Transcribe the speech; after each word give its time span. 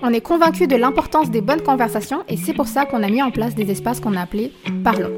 On 0.00 0.12
est 0.12 0.20
convaincu 0.20 0.68
de 0.68 0.76
l'importance 0.76 1.28
des 1.30 1.40
bonnes 1.40 1.62
conversations 1.62 2.22
et 2.28 2.36
c'est 2.36 2.52
pour 2.52 2.68
ça 2.68 2.86
qu'on 2.86 3.02
a 3.02 3.08
mis 3.08 3.20
en 3.20 3.32
place 3.32 3.56
des 3.56 3.68
espaces 3.70 3.98
qu'on 3.98 4.14
a 4.14 4.22
appelés 4.22 4.52
Parlons. 4.84 5.16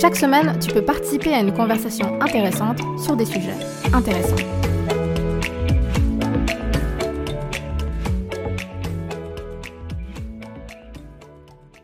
Chaque 0.00 0.16
semaine, 0.16 0.58
tu 0.58 0.72
peux 0.72 0.82
participer 0.82 1.32
à 1.32 1.40
une 1.40 1.52
conversation 1.52 2.20
intéressante 2.20 2.80
sur 2.98 3.14
des 3.16 3.24
sujets 3.24 3.54
intéressants. 3.92 4.73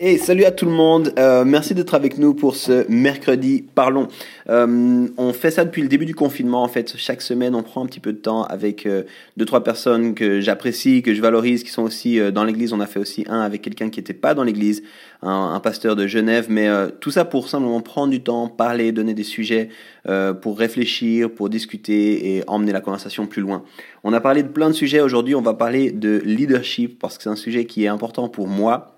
Et 0.03 0.17
salut 0.17 0.45
à 0.45 0.51
tout 0.51 0.65
le 0.65 0.71
monde, 0.71 1.13
euh, 1.19 1.45
merci 1.45 1.75
d'être 1.75 1.93
avec 1.93 2.17
nous 2.17 2.33
pour 2.33 2.57
ce 2.57 2.91
mercredi 2.91 3.63
Parlons. 3.75 4.09
Euh, 4.49 5.07
on 5.19 5.35
fait 5.35 5.51
ça 5.51 5.67
depuis 5.67 5.83
le 5.83 5.89
début 5.89 6.07
du 6.07 6.15
confinement 6.15 6.63
en 6.63 6.69
fait. 6.69 6.95
Chaque 6.97 7.21
semaine, 7.21 7.55
on 7.55 7.63
prend 7.63 7.85
un 7.85 7.87
petit 7.87 8.01
peu 8.01 8.15
de 8.15 8.17
temps 8.17 8.45
avec 8.45 8.87
euh, 8.87 9.03
deux 9.37 9.45
trois 9.45 9.63
personnes 9.63 10.15
que 10.15 10.41
j'apprécie, 10.41 11.03
que 11.03 11.13
je 11.13 11.21
valorise, 11.21 11.65
qui 11.65 11.69
sont 11.69 11.83
aussi 11.83 12.19
euh, 12.19 12.31
dans 12.31 12.45
l'église. 12.45 12.73
On 12.73 12.81
a 12.81 12.87
fait 12.87 12.99
aussi 12.99 13.27
un 13.29 13.43
avec 13.43 13.61
quelqu'un 13.61 13.91
qui 13.91 14.01
n'était 14.01 14.15
pas 14.15 14.33
dans 14.33 14.43
l'église, 14.43 14.83
un, 15.21 15.53
un, 15.53 15.61
pasteur 15.61 15.97
de 15.97 16.07
Genève. 16.07 16.47
Mais 16.49 16.67
euh, 16.67 16.89
tout 16.89 17.11
ça 17.11 17.27
pour 17.27 17.51
simplement 17.51 17.83
prendre 17.83 18.09
du 18.11 18.23
temps, 18.23 18.49
parler, 18.49 18.93
donner 18.93 19.13
des 19.13 19.23
sujets 19.23 19.69
euh, 20.09 20.33
pour 20.33 20.59
réfléchir, 20.59 21.31
pour 21.31 21.51
discuter 21.51 22.37
et 22.37 22.45
emmener 22.47 22.73
la 22.73 22.81
conversation 22.81 23.27
plus 23.27 23.43
loin. 23.43 23.65
On 24.03 24.15
a 24.15 24.21
parlé 24.23 24.45
de 24.45 24.49
plein 24.49 24.71
de 24.71 24.75
sujets 24.75 25.03
aujourd'hui. 25.03 25.35
On 25.35 25.43
va 25.43 25.53
parler 25.53 25.93
de 25.93 26.23
leadership 26.25 26.99
parce 26.99 27.19
que 27.19 27.25
c'est 27.25 27.29
un 27.29 27.37
sujet 27.37 27.67
qui 27.67 27.85
est 27.85 27.89
important 27.89 28.31
pour 28.31 28.49
moi 28.49 28.97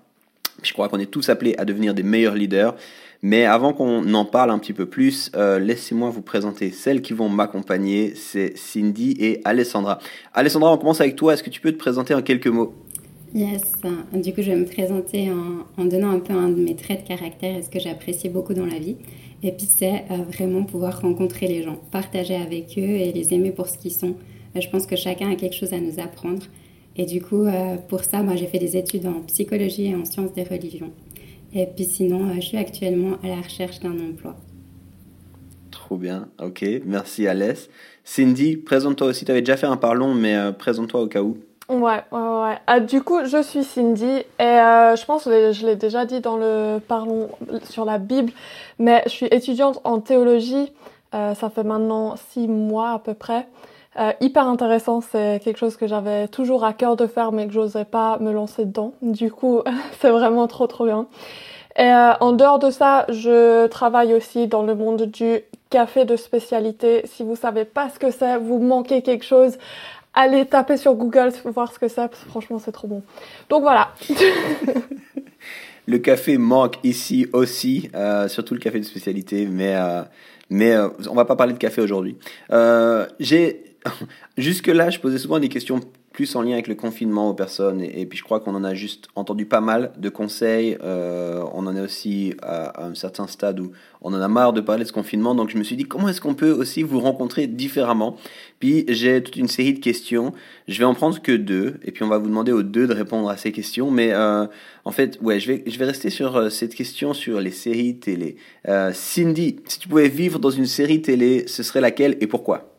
je 0.67 0.73
crois 0.73 0.89
qu'on 0.89 0.99
est 0.99 1.11
tous 1.11 1.29
appelés 1.29 1.55
à 1.57 1.65
devenir 1.65 1.93
des 1.93 2.03
meilleurs 2.03 2.35
leaders. 2.35 2.75
Mais 3.25 3.45
avant 3.45 3.71
qu'on 3.71 4.13
en 4.13 4.25
parle 4.25 4.51
un 4.51 4.59
petit 4.59 4.73
peu 4.73 4.85
plus, 4.85 5.31
euh, 5.35 5.57
laissez-moi 5.57 6.09
vous 6.09 6.21
présenter 6.21 6.71
celles 6.71 7.01
qui 7.01 7.13
vont 7.13 7.29
m'accompagner. 7.29 8.13
C'est 8.15 8.57
Cindy 8.57 9.15
et 9.17 9.39
Alessandra. 9.45 9.99
Alessandra, 10.33 10.73
on 10.73 10.77
commence 10.77 10.99
avec 10.99 11.15
toi. 11.15 11.33
Est-ce 11.33 11.41
que 11.41 11.49
tu 11.49 11.61
peux 11.61 11.71
te 11.71 11.77
présenter 11.77 12.13
en 12.13 12.21
quelques 12.21 12.47
mots? 12.47 12.73
Yes. 13.33 13.61
Du 14.13 14.33
coup, 14.33 14.41
je 14.41 14.51
vais 14.51 14.57
me 14.57 14.65
présenter 14.65 15.31
en, 15.77 15.85
donnant 15.85 16.11
un 16.11 16.19
peu 16.19 16.33
un 16.33 16.49
de 16.49 16.61
mes 16.61 16.75
traits 16.75 17.03
de 17.03 17.07
caractère 17.07 17.57
et 17.57 17.61
ce 17.63 17.69
que 17.69 17.79
j'apprécie 17.79 18.27
beaucoup 18.27 18.53
dans 18.53 18.65
la 18.65 18.77
vie. 18.77 18.97
Et 19.41 19.53
puis, 19.53 19.67
c'est 19.69 20.03
euh, 20.11 20.17
vraiment 20.31 20.63
pouvoir 20.63 21.01
rencontrer 21.01 21.47
les 21.47 21.63
gens, 21.63 21.77
partager 21.91 22.35
avec 22.35 22.77
eux 22.77 22.81
et 22.81 23.13
les 23.13 23.33
aimer 23.33 23.51
pour 23.51 23.67
ce 23.69 23.77
qu'ils 23.77 23.93
sont. 23.93 24.15
Euh, 24.55 24.61
je 24.61 24.69
pense 24.69 24.85
que 24.85 24.97
chacun 24.97 25.31
a 25.31 25.35
quelque 25.35 25.55
chose 25.55 25.73
à 25.73 25.79
nous 25.79 25.99
apprendre. 25.99 26.43
Et 26.95 27.05
du 27.05 27.21
coup, 27.21 27.45
euh, 27.45 27.77
pour 27.87 28.03
ça, 28.03 28.21
moi, 28.21 28.35
j'ai 28.35 28.47
fait 28.47 28.59
des 28.59 28.77
études 28.77 29.07
en 29.07 29.21
psychologie 29.21 29.87
et 29.87 29.95
en 29.95 30.05
sciences 30.05 30.33
des 30.33 30.43
religions. 30.43 30.91
Et 31.53 31.65
puis 31.65 31.85
sinon, 31.85 32.29
euh, 32.29 32.35
je 32.35 32.41
suis 32.41 32.57
actuellement 32.57 33.17
à 33.23 33.27
la 33.27 33.41
recherche 33.41 33.79
d'un 33.79 33.93
emploi. 33.93 34.35
Trop 35.71 35.97
bien, 35.97 36.29
ok, 36.41 36.65
merci 36.85 37.27
Alès. 37.27 37.69
Cindy, 38.03 38.57
présente-toi 38.57 39.07
aussi, 39.07 39.25
tu 39.25 39.31
avais 39.31 39.41
déjà 39.41 39.57
fait 39.57 39.67
un 39.67 39.77
parlon, 39.77 40.13
mais 40.13 40.35
euh, 40.35 40.51
présente-toi 40.51 41.01
au 41.01 41.07
cas 41.07 41.21
où. 41.21 41.37
Ouais, 41.69 42.03
ouais, 42.11 42.19
ouais. 42.19 42.57
Ah, 42.67 42.79
du 42.79 43.01
coup, 43.01 43.19
je 43.25 43.41
suis 43.41 43.63
Cindy 43.63 44.05
et 44.05 44.43
euh, 44.43 44.95
je 44.95 45.05
pense 45.05 45.23
que 45.23 45.51
je 45.53 45.65
l'ai 45.65 45.75
déjà 45.75 46.05
dit 46.05 46.19
dans 46.19 46.35
le 46.35 46.79
parlon 46.79 47.29
sur 47.69 47.85
la 47.85 47.99
Bible, 47.99 48.31
mais 48.79 49.01
je 49.05 49.11
suis 49.11 49.25
étudiante 49.27 49.79
en 49.85 49.99
théologie. 49.99 50.71
Euh, 51.15 51.33
ça 51.35 51.49
fait 51.49 51.63
maintenant 51.63 52.15
six 52.31 52.47
mois 52.47 52.91
à 52.91 52.99
peu 52.99 53.13
près. 53.13 53.47
Euh, 53.99 54.11
hyper 54.21 54.47
intéressant, 54.47 55.01
c'est 55.01 55.39
quelque 55.43 55.57
chose 55.57 55.77
que 55.77 55.87
j'avais 55.87 56.27
toujours 56.27 56.63
à 56.63 56.73
cœur 56.73 56.95
de 56.95 57.05
faire 57.05 57.31
mais 57.31 57.45
que 57.45 57.53
j'osais 57.53 57.85
pas 57.85 58.17
me 58.19 58.31
lancer 58.31 58.65
dedans. 58.65 58.93
Du 59.01 59.31
coup, 59.31 59.61
c'est 60.01 60.09
vraiment 60.09 60.47
trop 60.47 60.67
trop 60.67 60.85
bien. 60.85 61.07
Et 61.75 61.83
euh, 61.83 62.13
en 62.19 62.33
dehors 62.33 62.59
de 62.59 62.69
ça, 62.69 63.05
je 63.09 63.67
travaille 63.67 64.13
aussi 64.13 64.47
dans 64.47 64.63
le 64.63 64.75
monde 64.75 65.03
du 65.03 65.39
café 65.69 66.05
de 66.05 66.15
spécialité. 66.15 67.01
Si 67.05 67.23
vous 67.23 67.35
savez 67.35 67.65
pas 67.65 67.89
ce 67.89 67.97
que 67.99 68.11
c'est, 68.11 68.37
vous 68.37 68.59
manquez 68.59 69.01
quelque 69.01 69.25
chose, 69.25 69.57
allez 70.13 70.45
taper 70.45 70.77
sur 70.77 70.93
Google 70.93 71.31
voir 71.45 71.71
ce 71.71 71.79
que 71.79 71.87
c'est. 71.87 72.13
Franchement, 72.29 72.59
c'est 72.59 72.71
trop 72.71 72.87
bon. 72.87 73.01
Donc 73.49 73.63
voilà. 73.63 73.89
le 75.87 75.97
café 75.97 76.37
manque 76.37 76.77
ici 76.83 77.27
aussi, 77.33 77.89
euh, 77.95 78.27
surtout 78.27 78.53
le 78.53 78.59
café 78.59 78.79
de 78.79 78.85
spécialité, 78.85 79.47
mais 79.47 79.75
euh, 79.75 80.03
mais 80.49 80.71
euh, 80.71 80.89
on 81.09 81.15
va 81.15 81.25
pas 81.25 81.35
parler 81.35 81.53
de 81.53 81.57
café 81.57 81.81
aujourd'hui. 81.81 82.15
Euh, 82.51 83.07
j'ai 83.19 83.72
Jusque-là, 84.37 84.89
je 84.89 84.99
posais 84.99 85.17
souvent 85.17 85.39
des 85.39 85.49
questions 85.49 85.79
plus 86.13 86.35
en 86.35 86.43
lien 86.43 86.53
avec 86.53 86.67
le 86.67 86.75
confinement 86.75 87.29
aux 87.29 87.33
personnes, 87.33 87.81
et, 87.81 88.05
puis 88.05 88.19
je 88.19 88.23
crois 88.23 88.39
qu'on 88.39 88.53
en 88.53 88.63
a 88.63 88.75
juste 88.75 89.07
entendu 89.15 89.45
pas 89.45 89.61
mal 89.61 89.91
de 89.97 90.09
conseils. 90.09 90.77
Euh, 90.83 91.43
on 91.53 91.65
en 91.65 91.75
est 91.75 91.81
aussi 91.81 92.35
à, 92.43 92.65
à, 92.65 92.85
un 92.85 92.93
certain 92.93 93.25
stade 93.25 93.59
où 93.59 93.71
on 94.01 94.13
en 94.13 94.21
a 94.21 94.27
marre 94.27 94.53
de 94.53 94.61
parler 94.61 94.83
de 94.83 94.87
ce 94.87 94.93
confinement, 94.93 95.33
donc 95.33 95.49
je 95.49 95.57
me 95.57 95.63
suis 95.63 95.75
dit 95.75 95.85
comment 95.85 96.07
est-ce 96.07 96.21
qu'on 96.21 96.35
peut 96.35 96.51
aussi 96.51 96.83
vous 96.83 96.99
rencontrer 96.99 97.47
différemment? 97.47 98.15
Puis 98.59 98.85
j'ai 98.87 99.23
toute 99.23 99.35
une 99.37 99.47
série 99.47 99.73
de 99.73 99.79
questions. 99.79 100.33
Je 100.67 100.77
vais 100.77 100.85
en 100.85 100.93
prendre 100.93 101.19
que 101.19 101.31
deux, 101.31 101.79
et 101.83 101.91
puis 101.91 102.03
on 102.03 102.07
va 102.07 102.19
vous 102.19 102.27
demander 102.27 102.51
aux 102.51 102.63
deux 102.63 102.85
de 102.85 102.93
répondre 102.93 103.27
à 103.27 103.35
ces 103.35 103.51
questions. 103.51 103.89
Mais 103.89 104.13
euh, 104.13 104.45
en 104.85 104.91
fait, 104.91 105.17
ouais, 105.21 105.39
je 105.39 105.51
vais 105.51 105.63
je 105.65 105.79
vais 105.79 105.85
rester 105.85 106.11
sur 106.11 106.35
euh, 106.35 106.49
cette 106.49 106.75
question 106.75 107.13
sur 107.13 107.41
les 107.41 107.51
séries 107.51 107.97
télé. 107.97 108.35
Euh, 108.67 108.91
Cindy, 108.93 109.57
si 109.67 109.79
tu 109.79 109.87
pouvais 109.87 110.09
vivre 110.09 110.37
dans 110.37 110.51
une 110.51 110.67
série 110.67 111.01
télé, 111.01 111.45
ce 111.47 111.63
serait 111.63 111.81
laquelle 111.81 112.17
et 112.21 112.27
pourquoi? 112.27 112.72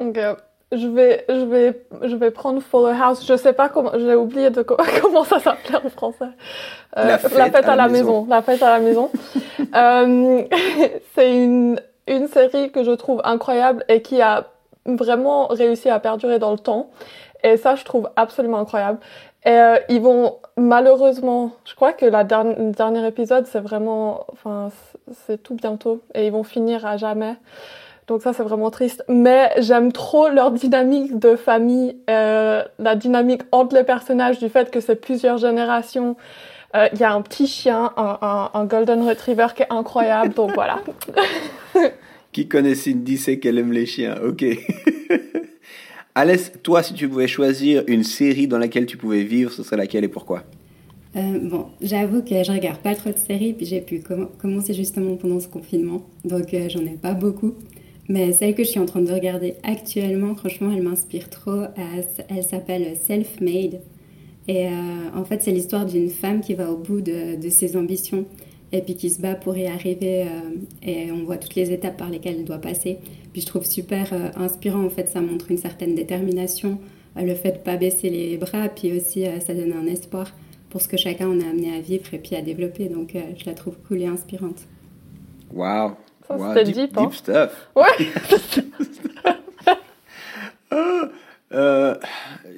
Donc, 0.00 0.18
euh, 0.18 0.34
je 0.72 0.86
vais, 0.86 1.24
je 1.28 1.44
vais, 1.44 1.86
je 2.02 2.16
vais 2.16 2.30
prendre 2.30 2.60
Fuller 2.60 2.94
House. 3.00 3.24
Je 3.26 3.36
sais 3.36 3.52
pas 3.52 3.68
comment, 3.68 3.92
j'ai 3.94 4.14
oublié 4.14 4.50
de 4.50 4.62
comment 5.00 5.24
ça 5.24 5.38
s'appelait 5.38 5.76
en 5.84 5.88
français. 5.88 6.24
Euh, 6.96 7.04
la, 7.04 7.18
fête 7.18 7.34
la, 7.34 7.50
fête 7.50 7.68
à, 7.68 7.72
à 7.72 7.76
la, 7.76 7.88
maison. 7.88 8.22
maison. 8.22 8.26
La 8.28 8.42
fête 8.42 8.62
à 8.62 8.70
la 8.70 8.80
maison. 8.80 9.10
euh, 9.74 10.42
c'est 11.14 11.36
une, 11.36 11.80
une 12.06 12.28
série 12.28 12.70
que 12.72 12.84
je 12.84 12.92
trouve 12.92 13.20
incroyable 13.24 13.84
et 13.88 14.02
qui 14.02 14.20
a 14.20 14.46
vraiment 14.84 15.46
réussi 15.46 15.88
à 15.88 15.98
perdurer 15.98 16.38
dans 16.38 16.52
le 16.52 16.58
temps. 16.58 16.90
Et 17.42 17.56
ça, 17.56 17.76
je 17.76 17.84
trouve 17.84 18.10
absolument 18.16 18.58
incroyable. 18.58 18.98
Et 19.44 19.50
euh, 19.50 19.78
ils 19.88 20.00
vont 20.00 20.38
malheureusement, 20.56 21.52
je 21.64 21.74
crois 21.74 21.92
que 21.92 22.06
la 22.06 22.24
dernière, 22.24 22.56
dernier 22.72 23.06
épisode, 23.06 23.46
c'est 23.46 23.60
vraiment, 23.60 24.26
enfin, 24.32 24.70
c'est 25.26 25.42
tout 25.42 25.54
bientôt, 25.54 26.00
et 26.14 26.26
ils 26.26 26.32
vont 26.32 26.42
finir 26.42 26.84
à 26.86 26.96
jamais. 26.96 27.36
Donc 28.06 28.22
ça, 28.22 28.32
c'est 28.32 28.42
vraiment 28.42 28.70
triste. 28.70 29.04
Mais 29.08 29.50
j'aime 29.58 29.92
trop 29.92 30.28
leur 30.28 30.52
dynamique 30.52 31.18
de 31.18 31.36
famille, 31.36 31.96
euh, 32.08 32.62
la 32.78 32.94
dynamique 32.94 33.42
entre 33.52 33.74
les 33.74 33.84
personnages, 33.84 34.38
du 34.38 34.48
fait 34.48 34.70
que 34.70 34.80
c'est 34.80 34.96
plusieurs 34.96 35.38
générations. 35.38 36.16
Il 36.74 36.78
euh, 36.78 36.88
y 37.00 37.04
a 37.04 37.12
un 37.12 37.22
petit 37.22 37.46
chien, 37.46 37.92
un, 37.96 38.18
un, 38.20 38.50
un, 38.54 38.64
Golden 38.64 39.08
Retriever 39.08 39.48
qui 39.54 39.62
est 39.62 39.72
incroyable. 39.72 40.34
donc 40.34 40.52
voilà. 40.54 40.82
qui 42.32 42.48
connaît 42.48 42.74
Cindy 42.74 43.16
sait 43.16 43.38
qu'elle 43.38 43.58
aime 43.58 43.72
les 43.72 43.86
chiens. 43.86 44.16
Ok. 44.24 44.44
Alès, 46.14 46.52
toi, 46.62 46.82
si 46.82 46.94
tu 46.94 47.08
pouvais 47.08 47.28
choisir 47.28 47.82
une 47.86 48.04
série 48.04 48.46
dans 48.46 48.58
laquelle 48.58 48.86
tu 48.86 48.96
pouvais 48.96 49.22
vivre, 49.22 49.52
ce 49.52 49.62
serait 49.62 49.76
laquelle 49.76 50.04
et 50.04 50.08
pourquoi? 50.08 50.44
Euh, 51.16 51.38
bon, 51.42 51.66
j'avoue 51.80 52.22
que 52.22 52.42
je 52.42 52.52
regarde 52.52 52.78
pas 52.78 52.94
trop 52.94 53.10
de 53.10 53.18
séries, 53.18 53.54
puis 53.54 53.64
j'ai 53.64 53.80
pu 53.80 54.00
com 54.00 54.28
commencer 54.38 54.74
justement 54.74 55.16
pendant 55.16 55.40
ce 55.40 55.48
confinement, 55.48 56.02
donc 56.24 56.52
euh, 56.52 56.68
j'en 56.68 56.80
ai 56.80 56.96
pas 57.00 57.14
beaucoup. 57.14 57.54
Mais 58.08 58.32
celle 58.32 58.54
que 58.54 58.62
je 58.62 58.68
suis 58.68 58.80
en 58.80 58.86
train 58.86 59.00
de 59.00 59.12
regarder 59.12 59.54
actuellement, 59.62 60.34
franchement, 60.34 60.70
elle 60.74 60.82
m'inspire 60.82 61.28
trop. 61.28 61.62
Elle 62.28 62.44
s'appelle 62.44 62.96
Self-Made. 62.96 63.80
Et 64.48 64.68
euh, 64.68 64.70
en 65.14 65.24
fait, 65.24 65.42
c'est 65.42 65.50
l'histoire 65.50 65.86
d'une 65.86 66.08
femme 66.08 66.40
qui 66.40 66.54
va 66.54 66.70
au 66.70 66.76
bout 66.76 67.00
de, 67.00 67.40
de, 67.40 67.50
ses 67.50 67.76
ambitions 67.76 68.26
et 68.72 68.80
puis 68.80 68.94
qui 68.94 69.10
se 69.10 69.20
bat 69.20 69.34
pour 69.34 69.56
y 69.56 69.66
arriver. 69.66 70.22
Euh, 70.22 70.26
et 70.82 71.10
on 71.10 71.24
voit 71.24 71.36
toutes 71.36 71.56
les 71.56 71.72
étapes 71.72 71.96
par 71.96 72.10
lesquelles 72.10 72.36
elle 72.38 72.44
doit 72.44 72.60
passer. 72.60 72.98
Puis 73.32 73.42
je 73.42 73.46
trouve 73.46 73.64
super 73.64 74.12
euh, 74.12 74.30
inspirant. 74.36 74.84
En 74.84 74.90
fait, 74.90 75.08
ça 75.08 75.20
montre 75.20 75.50
une 75.50 75.58
certaine 75.58 75.94
détermination, 75.94 76.78
le 77.16 77.34
fait 77.34 77.52
de 77.52 77.58
pas 77.58 77.76
baisser 77.76 78.08
les 78.08 78.36
bras. 78.36 78.68
Puis 78.68 78.96
aussi, 78.96 79.24
ça 79.44 79.52
donne 79.52 79.72
un 79.72 79.86
espoir 79.86 80.32
pour 80.70 80.80
ce 80.80 80.88
que 80.88 80.96
chacun 80.96 81.28
en 81.28 81.40
a 81.40 81.48
amené 81.48 81.74
à 81.74 81.80
vivre 81.80 82.12
et 82.12 82.18
puis 82.18 82.36
à 82.36 82.42
développer. 82.42 82.88
Donc, 82.88 83.16
je 83.36 83.46
la 83.46 83.54
trouve 83.54 83.76
cool 83.88 84.02
et 84.02 84.06
inspirante. 84.06 84.66
Wow, 85.52 85.92
ça, 86.28 86.36
wow, 86.36 86.48
c'était 86.48 86.64
deep, 86.64 86.74
deep, 86.76 86.96
deep 86.96 86.98
hein? 86.98 87.10
stuff. 87.12 87.68
Ouais. 87.74 88.12
euh, 91.52 91.94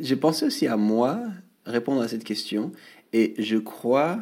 J'ai 0.00 0.17
pensé 0.17 0.47
aussi 0.47 0.67
à 0.67 0.76
moi 0.76 1.20
répondre 1.67 2.00
à 2.00 2.09
cette 2.09 2.25
question 2.25 2.73
et 3.12 3.35
je 3.38 3.56
crois 3.56 4.19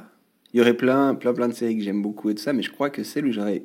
il 0.52 0.58
y 0.58 0.60
aurait 0.60 0.74
plein 0.74 1.14
plein 1.14 1.32
plein 1.32 1.48
de 1.48 1.54
séries 1.54 1.78
que 1.78 1.84
j'aime 1.84 2.02
beaucoup 2.02 2.30
et 2.30 2.34
tout 2.34 2.42
ça 2.42 2.52
mais 2.52 2.62
je 2.62 2.70
crois 2.70 2.90
que 2.90 3.04
celle 3.04 3.26
où 3.26 3.32
j'aurais 3.32 3.62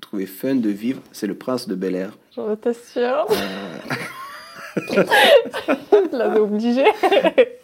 trouvé 0.00 0.26
fun 0.26 0.54
de 0.54 0.70
vivre 0.70 1.02
c'est 1.12 1.26
le 1.26 1.34
prince 1.34 1.66
de 1.66 1.74
Bel 1.74 1.94
Air 1.96 2.16
j'en 2.34 2.52
étais 2.52 2.74
sûre 2.74 3.26
euh... 4.76 5.04
l'avais 6.12 6.40
obligé 6.40 6.84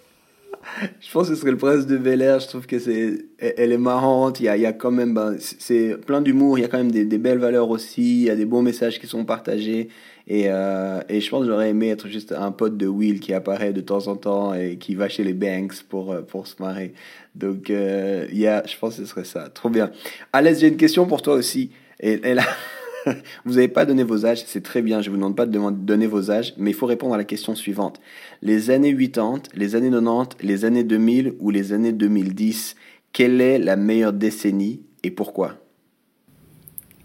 je 1.00 1.10
pense 1.10 1.28
que 1.28 1.34
ce 1.34 1.40
serait 1.40 1.50
le 1.50 1.56
prince 1.56 1.86
de 1.86 1.96
Bel 1.96 2.22
Air. 2.22 2.40
Je 2.40 2.48
trouve 2.48 2.66
que 2.66 2.78
c'est, 2.78 3.26
elle 3.38 3.72
est 3.72 3.78
marrante. 3.78 4.40
Il 4.40 4.44
y 4.44 4.48
a, 4.48 4.56
il 4.56 4.62
y 4.62 4.66
a 4.66 4.72
quand 4.72 4.90
même, 4.90 5.14
ben, 5.14 5.36
c'est 5.38 5.96
plein 6.06 6.20
d'humour. 6.20 6.58
Il 6.58 6.62
y 6.62 6.64
a 6.64 6.68
quand 6.68 6.78
même 6.78 6.92
des, 6.92 7.04
des, 7.04 7.18
belles 7.18 7.38
valeurs 7.38 7.70
aussi. 7.70 8.20
Il 8.20 8.26
y 8.26 8.30
a 8.30 8.36
des 8.36 8.44
bons 8.44 8.62
messages 8.62 8.98
qui 8.98 9.06
sont 9.06 9.24
partagés. 9.24 9.88
Et, 10.26 10.44
euh, 10.46 11.00
et 11.08 11.20
je 11.20 11.28
pense 11.28 11.42
que 11.42 11.50
j'aurais 11.50 11.70
aimé 11.70 11.88
être 11.88 12.08
juste 12.08 12.32
un 12.32 12.52
pote 12.52 12.76
de 12.76 12.86
Will 12.86 13.20
qui 13.20 13.32
apparaît 13.32 13.72
de 13.72 13.80
temps 13.80 14.06
en 14.06 14.16
temps 14.16 14.54
et 14.54 14.76
qui 14.76 14.94
va 14.94 15.08
chez 15.08 15.24
les 15.24 15.32
Banks 15.32 15.82
pour, 15.88 16.12
euh, 16.12 16.22
pour 16.22 16.46
se 16.46 16.54
marrer. 16.60 16.94
Donc, 17.34 17.70
euh, 17.70 18.26
yeah, 18.32 18.62
je 18.66 18.76
pense 18.76 18.96
que 18.96 19.02
ce 19.02 19.08
serait 19.08 19.24
ça. 19.24 19.48
Trop 19.48 19.70
bien. 19.70 19.90
Alès, 20.32 20.60
j'ai 20.60 20.68
une 20.68 20.76
question 20.76 21.06
pour 21.06 21.22
toi 21.22 21.34
aussi. 21.34 21.70
Et, 21.98 22.12
et 22.12 22.34
là, 22.34 22.44
vous 23.44 23.54
n'avez 23.54 23.68
pas 23.68 23.86
donné 23.86 24.02
vos 24.02 24.26
âges, 24.26 24.44
c'est 24.46 24.62
très 24.62 24.82
bien, 24.82 25.00
je 25.00 25.08
ne 25.08 25.14
vous 25.14 25.16
demande 25.16 25.36
pas 25.36 25.46
de 25.46 25.58
donner 25.70 26.06
vos 26.06 26.30
âges, 26.30 26.54
mais 26.56 26.70
il 26.70 26.74
faut 26.74 26.86
répondre 26.86 27.14
à 27.14 27.18
la 27.18 27.24
question 27.24 27.54
suivante. 27.54 28.00
Les 28.42 28.70
années 28.70 28.96
80, 28.96 29.42
les 29.54 29.76
années 29.76 29.90
90, 29.90 30.36
les 30.42 30.64
années 30.64 30.84
2000 30.84 31.34
ou 31.40 31.50
les 31.50 31.72
années 31.72 31.92
2010, 31.92 32.76
quelle 33.12 33.40
est 33.40 33.58
la 33.58 33.76
meilleure 33.76 34.12
décennie 34.12 34.82
et 35.02 35.10
pourquoi? 35.10 35.56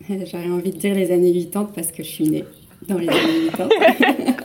J'aurais 0.10 0.50
envie 0.50 0.72
de 0.72 0.78
dire 0.78 0.96
les 0.96 1.12
années 1.12 1.34
80 1.34 1.72
parce 1.74 1.92
que 1.92 2.04
je 2.04 2.10
suis 2.10 2.30
née 2.30 2.46
dans 2.88 2.98
les 2.98 3.10
années 3.10 3.50
80. 3.52 3.70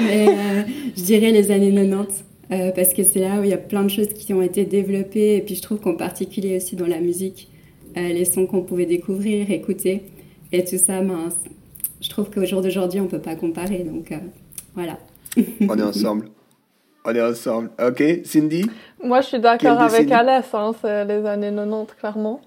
mais 0.00 0.28
euh, 0.28 0.62
je 0.96 1.02
dirais 1.02 1.30
les 1.30 1.50
années 1.50 1.72
90 1.72 2.24
euh, 2.50 2.70
parce 2.72 2.94
que 2.94 3.02
c'est 3.02 3.20
là 3.20 3.40
où 3.40 3.44
il 3.44 3.50
y 3.50 3.54
a 3.54 3.58
plein 3.58 3.84
de 3.84 3.90
choses 3.90 4.08
qui 4.08 4.32
ont 4.34 4.42
été 4.42 4.64
développées 4.64 5.36
et 5.36 5.40
puis 5.40 5.54
je 5.54 5.62
trouve 5.62 5.80
qu'en 5.80 5.94
particulier 5.94 6.56
aussi 6.56 6.76
dans 6.76 6.86
la 6.86 7.00
musique, 7.00 7.48
euh, 7.96 8.08
les 8.08 8.24
sons 8.24 8.46
qu'on 8.46 8.62
pouvait 8.62 8.86
découvrir, 8.86 9.50
écouter 9.50 10.02
et 10.52 10.64
tout 10.64 10.78
ça, 10.78 11.00
ben, 11.00 11.28
je 12.00 12.08
trouve 12.10 12.30
qu'au 12.30 12.44
jour 12.44 12.62
d'aujourd'hui 12.62 13.00
on 13.00 13.06
peut 13.06 13.20
pas 13.20 13.34
comparer 13.34 13.80
donc 13.80 14.12
voilà. 14.74 14.98
on 15.36 15.78
est 15.78 15.82
ensemble. 15.82 16.28
On 17.04 17.14
est 17.14 17.22
ensemble. 17.22 17.70
Ok, 17.82 18.02
Cindy? 18.24 18.68
Moi 19.02 19.20
je 19.20 19.28
suis 19.28 19.40
d'accord 19.40 19.80
avec 19.80 20.10
Alès, 20.10 20.46
hein, 20.52 20.72
c'est 20.80 21.04
les 21.04 21.26
années 21.26 21.50
90 21.50 21.94
clairement. 21.98 22.40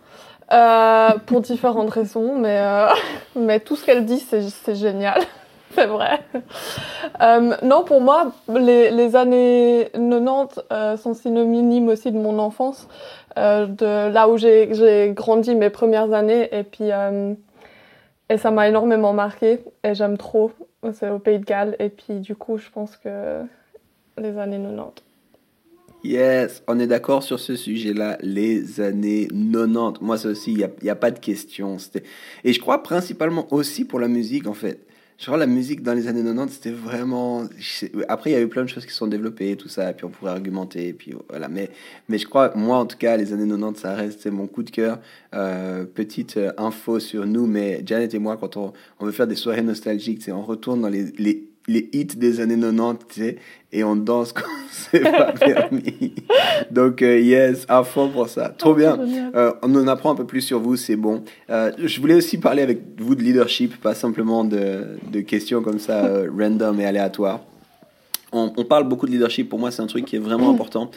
Euh, 0.52 1.12
pour 1.28 1.40
différentes 1.40 1.92
raisons, 1.92 2.38
mais, 2.38 2.60
euh, 2.60 2.88
mais 3.36 3.60
tout 3.62 3.78
ce 3.78 3.86
qu'elle 3.86 4.06
dit, 4.06 4.20
c'est 4.20 4.76
génial. 4.76 5.22
c'est 5.76 5.86
vrai. 5.86 6.20
Euh, 7.22 7.56
non, 7.64 7.84
pour 7.84 8.02
moi, 8.02 8.34
les, 8.50 8.92
les 8.92 9.16
années 9.16 9.90
90 9.94 10.62
euh, 10.72 10.98
sont 10.98 11.14
synonymes 11.14 11.88
aussi 11.88 12.12
de 12.12 12.18
mon 12.18 12.38
enfance, 12.40 12.88
euh, 13.38 13.66
de 13.66 14.12
là 14.12 14.28
où 14.28 14.38
j'ai 14.38 15.14
grandi 15.16 15.56
mes 15.56 15.70
premières 15.70 16.12
années, 16.14 16.50
et 16.52 16.64
puis 16.64 16.90
et 18.32 18.38
ça 18.38 18.50
m'a 18.50 18.70
énormément 18.70 19.12
marqué, 19.12 19.60
et 19.84 19.94
j'aime 19.94 20.18
trop. 20.18 20.52
C'est 20.94 21.10
au 21.10 21.20
Pays 21.20 21.38
de 21.38 21.44
Galles, 21.44 21.76
et 21.80 21.90
puis 21.90 22.22
du 22.22 22.34
coup, 22.34 22.58
je 22.58 22.70
pense 22.70 22.96
que 22.96 23.42
les 24.18 24.38
années 24.38 24.58
90. 24.58 25.04
Yes, 26.04 26.64
on 26.68 26.80
est 26.80 26.88
d'accord 26.88 27.24
sur 27.24 27.40
ce 27.40 27.56
sujet-là, 27.56 28.18
les 28.22 28.80
années 28.80 29.28
90. 29.28 30.02
Moi, 30.02 30.18
ça 30.18 30.30
aussi, 30.30 30.54
il 30.54 30.58
n'y 30.82 30.90
a, 30.90 30.94
a, 30.94 30.96
pas 30.96 31.12
de 31.12 31.20
question. 31.20 31.76
Et 32.46 32.54
je 32.54 32.60
crois 32.60 32.82
principalement 32.82 33.48
aussi 33.52 33.84
pour 33.84 34.00
la 34.00 34.08
musique, 34.08 34.48
en 34.48 34.54
fait. 34.54 34.88
Crois 35.22 35.38
la 35.38 35.46
musique 35.46 35.84
dans 35.84 35.94
les 35.94 36.08
années 36.08 36.24
90, 36.24 36.52
c'était 36.52 36.72
vraiment... 36.72 37.44
Après, 38.08 38.32
il 38.32 38.34
y 38.34 38.36
a 38.36 38.42
eu 38.42 38.48
plein 38.48 38.64
de 38.64 38.68
choses 38.68 38.88
qui 38.88 38.94
sont 38.94 39.06
développées, 39.06 39.56
tout 39.56 39.70
ça, 39.70 39.94
puis 39.94 40.04
on 40.04 40.10
pourrait 40.10 40.32
argumenter, 40.32 40.94
puis 40.94 41.14
voilà. 41.30 41.48
Mais, 41.48 41.70
mais 42.10 42.18
je 42.18 42.26
crois, 42.28 42.52
moi, 42.56 42.78
en 42.78 42.88
tout 42.88 42.98
cas, 42.98 43.18
les 43.18 43.32
années 43.32 43.48
90, 43.48 43.80
ça 43.80 43.94
reste 43.94 44.26
mon 44.28 44.48
coup 44.48 44.64
de 44.64 44.72
cœur. 44.72 45.00
Euh, 45.36 45.86
petite 45.86 46.38
euh, 46.38 46.52
info 46.58 47.00
sur 47.00 47.28
nous, 47.28 47.46
mais 47.46 47.84
Janet 47.86 48.14
et 48.16 48.20
moi, 48.20 48.36
quand 48.38 48.58
on, 48.58 48.74
on 49.00 49.06
veut 49.06 49.12
faire 49.12 49.28
des 49.28 49.36
soirées 49.36 49.62
nostalgiques, 49.62 50.24
on 50.30 50.42
retourne 50.42 50.82
dans 50.82 50.90
les 50.90 51.51
les 51.68 51.90
hits 51.94 52.06
des 52.06 52.40
années 52.40 52.60
90, 52.60 53.06
tu 53.08 53.22
sais, 53.22 53.38
et 53.72 53.84
on 53.84 53.96
danse 53.96 54.34
comme 54.34 54.46
c'est 54.72 55.00
pas 55.00 55.32
permis. 55.34 56.14
Donc, 56.72 57.02
euh, 57.02 57.20
yes, 57.20 57.66
à 57.68 57.84
fond 57.84 58.10
pour 58.10 58.30
ça. 58.30 58.50
Trop 58.50 58.74
bien. 58.74 59.00
Euh, 59.36 59.54
on 59.62 59.76
en 59.76 59.88
apprend 59.88 60.12
un 60.12 60.16
peu 60.16 60.26
plus 60.26 60.42
sur 60.42 60.60
vous, 60.60 60.76
c'est 60.76 60.96
bon. 60.96 61.24
Euh, 61.50 61.72
je 61.78 62.00
voulais 62.02 62.16
aussi 62.16 62.38
parler 62.38 62.62
avec 62.62 62.82
vous 63.00 63.16
de 63.16 63.22
leadership, 63.22 63.80
pas 63.82 63.94
simplement 63.94 64.44
de, 64.44 64.98
de 65.12 65.22
questions 65.22 65.62
comme 65.62 65.80
ça, 65.80 66.10
random 66.38 66.80
et 66.80 66.86
aléatoires. 66.86 67.42
On, 68.34 68.52
on, 68.56 68.64
parle 68.64 68.88
beaucoup 68.88 69.08
de 69.08 69.12
leadership. 69.12 69.50
Pour 69.50 69.60
moi, 69.60 69.72
c'est 69.72 69.82
un 69.82 69.88
truc 69.88 70.06
qui 70.06 70.16
est 70.16 70.20
vraiment 70.20 70.50
important. 70.50 70.90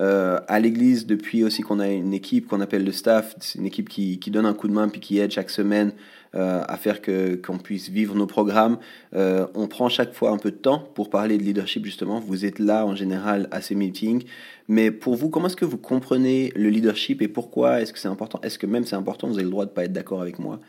Euh, 0.00 0.38
à 0.46 0.60
l'église, 0.60 1.06
depuis 1.06 1.42
aussi 1.42 1.62
qu'on 1.62 1.80
a 1.80 1.88
une 1.88 2.14
équipe 2.14 2.46
qu'on 2.46 2.60
appelle 2.60 2.84
le 2.84 2.92
staff, 2.92 3.34
c'est 3.40 3.58
une 3.58 3.66
équipe 3.66 3.88
qui, 3.88 4.18
qui, 4.20 4.30
donne 4.30 4.46
un 4.46 4.54
coup 4.54 4.68
de 4.68 4.72
main 4.72 4.88
puis 4.88 5.00
qui 5.00 5.18
aide 5.18 5.32
chaque 5.32 5.50
semaine 5.50 5.92
euh, 6.36 6.62
à 6.68 6.76
faire 6.76 7.00
que 7.02 7.34
qu'on 7.34 7.58
puisse 7.58 7.88
vivre 7.88 8.14
nos 8.14 8.26
programmes. 8.26 8.78
Euh, 9.16 9.46
on 9.54 9.66
prend 9.66 9.88
chaque 9.88 10.14
fois 10.14 10.30
un 10.30 10.38
peu 10.38 10.52
de 10.52 10.56
temps 10.56 10.88
pour 10.94 11.10
parler 11.10 11.36
de 11.36 11.42
leadership 11.42 11.84
justement. 11.84 12.20
Vous 12.20 12.44
êtes 12.44 12.60
là 12.60 12.86
en 12.86 12.94
général 12.94 13.48
à 13.50 13.60
ces 13.60 13.74
meetings, 13.74 14.22
mais 14.68 14.92
pour 14.92 15.16
vous, 15.16 15.30
comment 15.30 15.48
est-ce 15.48 15.56
que 15.56 15.64
vous 15.64 15.78
comprenez 15.78 16.52
le 16.54 16.68
leadership 16.68 17.20
et 17.20 17.28
pourquoi 17.28 17.80
est-ce 17.80 17.92
que 17.92 17.98
c'est 17.98 18.08
important? 18.08 18.40
Est-ce 18.42 18.58
que 18.58 18.66
même 18.66 18.84
c'est 18.84 18.96
important 18.96 19.26
Vous 19.26 19.34
avez 19.34 19.44
le 19.44 19.50
droit 19.50 19.66
de 19.66 19.70
pas 19.70 19.84
être 19.84 19.92
d'accord 19.92 20.22
avec 20.22 20.38
moi? 20.38 20.60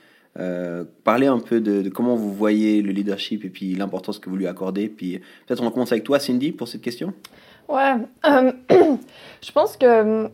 Parlez 1.04 1.28
un 1.28 1.40
peu 1.40 1.60
de, 1.60 1.82
de, 1.82 1.90
comment 1.90 2.16
vous 2.16 2.34
voyez 2.34 2.82
le 2.82 2.92
leadership 2.94 3.44
et 3.44 3.50
puis 3.50 3.76
l'importance 3.76 4.20
que 4.20 4.30
vous 4.30 4.38
lui 4.38 4.48
accordez. 4.48 4.88
Puis 4.88 5.20
peut-être 5.46 5.62
on 5.62 5.70
commence 5.70 5.92
avec 5.92 6.06
toi, 6.06 6.18
Cindy, 6.18 6.54
pour 6.54 6.70
cette 6.70 6.82
question. 6.82 7.14
Ouais, 7.70 7.94
euh, 8.26 8.52
je 9.44 9.52
pense 9.52 9.78
que 9.78 9.86
euh, 9.86 10.28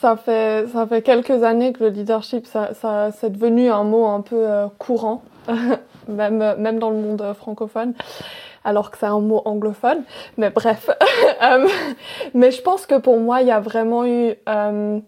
ça 0.00 0.16
fait, 0.16 0.66
ça 0.72 0.86
fait 0.86 1.02
quelques 1.02 1.42
années 1.42 1.74
que 1.74 1.84
le 1.84 1.90
leadership, 1.90 2.46
ça, 2.46 2.72
ça 2.72 3.10
c'est 3.12 3.30
devenu 3.30 3.68
un 3.70 3.84
mot 3.84 4.06
un 4.06 4.22
peu 4.22 4.48
euh, 4.48 4.66
courant, 4.78 5.22
même, 6.08 6.38
même 6.56 6.78
dans 6.78 6.88
le 6.88 6.96
monde 6.96 7.34
francophone, 7.36 7.92
alors 8.64 8.90
que 8.90 8.96
c'est 8.96 9.04
un 9.04 9.20
mot 9.20 9.42
anglophone. 9.44 10.04
Mais 10.38 10.48
bref, 10.48 10.88
mais 12.34 12.50
je 12.50 12.62
pense 12.62 12.86
que 12.86 12.98
pour 12.98 13.20
moi, 13.20 13.42
il 13.42 13.48
y 13.48 13.52
a 13.52 13.60
vraiment 13.60 14.06
eu 14.06 14.34
un 14.46 15.02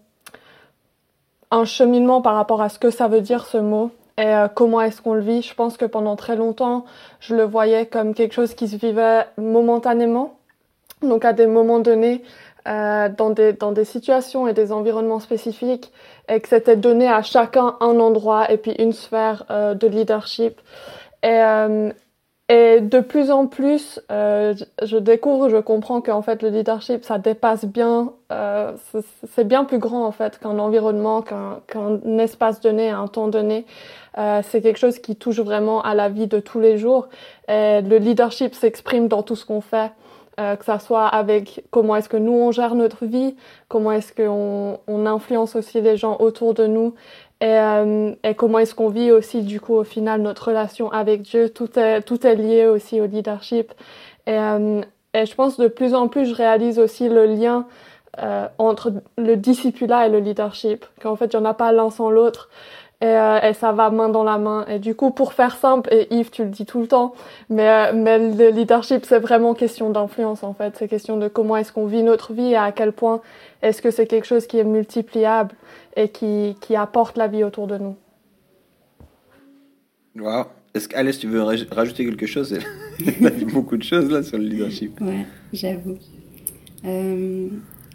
cheminement 1.65 2.21
par 2.21 2.35
rapport 2.35 2.61
à 2.61 2.69
ce 2.69 2.77
que 2.77 2.91
ça 2.91 3.07
veut 3.07 3.21
dire 3.21 3.47
ce 3.47 3.57
mot 3.57 3.89
et 4.19 4.31
comment 4.53 4.79
est-ce 4.79 5.01
qu'on 5.01 5.15
le 5.15 5.21
vit. 5.21 5.41
Je 5.41 5.55
pense 5.55 5.77
que 5.77 5.85
pendant 5.85 6.15
très 6.15 6.35
longtemps, 6.35 6.85
je 7.19 7.35
le 7.35 7.43
voyais 7.43 7.87
comme 7.87 8.13
quelque 8.13 8.33
chose 8.33 8.53
qui 8.53 8.67
se 8.67 8.75
vivait 8.75 9.25
momentanément 9.37 10.35
donc 11.03 11.25
à 11.25 11.33
des 11.33 11.47
moments 11.47 11.79
donnés, 11.79 12.23
euh, 12.65 13.09
dans, 13.09 13.29
des, 13.29 13.51
dans 13.51 13.73
des 13.73 13.83
situations 13.83 14.47
et 14.47 14.53
des 14.53 14.71
environnements 14.71 15.19
spécifiques, 15.19 15.91
et 16.29 16.39
que 16.39 16.47
c'était 16.47 16.77
donné 16.77 17.09
à 17.09 17.21
chacun 17.21 17.75
un 17.81 17.99
endroit 17.99 18.49
et 18.49 18.57
puis 18.57 18.71
une 18.79 18.93
sphère 18.93 19.43
euh, 19.51 19.73
de 19.73 19.85
leadership. 19.85 20.61
Et, 21.23 21.27
euh, 21.27 21.91
et 22.47 22.79
de 22.79 22.99
plus 23.01 23.31
en 23.31 23.47
plus, 23.47 23.99
je 24.09 24.97
découvre, 24.97 25.49
je 25.49 25.57
comprends 25.57 26.01
qu'en 26.01 26.21
fait 26.21 26.41
le 26.43 26.49
leadership, 26.49 27.03
ça 27.03 27.17
dépasse 27.17 27.63
bien, 27.65 28.11
c'est 29.33 29.47
bien 29.47 29.63
plus 29.63 29.79
grand 29.79 30.05
en 30.05 30.11
fait 30.11 30.39
qu'un 30.39 30.59
environnement, 30.59 31.21
qu'un 31.21 32.19
espace 32.19 32.59
donné, 32.59 32.89
un 32.89 33.07
temps 33.07 33.29
donné. 33.29 33.65
C'est 34.17 34.61
quelque 34.61 34.77
chose 34.77 34.99
qui 34.99 35.15
touche 35.15 35.39
vraiment 35.39 35.81
à 35.81 35.95
la 35.95 36.09
vie 36.09 36.27
de 36.27 36.39
tous 36.39 36.59
les 36.59 36.77
jours. 36.77 37.07
Et 37.47 37.81
le 37.81 37.97
leadership 37.97 38.53
s'exprime 38.53 39.07
dans 39.07 39.23
tout 39.23 39.37
ce 39.37 39.45
qu'on 39.45 39.61
fait. 39.61 39.91
Euh, 40.39 40.55
que 40.55 40.65
ça 40.65 40.79
soit 40.79 41.05
avec 41.05 41.63
comment 41.69 41.95
est-ce 41.95 42.09
que 42.09 42.17
nous 42.17 42.31
on 42.31 42.51
gère 42.51 42.73
notre 42.73 43.05
vie, 43.05 43.35
comment 43.67 43.91
est-ce 43.91 44.11
qu'on 44.13 44.79
on 44.87 45.05
influence 45.05 45.55
aussi 45.55 45.79
les 45.79 45.95
gens 45.95 46.17
autour 46.19 46.55
de 46.55 46.65
nous 46.65 46.95
et, 47.39 47.45
euh, 47.45 48.15
et 48.23 48.33
comment 48.33 48.57
est-ce 48.57 48.73
qu'on 48.73 48.89
vit 48.89 49.11
aussi 49.11 49.43
du 49.43 49.59
coup 49.61 49.75
au 49.75 49.83
final 49.83 50.21
notre 50.21 50.47
relation 50.47 50.91
avec 50.91 51.21
Dieu, 51.21 51.49
tout 51.49 51.77
est, 51.77 52.01
tout 52.01 52.25
est 52.25 52.35
lié 52.35 52.65
aussi 52.65 52.99
au 52.99 53.05
leadership. 53.05 53.73
Et, 54.25 54.31
euh, 54.31 54.81
et 55.13 55.27
je 55.27 55.35
pense 55.35 55.59
de 55.59 55.67
plus 55.67 55.93
en 55.93 56.07
plus 56.07 56.25
je 56.25 56.33
réalise 56.33 56.79
aussi 56.79 57.09
le 57.09 57.27
lien 57.27 57.67
euh, 58.21 58.47
entre 58.59 58.93
le 59.17 59.35
discipulat 59.35 60.05
et 60.05 60.09
le 60.09 60.19
leadership, 60.19 60.85
qu'en 61.01 61.15
fait 61.15 61.33
il 61.33 61.37
n'y 61.39 61.45
en 61.45 61.49
a 61.49 61.53
pas 61.53 61.71
l'un 61.71 61.89
sans 61.89 62.09
l'autre. 62.09 62.49
Euh, 63.03 63.41
et, 63.41 63.53
ça 63.53 63.73
va 63.73 63.89
main 63.89 64.09
dans 64.09 64.23
la 64.23 64.37
main. 64.37 64.65
Et 64.67 64.79
du 64.79 64.95
coup, 64.95 65.11
pour 65.11 65.33
faire 65.33 65.57
simple, 65.57 65.89
et 65.91 66.07
Yves, 66.13 66.29
tu 66.29 66.43
le 66.43 66.49
dis 66.49 66.65
tout 66.65 66.79
le 66.79 66.87
temps, 66.87 67.13
mais, 67.49 67.67
euh, 67.67 67.91
mais 67.93 68.17
le 68.17 68.49
leadership, 68.49 69.05
c'est 69.05 69.19
vraiment 69.19 69.53
question 69.53 69.89
d'influence 69.89 70.43
en 70.43 70.53
fait. 70.53 70.75
C'est 70.77 70.87
question 70.87 71.17
de 71.17 71.27
comment 71.27 71.57
est-ce 71.57 71.73
qu'on 71.73 71.85
vit 71.85 72.03
notre 72.03 72.31
vie 72.31 72.51
et 72.51 72.55
à 72.55 72.71
quel 72.71 72.93
point 72.93 73.21
est-ce 73.61 73.81
que 73.81 73.91
c'est 73.91 74.07
quelque 74.07 74.25
chose 74.25 74.47
qui 74.47 74.57
est 74.57 74.63
multipliable 74.63 75.53
et 75.95 76.09
qui, 76.09 76.55
qui 76.61 76.75
apporte 76.75 77.17
la 77.17 77.27
vie 77.27 77.43
autour 77.43 77.67
de 77.67 77.77
nous. 77.77 77.95
Wow. 80.17 80.45
Est-ce 80.73 80.87
qu'Alice, 80.87 81.19
tu 81.19 81.27
veux 81.27 81.43
rajouter 81.43 82.05
quelque 82.05 82.25
chose? 82.25 82.57
Il 82.99 83.21
y 83.21 83.27
a 83.27 83.29
beaucoup 83.51 83.77
de 83.77 83.83
choses 83.83 84.09
là 84.09 84.23
sur 84.23 84.37
le 84.37 84.45
leadership. 84.45 84.99
Ouais, 85.01 85.25
j'avoue. 85.51 85.97
Euh, 86.85 87.47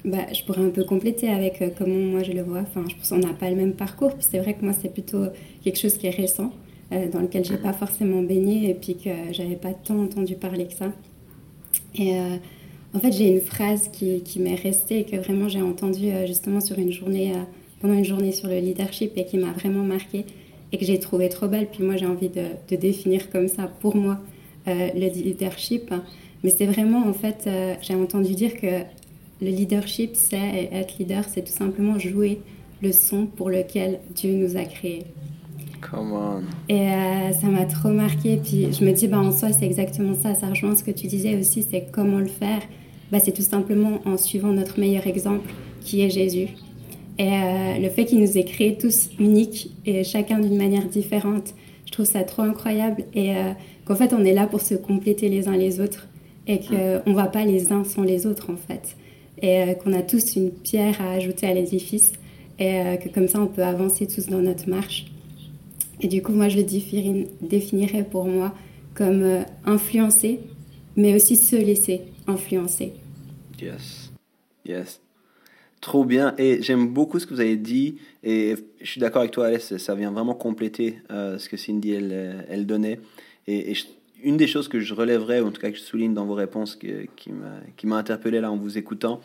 bah, 0.05 0.33
je 0.33 0.43
pourrais 0.45 0.63
un 0.63 0.71
peu 0.71 0.85
compléter 0.85 1.29
avec 1.29 1.61
euh, 1.61 1.71
comment 1.77 1.95
moi 1.95 2.23
je 2.23 2.33
le 2.33 2.43
vois. 2.43 2.61
Enfin, 2.61 2.85
je 2.89 2.95
pense 2.95 3.09
qu'on 3.09 3.19
n'a 3.19 3.35
pas 3.35 3.51
le 3.51 3.57
même 3.57 3.73
parcours. 3.73 4.13
C'est 4.21 4.39
vrai 4.39 4.55
que 4.55 4.65
moi, 4.65 4.73
c'est 4.73 4.93
plutôt 4.93 5.25
quelque 5.65 5.79
chose 5.79 5.97
qui 5.97 6.07
est 6.07 6.11
récent, 6.11 6.53
euh, 6.93 7.09
dans 7.09 7.21
lequel 7.21 7.45
j'ai 7.45 7.57
pas 7.57 7.73
forcément 7.73 8.23
baigné 8.23 8.71
et 8.71 8.75
puis 8.75 8.97
que 8.97 9.11
j'avais 9.33 9.57
pas 9.57 9.73
tant 9.73 9.99
entendu 9.99 10.37
parler 10.37 10.67
que 10.67 10.75
ça. 10.75 10.93
Et 11.97 12.17
euh, 12.17 12.37
en 12.95 13.01
fait, 13.01 13.13
j'ai 13.13 13.29
une 13.29 13.41
phrase 13.41 13.89
qui, 13.93 14.21
qui 14.23 14.39
m'est 14.39 14.55
restée 14.55 15.01
et 15.01 15.05
que 15.05 15.17
vraiment 15.17 15.49
j'ai 15.49 15.63
entendue 15.63 16.11
justement 16.27 16.61
sur 16.61 16.79
une 16.79 16.93
journée, 16.93 17.33
pendant 17.81 17.95
une 17.95 18.05
journée 18.05 18.33
sur 18.33 18.49
le 18.49 18.59
leadership 18.59 19.13
et 19.17 19.25
qui 19.25 19.37
m'a 19.37 19.53
vraiment 19.53 19.83
marquée 19.83 20.25
et 20.73 20.79
que 20.79 20.85
j'ai 20.85 20.99
trouvé 20.99 21.29
trop 21.29 21.49
belle. 21.49 21.67
Puis 21.71 21.83
moi, 21.83 21.97
j'ai 21.97 22.07
envie 22.07 22.31
de, 22.31 22.77
définir 22.77 23.31
comme 23.31 23.49
ça 23.49 23.71
pour 23.81 23.97
moi 23.97 24.19
le 24.67 25.13
leadership. 25.13 25.93
Mais 26.45 26.51
c'est 26.51 26.67
vraiment, 26.67 27.07
en 27.07 27.13
fait, 27.13 27.49
j'ai 27.83 27.95
entendu 27.95 28.35
dire 28.35 28.55
que 28.57 28.85
le 29.41 29.49
leadership, 29.49 30.11
c'est 30.15 30.69
être 30.73 30.99
leader, 30.99 31.25
c'est 31.29 31.43
tout 31.43 31.53
simplement 31.53 31.99
jouer 31.99 32.41
le 32.83 32.93
son 32.93 33.27
pour 33.27 33.51
lequel 33.51 34.01
Dieu 34.15 34.33
nous 34.33 34.57
a 34.57 34.65
créés. 34.65 35.05
Come 35.81 36.13
on. 36.13 36.43
Et 36.69 36.81
euh, 36.81 37.33
ça 37.33 37.47
m'a 37.47 37.65
trop 37.65 37.91
marqué. 37.91 38.37
Puis 38.43 38.73
je 38.73 38.85
me 38.85 38.93
dis, 38.93 39.07
bah, 39.07 39.19
en 39.19 39.31
soi, 39.31 39.53
c'est 39.53 39.67
exactement 39.67 40.15
ça. 40.15 40.35
Ça 40.35 40.49
rejoint 40.49 40.75
ce 40.75 40.83
que 40.83 40.91
tu 40.91 41.07
disais 41.07 41.37
aussi, 41.37 41.65
c'est 41.69 41.87
comment 41.93 42.19
le 42.19 42.27
faire. 42.27 42.61
Bah, 43.13 43.19
c'est 43.21 43.33
tout 43.33 43.43
simplement 43.43 44.01
en 44.05 44.17
suivant 44.17 44.49
notre 44.49 44.81
meilleur 44.81 45.07
exemple, 45.07 45.49
qui 45.83 46.03
est 46.03 46.11
Jésus. 46.11 46.49
Et 47.19 47.29
euh, 47.33 47.79
le 47.79 47.89
fait 47.91 48.05
qu'il 48.05 48.21
nous 48.21 48.39
ait 48.39 48.45
créés 48.45 48.77
tous 48.77 49.11
uniques 49.19 49.71
et 49.87 50.05
chacun 50.05 50.41
d'une 50.41 50.57
manière 50.57 50.87
différente, 50.87 51.55
je 51.87 51.93
trouve 51.93 52.07
ça 52.07 52.23
trop 52.23 52.43
incroyable 52.43 53.05
et 53.15 53.33
qu'en 53.87 53.97
fait 53.97 54.13
on 54.13 54.23
est 54.25 54.35
là 54.35 54.47
pour 54.47 54.61
se 54.61 54.75
compléter 54.75 55.29
les 55.31 55.49
uns 55.49 55.57
les 55.57 55.81
autres 55.81 56.07
et 56.47 56.61
qu'on 56.61 57.11
ne 57.11 57.15
va 57.15 57.27
pas 57.27 57.45
les 57.45 57.73
uns 57.73 57.83
sans 57.83 58.03
les 58.03 58.27
autres 58.27 58.51
en 58.53 58.57
fait 58.57 58.95
et 59.43 59.75
qu'on 59.83 59.93
a 59.93 60.03
tous 60.03 60.37
une 60.37 60.51
pierre 60.51 61.01
à 61.01 61.13
ajouter 61.13 61.47
à 61.47 61.55
l'édifice 61.55 62.13
et 62.59 62.99
que 63.03 63.09
comme 63.09 63.29
ça 63.29 63.41
on 63.41 63.47
peut 63.47 63.63
avancer 63.63 64.07
tous 64.07 64.27
dans 64.27 64.41
notre 64.41 64.69
marche. 64.69 65.07
Et 66.01 66.09
du 66.09 66.23
coup 66.23 66.33
moi 66.33 66.49
je 66.49 66.59
le 66.59 66.65
définirais 67.43 68.05
pour 68.05 68.25
moi 68.25 68.55
comme 68.95 69.45
influencer 69.65 70.41
mais 70.97 71.15
aussi 71.15 71.37
se 71.37 71.57
laisser 71.57 72.03
influencer. 72.27 72.93
Yes, 73.61 74.13
yes. 74.67 75.01
Trop 75.81 76.05
bien. 76.05 76.35
Et 76.39 76.61
j'aime 76.61 76.89
beaucoup 76.89 77.19
ce 77.19 77.27
que 77.27 77.35
vous 77.35 77.41
avez 77.41 77.57
dit. 77.57 77.99
Et 78.25 78.57
je 78.81 78.91
suis 78.91 79.01
d'accord 79.01 79.21
avec 79.21 79.33
toi, 79.33 79.47
Alès, 79.47 79.77
ça 79.77 79.95
vient 79.95 80.11
vraiment 80.11 80.35
compléter 80.35 80.99
euh, 81.11 81.39
ce 81.39 81.49
que 81.49 81.57
Cindy, 81.57 81.93
elle, 81.93 82.67
donnait. 82.67 82.99
Et, 83.47 83.75
une 84.23 84.37
des 84.37 84.47
choses 84.47 84.69
que 84.69 84.81
je 84.81 84.95
relèverais, 84.95 85.41
ou 85.41 85.47
en 85.47 85.51
tout 85.51 85.61
cas 85.61 85.71
que 85.71 85.77
je 85.77 85.83
souligne 85.83 86.15
dans 86.15 86.27
vos 86.27 86.35
réponses, 86.35 86.77
qui 86.77 87.87
m'a 87.87 87.97
interpellé 87.97 88.41
là 88.41 88.51
en 88.51 88.57
vous 88.57 88.79
écoutant, 88.79 89.21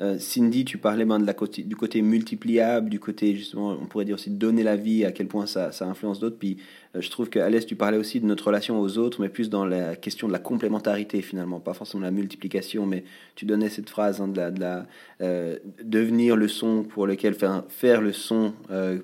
euh, 0.00 0.16
Cindy, 0.18 0.64
tu 0.64 0.78
parlais 0.78 1.04
ben, 1.04 1.18
de 1.18 1.26
la 1.26 1.34
côté, 1.34 1.62
du 1.64 1.74
côté 1.74 2.02
multipliable, 2.02 2.88
du 2.88 3.00
côté 3.00 3.34
justement, 3.34 3.70
on 3.70 3.86
pourrait 3.86 4.04
dire 4.04 4.14
aussi 4.14 4.30
donner 4.30 4.62
la 4.62 4.76
vie, 4.76 5.04
à 5.04 5.10
quel 5.10 5.26
point 5.26 5.46
ça, 5.46 5.72
ça 5.72 5.86
influence 5.86 6.20
d'autres. 6.20 6.38
Puis 6.38 6.58
euh, 6.94 7.00
je 7.00 7.10
trouve 7.10 7.28
qu'Alès, 7.28 7.66
tu 7.66 7.74
parlais 7.74 7.96
aussi 7.96 8.20
de 8.20 8.26
notre 8.26 8.46
relation 8.46 8.80
aux 8.80 8.96
autres, 8.96 9.20
mais 9.20 9.28
plus 9.28 9.50
dans 9.50 9.64
la 9.64 9.96
question 9.96 10.28
de 10.28 10.32
la 10.32 10.38
complémentarité 10.38 11.20
finalement, 11.20 11.58
pas 11.58 11.74
forcément 11.74 12.04
la 12.04 12.12
multiplication, 12.12 12.86
mais 12.86 13.02
tu 13.34 13.44
donnais 13.44 13.70
cette 13.70 13.90
phrase 13.90 14.20
hein, 14.20 14.28
de 14.28 14.60
la 14.60 14.86
euh, 15.20 15.56
devenir 15.82 16.36
le 16.36 16.46
son 16.46 16.84
pour 16.84 17.08
lequel 17.08 17.34
faire, 17.34 17.64
faire 17.68 18.00
le 18.00 18.12
son 18.12 18.52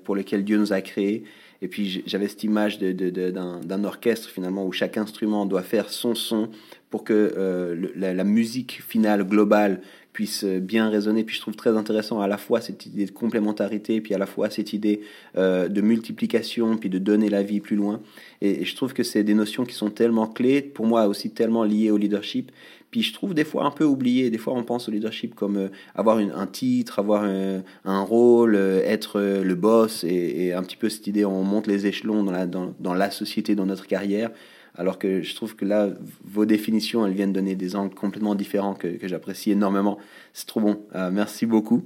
pour 0.05 0.15
lequel 0.15 0.45
Dieu 0.45 0.57
nous 0.57 0.71
a 0.71 0.79
créés. 0.79 1.25
Et 1.61 1.67
puis 1.67 2.03
j'avais 2.05 2.27
cette 2.27 2.43
image 2.43 2.79
d'un 2.79 2.93
de, 2.93 3.09
de, 3.09 3.85
orchestre 3.85 4.29
finalement 4.29 4.65
où 4.65 4.71
chaque 4.71 4.97
instrument 4.97 5.45
doit 5.45 5.63
faire 5.63 5.89
son 5.89 6.15
son 6.15 6.49
pour 6.89 7.03
que 7.03 7.75
la, 7.95 8.13
la, 8.13 8.23
musique 8.23 8.81
finale 8.87 9.23
globale 9.23 9.81
puisse 10.15 10.45
bien 10.45 10.89
résonner. 10.89 11.25
Puis 11.25 11.35
je 11.35 11.41
trouve 11.41 11.57
très 11.57 11.75
intéressant 11.75 12.21
à 12.21 12.27
la 12.27 12.37
fois 12.37 12.61
cette 12.61 12.85
idée 12.85 13.05
de 13.05 13.11
complémentarité, 13.11 13.99
puis 13.99 14.13
à 14.13 14.17
la 14.17 14.25
fois 14.25 14.49
cette 14.49 14.71
idée 14.71 15.01
euh, 15.37 15.67
de 15.67 15.81
multiplication, 15.81 16.77
puis 16.77 16.89
de 16.89 16.99
donner 16.99 17.27
la 17.27 17.43
vie 17.43 17.59
plus 17.59 17.75
loin. 17.75 17.99
Et, 18.41 18.63
je 18.63 18.75
trouve 18.77 18.93
que 18.93 19.03
c'est 19.03 19.23
des 19.23 19.33
notions 19.33 19.65
qui 19.65 19.75
sont 19.75 19.89
tellement 19.89 20.27
clés, 20.27 20.61
pour 20.61 20.85
moi 20.85 21.07
aussi 21.07 21.31
tellement 21.31 21.65
liées 21.65 21.91
au 21.91 21.97
leadership. 21.97 22.53
Puis 22.95 23.03
je 23.03 23.13
trouve 23.13 23.33
des 23.33 23.43
fois 23.43 23.65
un 23.65 23.71
peu 23.71 23.83
oublié. 23.83 24.29
Des 24.29 24.37
fois 24.37 24.53
on 24.53 24.63
pense 24.63 24.87
au 24.87 24.91
leadership 24.91 25.35
comme 25.35 25.57
euh, 25.57 25.67
avoir 25.95 26.17
un 26.17 26.47
titre, 26.47 26.97
avoir 26.97 27.25
un, 27.25 28.01
rôle, 28.03 28.55
euh, 28.55 28.81
être 28.85 29.19
le 29.19 29.53
boss, 29.53 30.05
et, 30.05 30.53
un 30.53 30.63
petit 30.63 30.77
peu 30.77 30.87
cette 30.87 31.05
idée 31.05 31.25
on 31.25 31.43
monte 31.43 31.67
les 31.67 31.87
échelons 31.87 32.23
dans 32.23 32.93
la, 32.93 33.11
société, 33.11 33.53
dans 33.53 33.65
notre 33.65 33.85
carrière. 33.85 34.31
Alors 34.75 34.97
que 34.97 35.21
je 35.21 35.35
trouve 35.35 35.57
que 35.57 35.65
là, 35.65 35.89
vos 36.23 36.45
définitions, 36.45 37.05
elles 37.05 37.11
viennent 37.11 37.33
donner 37.33 37.55
des 37.55 37.75
angles 37.75 37.93
complètement 37.93 38.33
différents 38.33 38.75
que, 38.75 38.97
j'apprécie 39.03 39.51
énormément. 39.51 39.97
C'est 40.31 40.47
trop 40.47 40.61
bon. 40.61 40.79
Euh, 40.95 41.11
merci 41.11 41.45
beaucoup. 41.45 41.83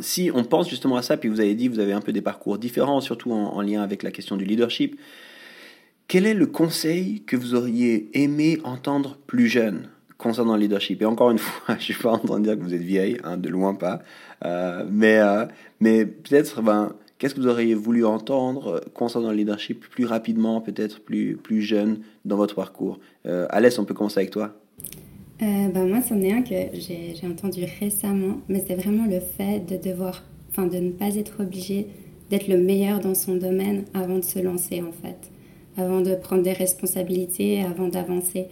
Si 0.00 0.30
on 0.32 0.44
pense 0.44 0.70
justement 0.70 0.96
à 0.96 1.02
ça, 1.02 1.18
puis 1.18 1.28
vous 1.28 1.40
avez 1.40 1.54
dit, 1.54 1.68
vous 1.68 1.78
avez 1.78 1.92
un 1.92 2.00
peu 2.00 2.14
des 2.14 2.22
parcours 2.22 2.56
différents, 2.56 3.02
surtout 3.02 3.32
en, 3.32 3.60
lien 3.60 3.82
avec 3.82 4.02
la 4.02 4.10
question 4.10 4.38
du 4.38 4.46
leadership. 4.46 4.98
Quel 6.08 6.24
est 6.24 6.32
le 6.32 6.46
conseil 6.46 7.20
que 7.26 7.36
vous 7.36 7.54
auriez 7.54 8.08
aimé 8.14 8.60
entendre 8.64 9.18
plus 9.26 9.48
jeune? 9.48 9.90
Concernant 10.18 10.54
le 10.54 10.62
leadership 10.62 11.02
Et 11.02 11.04
encore 11.04 11.30
une 11.30 11.38
fois, 11.38 11.62
je 11.68 11.74
ne 11.74 11.80
suis 11.80 11.94
pas 11.94 12.12
en 12.12 12.18
train 12.18 12.38
de 12.38 12.44
dire 12.44 12.56
que 12.56 12.62
vous 12.62 12.74
êtes 12.74 12.82
vieille, 12.82 13.18
hein, 13.24 13.36
de 13.36 13.48
loin 13.48 13.74
pas. 13.74 14.02
Euh, 14.44 14.84
mais 14.90 15.18
euh, 15.18 15.46
mais 15.80 16.06
peut-être, 16.06 16.62
ben, 16.62 16.92
Qu'est-ce 17.18 17.34
que 17.34 17.40
vous 17.40 17.46
auriez 17.46 17.74
voulu 17.74 18.04
entendre 18.04 18.66
euh, 18.66 18.80
concernant 18.92 19.30
le 19.30 19.36
leadership 19.36 19.88
plus 19.88 20.04
rapidement, 20.04 20.60
peut-être 20.60 21.00
plus, 21.00 21.36
plus 21.36 21.62
jeune 21.62 22.00
dans 22.26 22.36
votre 22.36 22.54
parcours? 22.54 22.98
Euh, 23.24 23.46
Alès, 23.48 23.78
on 23.78 23.86
peut 23.86 23.94
commencer 23.94 24.20
avec 24.20 24.30
toi. 24.30 24.54
Bah 25.40 25.84
moi, 25.84 26.00
c'en 26.00 26.20
est 26.22 26.32
un 26.32 26.42
que 26.42 26.54
j'ai 26.74 27.14
entendu 27.26 27.64
récemment, 27.78 28.40
mais 28.48 28.64
c'est 28.66 28.74
vraiment 28.74 29.06
le 29.06 29.20
fait 29.20 29.60
de 29.60 29.76
devoir, 29.76 30.22
enfin, 30.50 30.66
de 30.66 30.78
ne 30.78 30.90
pas 30.90 31.14
être 31.16 31.40
obligé 31.40 31.88
d'être 32.30 32.48
le 32.48 32.56
meilleur 32.56 33.00
dans 33.00 33.14
son 33.14 33.36
domaine 33.36 33.84
avant 33.92 34.16
de 34.16 34.24
se 34.24 34.38
lancer, 34.38 34.80
en 34.80 34.92
fait, 34.92 35.30
avant 35.76 36.00
de 36.00 36.14
prendre 36.14 36.42
des 36.42 36.54
responsabilités, 36.54 37.62
avant 37.62 37.88
d'avancer. 37.88 38.46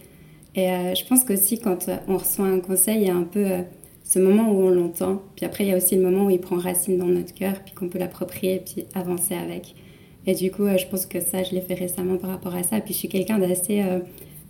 Et 0.55 0.69
euh, 0.69 0.95
je 0.95 1.05
pense 1.05 1.23
qu'aussi, 1.23 1.59
quand 1.59 1.89
on 2.07 2.17
reçoit 2.17 2.47
un 2.47 2.59
conseil, 2.59 3.01
il 3.01 3.07
y 3.07 3.09
a 3.09 3.15
un 3.15 3.23
peu 3.23 3.45
ce 4.03 4.19
moment 4.19 4.51
où 4.51 4.61
on 4.61 4.69
l'entend. 4.69 5.21
Puis 5.35 5.45
après, 5.45 5.65
il 5.65 5.69
y 5.69 5.73
a 5.73 5.77
aussi 5.77 5.95
le 5.95 6.01
moment 6.01 6.25
où 6.25 6.29
il 6.29 6.39
prend 6.39 6.57
racine 6.57 6.97
dans 6.97 7.07
notre 7.07 7.33
cœur, 7.33 7.61
puis 7.63 7.73
qu'on 7.73 7.89
peut 7.89 7.99
l'approprier, 7.99 8.61
puis 8.63 8.85
avancer 8.93 9.33
avec. 9.35 9.75
Et 10.27 10.33
du 10.33 10.51
coup, 10.51 10.63
euh, 10.63 10.77
je 10.77 10.87
pense 10.87 11.05
que 11.05 11.19
ça, 11.19 11.43
je 11.43 11.51
l'ai 11.51 11.61
fait 11.61 11.75
récemment 11.75 12.17
par 12.17 12.31
rapport 12.31 12.55
à 12.55 12.63
ça. 12.63 12.79
Puis 12.79 12.93
je 12.93 12.99
suis 12.99 13.07
quelqu'un 13.07 13.39
d'assez 13.39 13.81
euh, 13.81 13.99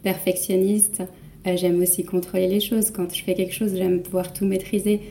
perfectionniste. 0.04 1.04
Euh, 1.48 1.58
j'aime 1.58 1.82
aussi 1.82 2.04
contrôler 2.04 2.48
les 2.48 2.60
choses. 2.60 2.92
Quand 2.92 3.14
je 3.14 3.24
fais 3.24 3.34
quelque 3.34 3.54
chose, 3.54 3.76
j'aime 3.76 4.02
pouvoir 4.02 4.34
tout 4.34 4.46
maîtriser 4.46 5.02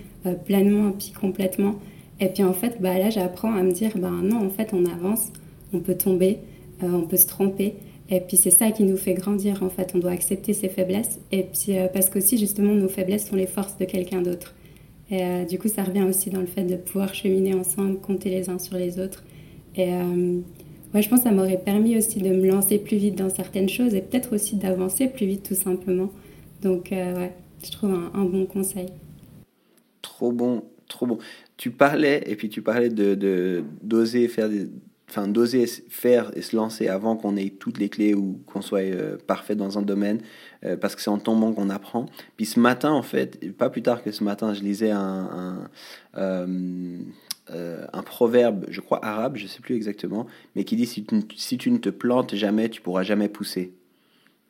pleinement, 0.46 0.92
puis 0.92 1.12
complètement. 1.18 1.74
Et 2.18 2.28
puis 2.28 2.42
en 2.42 2.54
fait, 2.54 2.80
bah, 2.80 2.98
là, 2.98 3.10
j'apprends 3.10 3.54
à 3.54 3.62
me 3.62 3.72
dire, 3.72 3.90
bah, 3.96 4.10
non, 4.22 4.46
en 4.46 4.48
fait, 4.48 4.70
on 4.72 4.86
avance, 4.86 5.28
on 5.74 5.80
peut 5.80 5.96
tomber, 5.96 6.38
on 6.82 7.02
peut 7.02 7.18
se 7.18 7.26
tromper. 7.26 7.74
Et 8.10 8.20
puis 8.20 8.36
c'est 8.36 8.50
ça 8.50 8.70
qui 8.70 8.84
nous 8.84 8.96
fait 8.96 9.14
grandir 9.14 9.62
en 9.62 9.70
fait. 9.70 9.92
On 9.94 9.98
doit 9.98 10.10
accepter 10.10 10.52
ses 10.52 10.68
faiblesses. 10.68 11.18
Et 11.32 11.44
puis 11.44 11.78
euh, 11.78 11.88
parce 11.88 12.10
qu'aussi 12.10 12.36
justement 12.38 12.74
nos 12.74 12.88
faiblesses 12.88 13.28
sont 13.28 13.36
les 13.36 13.46
forces 13.46 13.78
de 13.78 13.84
quelqu'un 13.84 14.22
d'autre. 14.22 14.54
Et 15.10 15.22
euh, 15.22 15.44
du 15.44 15.58
coup 15.58 15.68
ça 15.68 15.82
revient 15.82 16.02
aussi 16.02 16.30
dans 16.30 16.40
le 16.40 16.46
fait 16.46 16.64
de 16.64 16.76
pouvoir 16.76 17.14
cheminer 17.14 17.54
ensemble, 17.54 17.98
compter 18.00 18.30
les 18.30 18.50
uns 18.50 18.58
sur 18.58 18.76
les 18.76 18.98
autres. 18.98 19.24
Et 19.76 19.92
euh, 19.92 20.40
ouais, 20.92 21.02
je 21.02 21.08
pense 21.08 21.20
que 21.20 21.24
ça 21.24 21.32
m'aurait 21.32 21.58
permis 21.58 21.96
aussi 21.96 22.20
de 22.20 22.28
me 22.28 22.46
lancer 22.46 22.78
plus 22.78 22.98
vite 22.98 23.16
dans 23.16 23.30
certaines 23.30 23.68
choses 23.68 23.94
et 23.94 24.02
peut-être 24.02 24.34
aussi 24.34 24.56
d'avancer 24.56 25.08
plus 25.08 25.26
vite 25.26 25.42
tout 25.42 25.54
simplement. 25.54 26.10
Donc 26.62 26.88
ouais, 26.90 27.32
je 27.64 27.70
trouve 27.72 27.90
un, 27.90 28.10
un, 28.14 28.24
bon 28.24 28.46
conseil. 28.46 28.86
Trop 30.02 30.32
bon, 30.32 30.62
trop 30.88 31.06
bon. 31.06 31.18
Tu 31.56 31.70
parlais 31.70 32.22
et 32.26 32.36
puis 32.36 32.48
tu 32.48 32.62
parlais 32.62 32.88
de 32.90 33.64
d'oser 33.82 34.28
faire 34.28 34.48
des 34.48 34.68
d'oser 35.26 35.66
faire 35.66 36.30
et 36.34 36.42
se 36.42 36.56
lancer 36.56 36.88
avant 36.88 37.16
qu'on 37.16 37.36
ait 37.36 37.50
toutes 37.50 37.78
les 37.78 37.88
clés 37.88 38.14
ou 38.14 38.40
qu'on 38.46 38.62
soit 38.62 38.80
euh, 38.80 39.16
parfait 39.26 39.54
dans 39.54 39.78
un 39.78 39.82
domaine 39.82 40.20
euh, 40.64 40.76
parce 40.76 40.96
que 40.96 41.02
c'est 41.02 41.10
en 41.10 41.18
tombant 41.18 41.52
qu'on 41.52 41.70
apprend. 41.70 42.06
Puis 42.36 42.46
ce 42.46 42.58
matin 42.58 42.90
en 42.90 43.02
fait 43.02 43.52
pas 43.52 43.70
plus 43.70 43.82
tard 43.82 44.02
que 44.02 44.10
ce 44.10 44.24
matin 44.24 44.54
je 44.54 44.62
lisais 44.62 44.90
un 44.90 45.68
un, 46.14 46.48
euh, 47.50 47.86
un 47.92 48.02
proverbe 48.02 48.66
je 48.68 48.80
crois 48.80 49.04
arabe 49.04 49.36
je 49.36 49.46
sais 49.46 49.60
plus 49.60 49.76
exactement 49.76 50.26
mais 50.56 50.64
qui 50.64 50.76
dit 50.76 50.86
si 50.86 51.04
tu, 51.04 51.20
si 51.36 51.58
tu 51.58 51.70
ne 51.70 51.78
te 51.78 51.90
plantes 51.90 52.34
jamais 52.34 52.68
tu 52.68 52.80
pourras 52.80 53.02
jamais 53.02 53.28
pousser. 53.28 53.72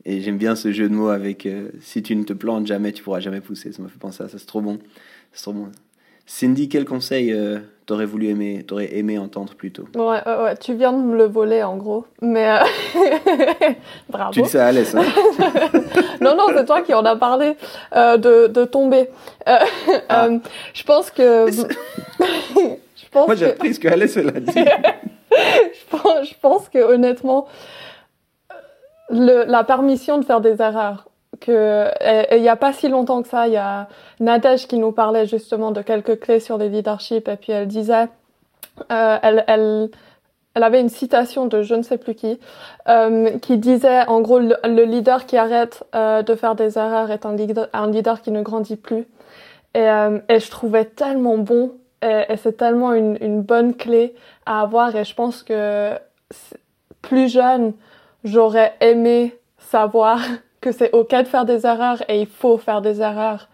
Et 0.06 0.20
j'aime 0.20 0.38
bien 0.38 0.54
ce 0.54 0.70
jeu 0.70 0.88
de 0.88 0.94
mots 0.94 1.08
avec 1.08 1.48
si 1.80 2.02
tu 2.02 2.14
ne 2.14 2.24
te 2.24 2.34
plantes 2.34 2.66
jamais 2.66 2.92
tu 2.92 3.02
pourras 3.02 3.20
jamais 3.20 3.40
pousser. 3.40 3.72
Ça 3.72 3.82
m'a 3.82 3.88
fait 3.88 3.98
penser 3.98 4.22
à 4.22 4.28
ça. 4.28 4.38
C'est 4.38 4.46
trop 4.46 4.60
bon. 4.60 4.78
C'est 5.32 5.42
trop 5.42 5.52
bon 5.52 5.70
Cindy 6.26 6.68
quel 6.68 6.84
conseil 6.84 7.34
t'aurais 7.86 8.06
voulu 8.06 8.28
aimer, 8.28 8.64
t'aurais 8.66 8.96
aimé 8.96 9.18
entendre 9.18 9.54
plus 9.54 9.70
tôt? 9.70 9.86
Ouais, 9.94 10.20
ouais, 10.26 10.56
tu 10.56 10.74
viens 10.74 10.92
de 10.92 10.98
me 10.98 11.16
le 11.16 11.24
voler 11.24 11.62
en 11.62 11.76
gros, 11.76 12.06
mais 12.20 12.48
euh, 12.48 12.58
bravo. 14.08 14.32
Tu 14.32 14.40
le 14.40 14.46
sais 14.46 14.58
à 14.58 14.72
l'aise. 14.72 14.94
Hein? 14.94 15.04
Non, 16.20 16.36
non, 16.36 16.46
c'est 16.56 16.64
toi 16.64 16.80
qui 16.80 16.94
en 16.94 17.04
as 17.04 17.16
parlé 17.16 17.54
euh, 17.94 18.16
de, 18.16 18.46
de 18.46 18.64
tomber. 18.64 19.10
Euh, 19.46 19.58
ah. 20.08 20.28
je 20.72 20.82
pense 20.84 21.10
que. 21.10 21.50
je 22.20 23.08
pense 23.10 23.26
Moi, 23.26 23.34
j'ai 23.34 23.50
appris 23.50 23.74
ce 23.74 23.80
que 23.80 23.88
Alice 23.88 24.16
l'a 24.16 24.40
dit. 24.40 24.52
je, 24.54 25.90
pense, 25.90 26.28
je 26.28 26.34
pense 26.40 26.68
que 26.70 26.78
honnêtement, 26.78 27.46
le, 29.10 29.44
la 29.44 29.64
permission 29.64 30.16
de 30.16 30.24
faire 30.24 30.40
des 30.40 30.62
erreurs 30.62 31.08
que 31.44 31.90
il 32.34 32.42
n'y 32.42 32.48
a 32.48 32.56
pas 32.56 32.72
si 32.72 32.88
longtemps 32.88 33.22
que 33.22 33.28
ça, 33.28 33.46
il 33.46 33.52
y 33.52 33.56
a 33.56 33.88
Nadège 34.20 34.66
qui 34.66 34.78
nous 34.78 34.92
parlait 34.92 35.26
justement 35.26 35.70
de 35.70 35.82
quelques 35.82 36.20
clés 36.20 36.40
sur 36.40 36.58
les 36.58 36.68
leadership 36.68 37.28
et 37.28 37.36
puis 37.36 37.52
elle 37.52 37.68
disait, 37.68 38.08
euh, 38.90 39.18
elle, 39.22 39.90
avait 40.54 40.80
une 40.80 40.88
citation 40.88 41.46
de 41.46 41.62
je 41.62 41.74
ne 41.74 41.82
sais 41.82 41.98
plus 41.98 42.14
qui 42.14 42.38
euh, 42.88 43.38
qui 43.38 43.58
disait 43.58 44.06
en 44.06 44.20
gros 44.20 44.38
le, 44.38 44.84
leader 44.84 45.26
qui 45.26 45.36
arrête 45.36 45.84
euh, 45.94 46.22
de 46.22 46.34
faire 46.34 46.54
des 46.54 46.78
erreurs 46.78 47.10
est 47.10 47.26
un 47.26 47.34
leader, 47.34 47.68
un 47.72 47.90
leader 47.90 48.22
qui 48.22 48.30
ne 48.30 48.42
grandit 48.42 48.76
plus. 48.76 49.06
Et, 49.74 49.88
euh, 49.88 50.18
je 50.28 50.50
trouvais 50.50 50.84
tellement 50.84 51.38
bon 51.38 51.72
et, 52.02 52.36
c'est 52.36 52.56
tellement 52.56 52.92
une 52.92 53.42
bonne 53.42 53.74
clé 53.74 54.14
à 54.46 54.60
avoir 54.60 54.94
et 54.94 55.04
je 55.04 55.14
pense 55.14 55.42
que 55.42 55.92
plus 57.02 57.28
jeune 57.28 57.72
j'aurais 58.24 58.74
aimé 58.80 59.36
savoir 59.58 60.20
que 60.64 60.72
c'est 60.72 60.92
ok 60.94 61.10
de 61.10 61.24
faire 61.24 61.44
des 61.44 61.66
erreurs 61.66 62.02
et 62.08 62.22
il 62.22 62.26
faut 62.26 62.56
faire 62.56 62.80
des 62.80 63.02
erreurs. 63.02 63.48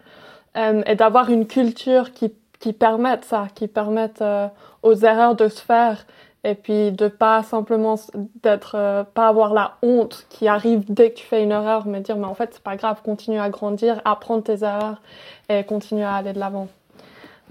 Euh, 0.55 0.81
et 0.85 0.95
d'avoir 0.95 1.29
une 1.29 1.45
culture 1.45 2.13
qui, 2.13 2.33
qui 2.59 2.71
permette 2.71 3.25
ça, 3.25 3.47
qui 3.53 3.67
permette 3.67 4.21
euh, 4.21 4.47
aux 4.81 4.95
erreurs 4.95 5.35
de 5.35 5.49
se 5.49 5.61
faire 5.61 6.05
et 6.45 6.55
puis 6.55 6.91
de 6.91 7.09
pas 7.09 7.43
simplement 7.43 7.95
d'être 8.41 8.75
euh, 8.75 9.03
pas 9.03 9.27
avoir 9.27 9.53
la 9.53 9.77
honte 9.83 10.25
qui 10.29 10.47
arrive 10.47 10.85
dès 10.91 11.11
que 11.11 11.17
tu 11.17 11.25
fais 11.25 11.43
une 11.43 11.51
erreur 11.51 11.85
mais 11.85 12.01
dire 12.01 12.17
mais 12.17 12.25
en 12.25 12.33
fait 12.33 12.49
c'est 12.53 12.63
pas 12.63 12.75
grave 12.75 13.01
continue 13.03 13.39
à 13.39 13.49
grandir 13.49 14.01
apprendre 14.05 14.43
tes 14.43 14.63
erreurs 14.63 15.01
et 15.49 15.63
continue 15.63 16.03
à 16.03 16.15
aller 16.15 16.33
de 16.33 16.39
l'avant. 16.39 16.67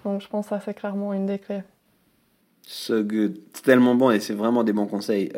Donc 0.05 0.23
je 0.23 0.29
pense 0.29 0.47
que 0.47 0.51
ça 0.51 0.61
c'est 0.65 0.75
clairement 0.75 1.13
une 1.13 1.27
des 1.27 1.39
clés. 1.39 1.63
So 2.67 3.03
good. 3.03 3.39
C'est 3.53 3.65
tellement 3.65 3.95
bon 3.95 4.11
et 4.11 4.21
c'est 4.21 4.35
vraiment 4.35 4.65
des 4.65 4.73
bons 4.73 4.87
conseils 4.87 5.31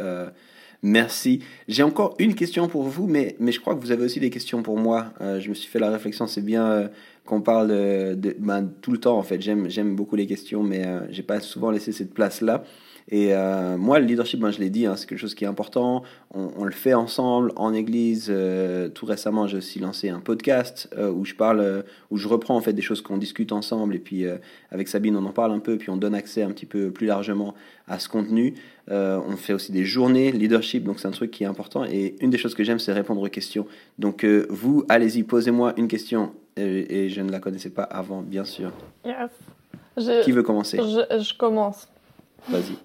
Merci. 0.83 1.41
J'ai 1.69 1.85
encore 1.85 2.17
une 2.19 2.35
question 2.35 2.67
pour 2.67 2.83
vous, 2.83 3.07
mais, 3.07 3.37
mais 3.39 3.53
je 3.53 3.61
crois 3.61 3.77
que 3.77 3.81
vous 3.81 3.93
avez 3.93 4.05
aussi 4.05 4.19
des 4.19 4.31
questions 4.31 4.65
pour 4.65 4.77
moi. 4.77 5.13
Euh, 5.21 5.39
je 5.39 5.49
me 5.49 5.55
suis 5.55 5.69
fait 5.69 5.79
la 5.79 5.91
réflexion, 5.91 6.27
c'est 6.27 6.45
bien 6.45 6.67
euh, 6.67 6.89
qu'on 7.25 7.41
parle 7.41 7.69
de, 7.69 8.35
ben, 8.41 8.69
tout 8.81 8.91
le 8.91 8.99
temps 8.99 9.17
en 9.17 9.23
fait. 9.23 9.41
J'aime, 9.41 9.95
beaucoup 9.95 10.17
les 10.17 10.27
questions, 10.27 10.65
mais 10.65 10.85
euh, 10.85 11.01
j'ai 11.11 11.23
pas 11.23 11.39
souvent 11.39 11.71
laissé 11.71 11.93
cette 11.93 12.13
place-là. 12.13 12.65
Et 13.09 13.35
euh, 13.35 13.77
moi, 13.77 13.99
le 13.99 14.07
leadership, 14.07 14.41
ben, 14.41 14.51
je 14.51 14.59
l'ai 14.59 14.71
dit, 14.71 14.87
hein, 14.87 14.97
c'est 14.97 15.09
quelque 15.09 15.19
chose 15.19 15.35
qui 15.35 15.45
est 15.45 15.49
important. 15.49 16.03
On, 16.35 16.51
on 16.57 16.65
le 16.65 16.73
fait 16.73 16.95
ensemble 16.95 17.53
en 17.57 17.75
église. 17.75 18.29
Euh, 18.31 18.89
tout 18.89 19.07
récemment, 19.07 19.47
j'ai 19.47 19.59
aussi 19.59 19.81
lancé 19.81 20.09
un 20.09 20.21
podcast 20.21 20.89
euh, 20.97 21.11
où 21.11 21.25
je 21.25 21.35
parle, 21.35 21.85
où 22.11 22.17
je 22.17 22.29
reprends 22.29 22.57
en 22.57 22.61
fait 22.61 22.73
des 22.73 22.83
choses 22.83 23.03
qu'on 23.03 23.19
discute 23.19 23.53
ensemble. 23.53 23.95
Et 23.95 23.99
puis 23.99 24.25
avec 24.71 24.89
Sabine, 24.89 25.17
on 25.17 25.25
en 25.25 25.33
parle 25.33 25.53
un 25.53 25.59
peu, 25.59 25.77
puis 25.77 25.91
on 25.91 25.97
donne 25.97 26.15
accès 26.15 26.43
un 26.43 26.51
petit 26.51 26.67
peu 26.67 26.91
plus 26.91 27.07
largement 27.07 27.55
à 27.89 27.99
ce 27.99 28.09
contenu. 28.09 28.55
On 28.89 29.37
fait 29.37 29.53
aussi 29.53 29.73
des 29.73 29.85
journées 29.85 30.33
leadership, 30.33 30.85
donc 30.85 31.01
c'est 31.01 31.09
un 31.09 31.13
truc 31.13 31.31
qui 31.31 31.45
est 31.45 31.47
important. 31.47 31.85
Et 31.85 32.17
une 32.21 32.31
des 32.31 32.39
choses 32.39 32.55
que 32.55 32.65
j'aime, 32.65 32.79
c'est 32.79 32.93
répondre 32.93 33.21
aux 33.21 33.29
questions. 33.29 33.67
Donc 33.99 34.25
vous, 34.25 34.85
allez-y, 34.89 35.23
posez-moi 35.23 35.75
une 35.77 35.89
question. 35.89 36.33
Et, 36.57 37.05
et 37.05 37.09
je 37.09 37.21
ne 37.23 37.31
la 37.31 37.41
connaissais 37.41 37.71
pas 37.71 37.85
avant, 37.85 38.21
bien 38.21 38.45
sûr. 38.45 38.73
Yes. 39.05 39.31
Je, 39.97 40.23
Qui 40.23 40.33
veut 40.33 40.43
commencer? 40.43 40.79
je, 40.79 41.19
je 41.23 41.37
commence. 41.37 41.89
Vas-y. 42.49 42.77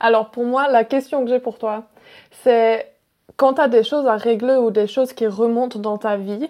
Alors 0.00 0.30
pour 0.30 0.44
moi, 0.44 0.68
la 0.68 0.84
question 0.84 1.24
que 1.24 1.30
j'ai 1.30 1.40
pour 1.40 1.58
toi, 1.58 1.84
c'est 2.42 2.92
quand 3.36 3.54
tu 3.54 3.60
as 3.60 3.68
des 3.68 3.82
choses 3.82 4.06
à 4.06 4.16
régler 4.16 4.56
ou 4.56 4.70
des 4.70 4.86
choses 4.86 5.12
qui 5.12 5.26
remontent 5.26 5.78
dans 5.78 5.98
ta 5.98 6.16
vie, 6.16 6.48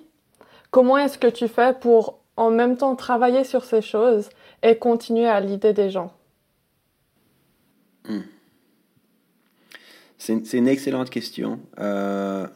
comment 0.71 0.99
est-ce 0.99 1.19
que 1.19 1.27
tu 1.27 1.49
fais 1.49 1.73
pour 1.73 2.21
en 2.37 2.51
même 2.51 2.77
temps 2.77 2.95
travailler 2.97 3.45
sur 3.45 3.65
ces 3.65 3.83
choses 3.83 4.29
et 4.63 4.77
continuer 4.77 5.27
à 5.27 5.41
l'idée 5.41 5.73
des 5.73 5.91
gens? 5.91 6.13
C'est 10.19 10.47
c'est 10.47 10.59
une 10.59 10.69
excellente 10.69 11.11
question. 11.11 11.61
Euh, 11.79 12.47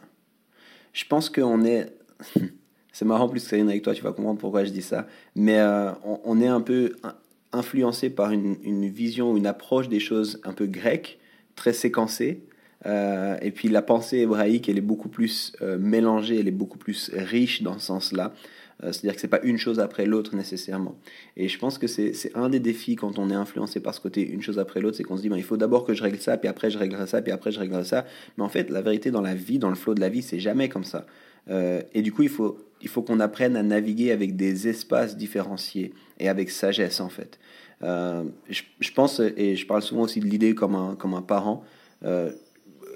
je 0.92 1.04
pense 1.04 1.28
qu'on 1.30 1.64
est. 1.64 1.92
c'est 2.92 3.04
marrant 3.04 3.28
plus 3.28 3.42
que 3.42 3.48
ça 3.48 3.56
avec 3.56 3.82
toi, 3.82 3.94
tu 3.94 4.02
vas 4.02 4.12
comprendre 4.12 4.38
pourquoi 4.38 4.64
je 4.64 4.70
dis 4.70 4.82
ça. 4.82 5.06
Mais 5.34 5.58
euh, 5.58 5.90
on, 6.04 6.20
on 6.24 6.40
est 6.40 6.48
un 6.48 6.60
peu 6.60 6.94
influencé 7.52 8.10
par 8.10 8.30
une, 8.30 8.56
une 8.62 8.88
vision, 8.88 9.36
une 9.36 9.46
approche 9.46 9.88
des 9.88 10.00
choses 10.00 10.40
un 10.44 10.52
peu 10.52 10.66
grecque, 10.66 11.18
très 11.56 11.72
séquencée. 11.72 12.42
Euh, 12.86 13.36
et 13.42 13.50
puis 13.50 13.68
la 13.68 13.82
pensée 13.82 14.18
hébraïque, 14.18 14.68
elle 14.68 14.78
est 14.78 14.82
beaucoup 14.82 15.08
plus 15.08 15.52
euh, 15.60 15.78
mélangée, 15.78 16.40
elle 16.40 16.48
est 16.48 16.52
beaucoup 16.52 16.78
plus 16.78 17.10
riche 17.14 17.62
dans 17.62 17.78
ce 17.78 17.86
sens-là. 17.86 18.32
Euh, 18.82 18.92
C'est-à-dire 18.92 19.14
que 19.14 19.20
c'est 19.20 19.28
pas 19.28 19.42
une 19.42 19.58
chose 19.58 19.78
après 19.80 20.06
l'autre 20.06 20.34
nécessairement. 20.34 20.96
Et 21.36 21.48
je 21.48 21.58
pense 21.58 21.76
que 21.76 21.86
c'est 21.86 22.32
un 22.34 22.48
des 22.48 22.60
défis 22.60 22.96
quand 22.96 23.18
on 23.18 23.28
est 23.28 23.34
influencé 23.34 23.80
par 23.80 23.94
ce 23.94 24.00
côté 24.00 24.26
une 24.26 24.40
chose 24.40 24.58
après 24.58 24.80
l'autre, 24.80 24.96
c'est 24.96 25.02
qu'on 25.02 25.18
se 25.18 25.22
dit 25.22 25.28
ben, 25.28 25.36
il 25.36 25.44
faut 25.44 25.58
d'abord 25.58 25.84
que 25.84 25.92
je 25.92 26.02
règle 26.02 26.18
ça, 26.18 26.38
puis 26.38 26.48
après 26.48 26.70
je 26.70 26.78
réglerai 26.78 27.06
ça, 27.06 27.20
puis 27.20 27.32
après 27.32 27.52
je 27.52 27.60
réglerai 27.60 27.84
ça. 27.84 28.06
Mais 28.38 28.44
en 28.44 28.48
fait, 28.48 28.70
la 28.70 28.80
vérité 28.80 29.10
dans 29.10 29.20
la 29.20 29.34
vie, 29.34 29.58
dans 29.58 29.68
le 29.68 29.74
flot 29.74 29.94
de 29.94 30.00
la 30.00 30.08
vie, 30.08 30.22
c'est 30.22 30.40
jamais 30.40 30.68
comme 30.68 30.84
ça. 30.84 31.06
Et 31.94 32.02
du 32.02 32.12
coup, 32.12 32.22
il 32.22 32.28
faut, 32.28 32.58
il 32.82 32.88
faut 32.88 33.02
qu'on 33.02 33.20
apprenne 33.20 33.56
à 33.56 33.62
naviguer 33.62 34.12
avec 34.12 34.36
des 34.36 34.68
espaces 34.68 35.16
différenciés 35.16 35.92
et 36.18 36.28
avec 36.28 36.50
sagesse 36.50 37.00
en 37.00 37.08
fait. 37.08 37.38
Euh, 37.82 38.24
je, 38.48 38.92
pense, 38.92 39.20
et 39.20 39.56
je 39.56 39.66
parle 39.66 39.82
souvent 39.82 40.02
aussi 40.02 40.20
de 40.20 40.26
l'idée 40.26 40.54
comme 40.54 40.74
un, 40.74 40.94
comme 40.96 41.14
un 41.14 41.22
parent, 41.22 41.64
euh, 42.04 42.30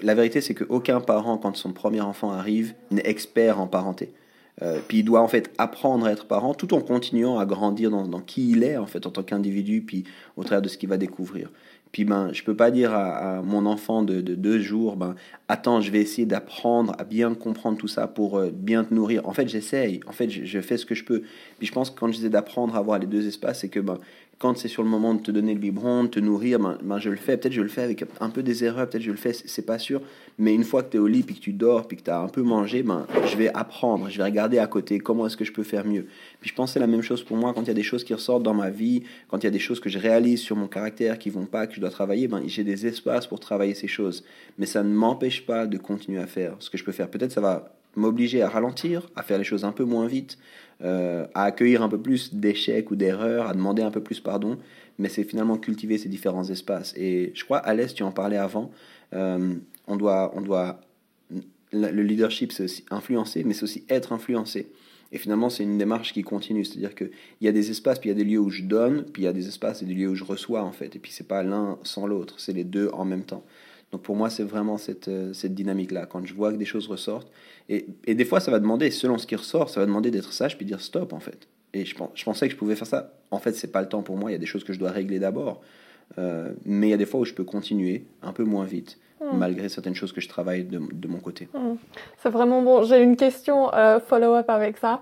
la 0.01 0.13
vérité 0.13 0.41
c'est 0.41 0.53
qu'aucun 0.53 1.01
parent, 1.01 1.37
quand 1.37 1.55
son 1.55 1.73
premier 1.73 2.01
enfant 2.01 2.31
arrive, 2.31 2.73
n'est 2.91 3.05
expert 3.05 3.59
en 3.59 3.67
parenté. 3.67 4.13
Euh, 4.61 4.79
puis 4.87 4.99
il 4.99 5.03
doit 5.03 5.21
en 5.21 5.27
fait 5.27 5.51
apprendre 5.57 6.05
à 6.05 6.11
être 6.11 6.27
parent 6.27 6.53
tout 6.53 6.73
en 6.73 6.81
continuant 6.81 7.39
à 7.39 7.45
grandir 7.45 7.91
dans, 7.91 8.07
dans 8.07 8.21
qui 8.21 8.51
il 8.51 8.63
est 8.63 8.77
en 8.77 8.85
fait 8.85 9.05
en 9.05 9.11
tant 9.11 9.23
qu'individu, 9.23 9.81
puis 9.81 10.05
au 10.37 10.43
travers 10.43 10.61
de 10.61 10.69
ce 10.69 10.77
qu'il 10.77 10.87
va 10.87 10.97
découvrir. 10.97 11.51
Puis 11.91 12.03
ben, 12.03 12.31
je 12.33 12.43
peux 12.43 12.55
pas 12.55 12.71
dire 12.71 12.93
à, 12.93 13.41
mon 13.41 13.65
enfant 13.65 14.03
de, 14.03 14.19
de 14.19 14.35
deux 14.35 14.59
jours, 14.59 14.97
ben, 14.97 15.15
attends, 15.47 15.79
je 15.79 15.91
vais 15.91 16.01
essayer 16.01 16.25
d'apprendre 16.25 16.93
à 16.99 17.03
bien 17.05 17.33
comprendre 17.33 17.77
tout 17.77 17.87
ça 17.87 18.07
pour 18.07 18.37
euh, 18.37 18.51
bien 18.53 18.83
te 18.83 18.93
nourrir. 18.93 19.27
En 19.27 19.33
fait, 19.33 19.47
j'essaye. 19.47 20.01
En 20.05 20.11
fait, 20.11 20.29
je, 20.29 20.43
je 20.43 20.59
fais 20.59 20.77
ce 20.77 20.85
que 20.85 20.95
je 20.95 21.05
peux. 21.05 21.21
Puis 21.57 21.67
je 21.67 21.71
pense 21.71 21.89
que 21.89 21.97
quand 21.97 22.07
je 22.07 22.13
disais 22.13 22.29
d'apprendre 22.29 22.75
à 22.75 22.79
avoir 22.79 22.99
les 22.99 23.07
deux 23.07 23.27
espaces, 23.27 23.61
c'est 23.61 23.69
que 23.69 23.79
ben, 23.79 23.99
quand 24.37 24.57
c'est 24.57 24.67
sur 24.67 24.83
le 24.83 24.89
moment 24.89 25.13
de 25.13 25.21
te 25.21 25.31
donner 25.31 25.53
le 25.53 25.59
biberon, 25.59 26.03
de 26.03 26.09
te 26.09 26.19
nourrir, 26.19 26.59
ben, 26.59 26.77
ben, 26.83 26.99
je 26.99 27.09
le 27.09 27.15
fais. 27.15 27.37
Peut-être 27.37 27.53
je 27.53 27.61
le 27.61 27.69
fais 27.69 27.83
avec 27.83 28.03
un 28.19 28.29
peu 28.29 28.43
des 28.43 28.65
erreurs, 28.65 28.89
peut-être 28.89 29.03
je 29.03 29.11
le 29.11 29.17
fais, 29.17 29.33
c'est 29.33 29.65
pas 29.65 29.79
sûr. 29.79 30.01
Mais 30.37 30.53
une 30.53 30.65
fois 30.65 30.83
que 30.83 30.91
tu 30.91 30.97
es 30.97 30.99
au 30.99 31.07
lit, 31.07 31.23
puis 31.23 31.35
que 31.35 31.39
tu 31.39 31.53
dors, 31.53 31.87
puis 31.87 31.95
que 31.97 32.03
tu 32.03 32.09
as 32.09 32.19
un 32.19 32.27
peu 32.27 32.41
mangé, 32.41 32.83
ben, 32.83 33.07
je 33.25 33.37
vais 33.37 33.49
apprendre, 33.53 34.09
je 34.09 34.17
vais 34.17 34.25
regarder 34.25 34.59
à 34.59 34.67
côté 34.67 34.99
comment 34.99 35.25
est-ce 35.25 35.37
que 35.37 35.45
je 35.45 35.53
peux 35.53 35.63
faire 35.63 35.85
mieux. 35.85 36.07
Puis 36.41 36.49
je 36.49 36.55
pense 36.55 36.73
c'est 36.73 36.79
la 36.79 36.87
même 36.87 37.01
chose 37.01 37.23
pour 37.23 37.37
moi 37.37 37.53
quand 37.53 37.61
il 37.61 37.67
y 37.67 37.71
a 37.71 37.75
des 37.75 37.83
choses 37.83 38.03
qui 38.03 38.13
ressortent 38.13 38.43
dans 38.43 38.53
ma 38.53 38.69
vie, 38.69 39.03
quand 39.29 39.37
il 39.37 39.45
y 39.45 39.47
a 39.47 39.51
des 39.51 39.59
choses 39.59 39.79
que 39.79 39.89
je 39.89 39.99
réalise 39.99 40.41
sur 40.41 40.57
mon 40.57 40.67
caractère 40.67 41.17
qui 41.17 41.29
vont 41.29 41.45
pas, 41.45 41.67
que 41.67 41.75
je 41.75 41.79
dois 41.79 41.89
travailler, 41.89 42.27
ben, 42.27 42.43
j'ai 42.45 42.63
des 42.63 42.85
espaces 42.85 43.27
pour 43.27 43.39
travailler 43.39 43.73
ces 43.73 43.87
choses. 43.87 44.25
Mais 44.57 44.65
ça 44.65 44.83
ne 44.83 44.93
m'empêche 44.93 45.45
pas 45.45 45.65
de 45.65 45.77
continuer 45.77 46.19
à 46.19 46.27
faire 46.27 46.55
ce 46.59 46.69
que 46.69 46.77
je 46.77 46.83
peux 46.83 46.91
faire. 46.91 47.09
Peut-être 47.09 47.31
ça 47.31 47.41
va 47.41 47.74
m'obliger 47.95 48.41
à 48.41 48.49
ralentir, 48.49 49.09
à 49.15 49.23
faire 49.23 49.37
les 49.37 49.43
choses 49.43 49.65
un 49.65 49.71
peu 49.71 49.83
moins 49.83 50.07
vite, 50.07 50.37
euh, 50.83 51.25
à 51.33 51.43
accueillir 51.45 51.81
un 51.81 51.89
peu 51.89 51.99
plus 51.99 52.33
d'échecs 52.33 52.91
ou 52.91 52.95
d'erreurs, 52.95 53.47
à 53.47 53.53
demander 53.53 53.81
un 53.81 53.91
peu 53.91 54.01
plus 54.01 54.19
pardon, 54.19 54.57
mais 54.99 55.09
c'est 55.09 55.23
finalement 55.23 55.57
cultiver 55.57 55.97
ces 55.97 56.09
différents 56.09 56.49
espaces. 56.49 56.93
Et 56.97 57.31
je 57.33 57.43
crois, 57.45 57.59
Alès, 57.59 57.93
tu 57.93 58.03
en 58.03 58.11
parlais 58.11 58.37
avant, 58.37 58.71
euh, 59.13 59.55
on 59.87 59.95
doit, 59.95 60.33
on 60.35 60.41
doit, 60.41 60.81
le 61.71 62.01
leadership, 62.01 62.51
c'est 62.51 62.63
aussi 62.63 62.85
influencer, 62.89 63.43
mais 63.43 63.53
c'est 63.53 63.63
aussi 63.63 63.85
être 63.89 64.13
influencé. 64.13 64.71
Et 65.11 65.17
finalement, 65.17 65.49
c'est 65.49 65.63
une 65.63 65.77
démarche 65.77 66.13
qui 66.13 66.23
continue. 66.23 66.65
C'est-à-dire 66.65 66.95
qu'il 66.95 67.11
y 67.39 67.47
a 67.47 67.51
des 67.51 67.69
espaces, 67.69 67.99
puis 67.99 68.09
il 68.09 68.13
y 68.13 68.15
a 68.15 68.17
des 68.17 68.29
lieux 68.29 68.39
où 68.39 68.49
je 68.49 68.63
donne, 68.63 69.05
puis 69.05 69.21
il 69.21 69.25
y 69.25 69.29
a 69.29 69.33
des 69.33 69.47
espaces 69.47 69.81
et 69.81 69.85
des 69.85 69.93
lieux 69.93 70.09
où 70.09 70.15
je 70.15 70.23
reçois, 70.23 70.61
en 70.61 70.71
fait. 70.71 70.95
Et 70.95 70.99
puis, 70.99 71.11
c'est 71.11 71.27
pas 71.27 71.43
l'un 71.43 71.77
sans 71.83 72.07
l'autre, 72.07 72.35
c'est 72.39 72.53
les 72.53 72.63
deux 72.63 72.89
en 72.91 73.05
même 73.05 73.23
temps. 73.23 73.43
Donc, 73.95 74.01
pour 74.01 74.17
moi, 74.17 74.29
c'est 74.29 74.43
vraiment 74.43 74.77
cette, 74.77 75.07
euh, 75.07 75.31
cette 75.31 75.55
dynamique-là. 75.55 76.05
Quand 76.05 76.25
je 76.25 76.33
vois 76.33 76.51
que 76.51 76.57
des 76.57 76.65
choses 76.65 76.85
ressortent, 76.87 77.31
et, 77.69 77.85
et 78.05 78.13
des 78.13 78.25
fois, 78.25 78.41
ça 78.41 78.51
va 78.51 78.59
demander, 78.59 78.91
selon 78.91 79.17
ce 79.17 79.25
qui 79.25 79.37
ressort, 79.37 79.69
ça 79.69 79.79
va 79.79 79.85
demander 79.85 80.11
d'être 80.11 80.33
sage, 80.33 80.57
puis 80.57 80.65
dire 80.65 80.81
stop, 80.81 81.13
en 81.13 81.21
fait. 81.21 81.47
Et 81.73 81.85
je, 81.85 81.95
pens- 81.95 82.11
je 82.13 82.25
pensais 82.25 82.49
que 82.49 82.51
je 82.51 82.57
pouvais 82.57 82.75
faire 82.75 82.87
ça. 82.87 83.13
En 83.31 83.39
fait, 83.39 83.53
c'est 83.53 83.71
pas 83.71 83.81
le 83.81 83.87
temps 83.87 84.01
pour 84.01 84.17
moi. 84.17 84.31
Il 84.31 84.33
y 84.33 84.35
a 84.35 84.39
des 84.39 84.45
choses 84.45 84.65
que 84.65 84.73
je 84.73 84.79
dois 84.79 84.91
régler 84.91 85.17
d'abord. 85.17 85.61
Euh, 86.17 86.53
mais 86.65 86.87
il 86.87 86.91
y 86.91 86.93
a 86.93 86.97
des 86.97 87.05
fois 87.05 87.19
où 87.19 87.25
je 87.25 87.33
peux 87.33 87.43
continuer 87.43 88.05
un 88.21 88.31
peu 88.31 88.43
moins 88.43 88.65
vite, 88.65 88.97
Mm. 89.21 89.37
malgré 89.37 89.69
certaines 89.69 89.95
choses 89.95 90.11
que 90.11 90.19
je 90.21 90.27
travaille 90.27 90.65
de, 90.65 90.79
de 90.91 91.07
mon 91.07 91.19
côté. 91.19 91.47
C'est 92.21 92.29
vraiment 92.29 92.61
bon. 92.61 92.83
J'ai 92.83 93.01
une 93.01 93.15
question 93.15 93.73
euh, 93.73 93.99
follow-up 93.99 94.49
avec 94.49 94.77
ça. 94.77 95.01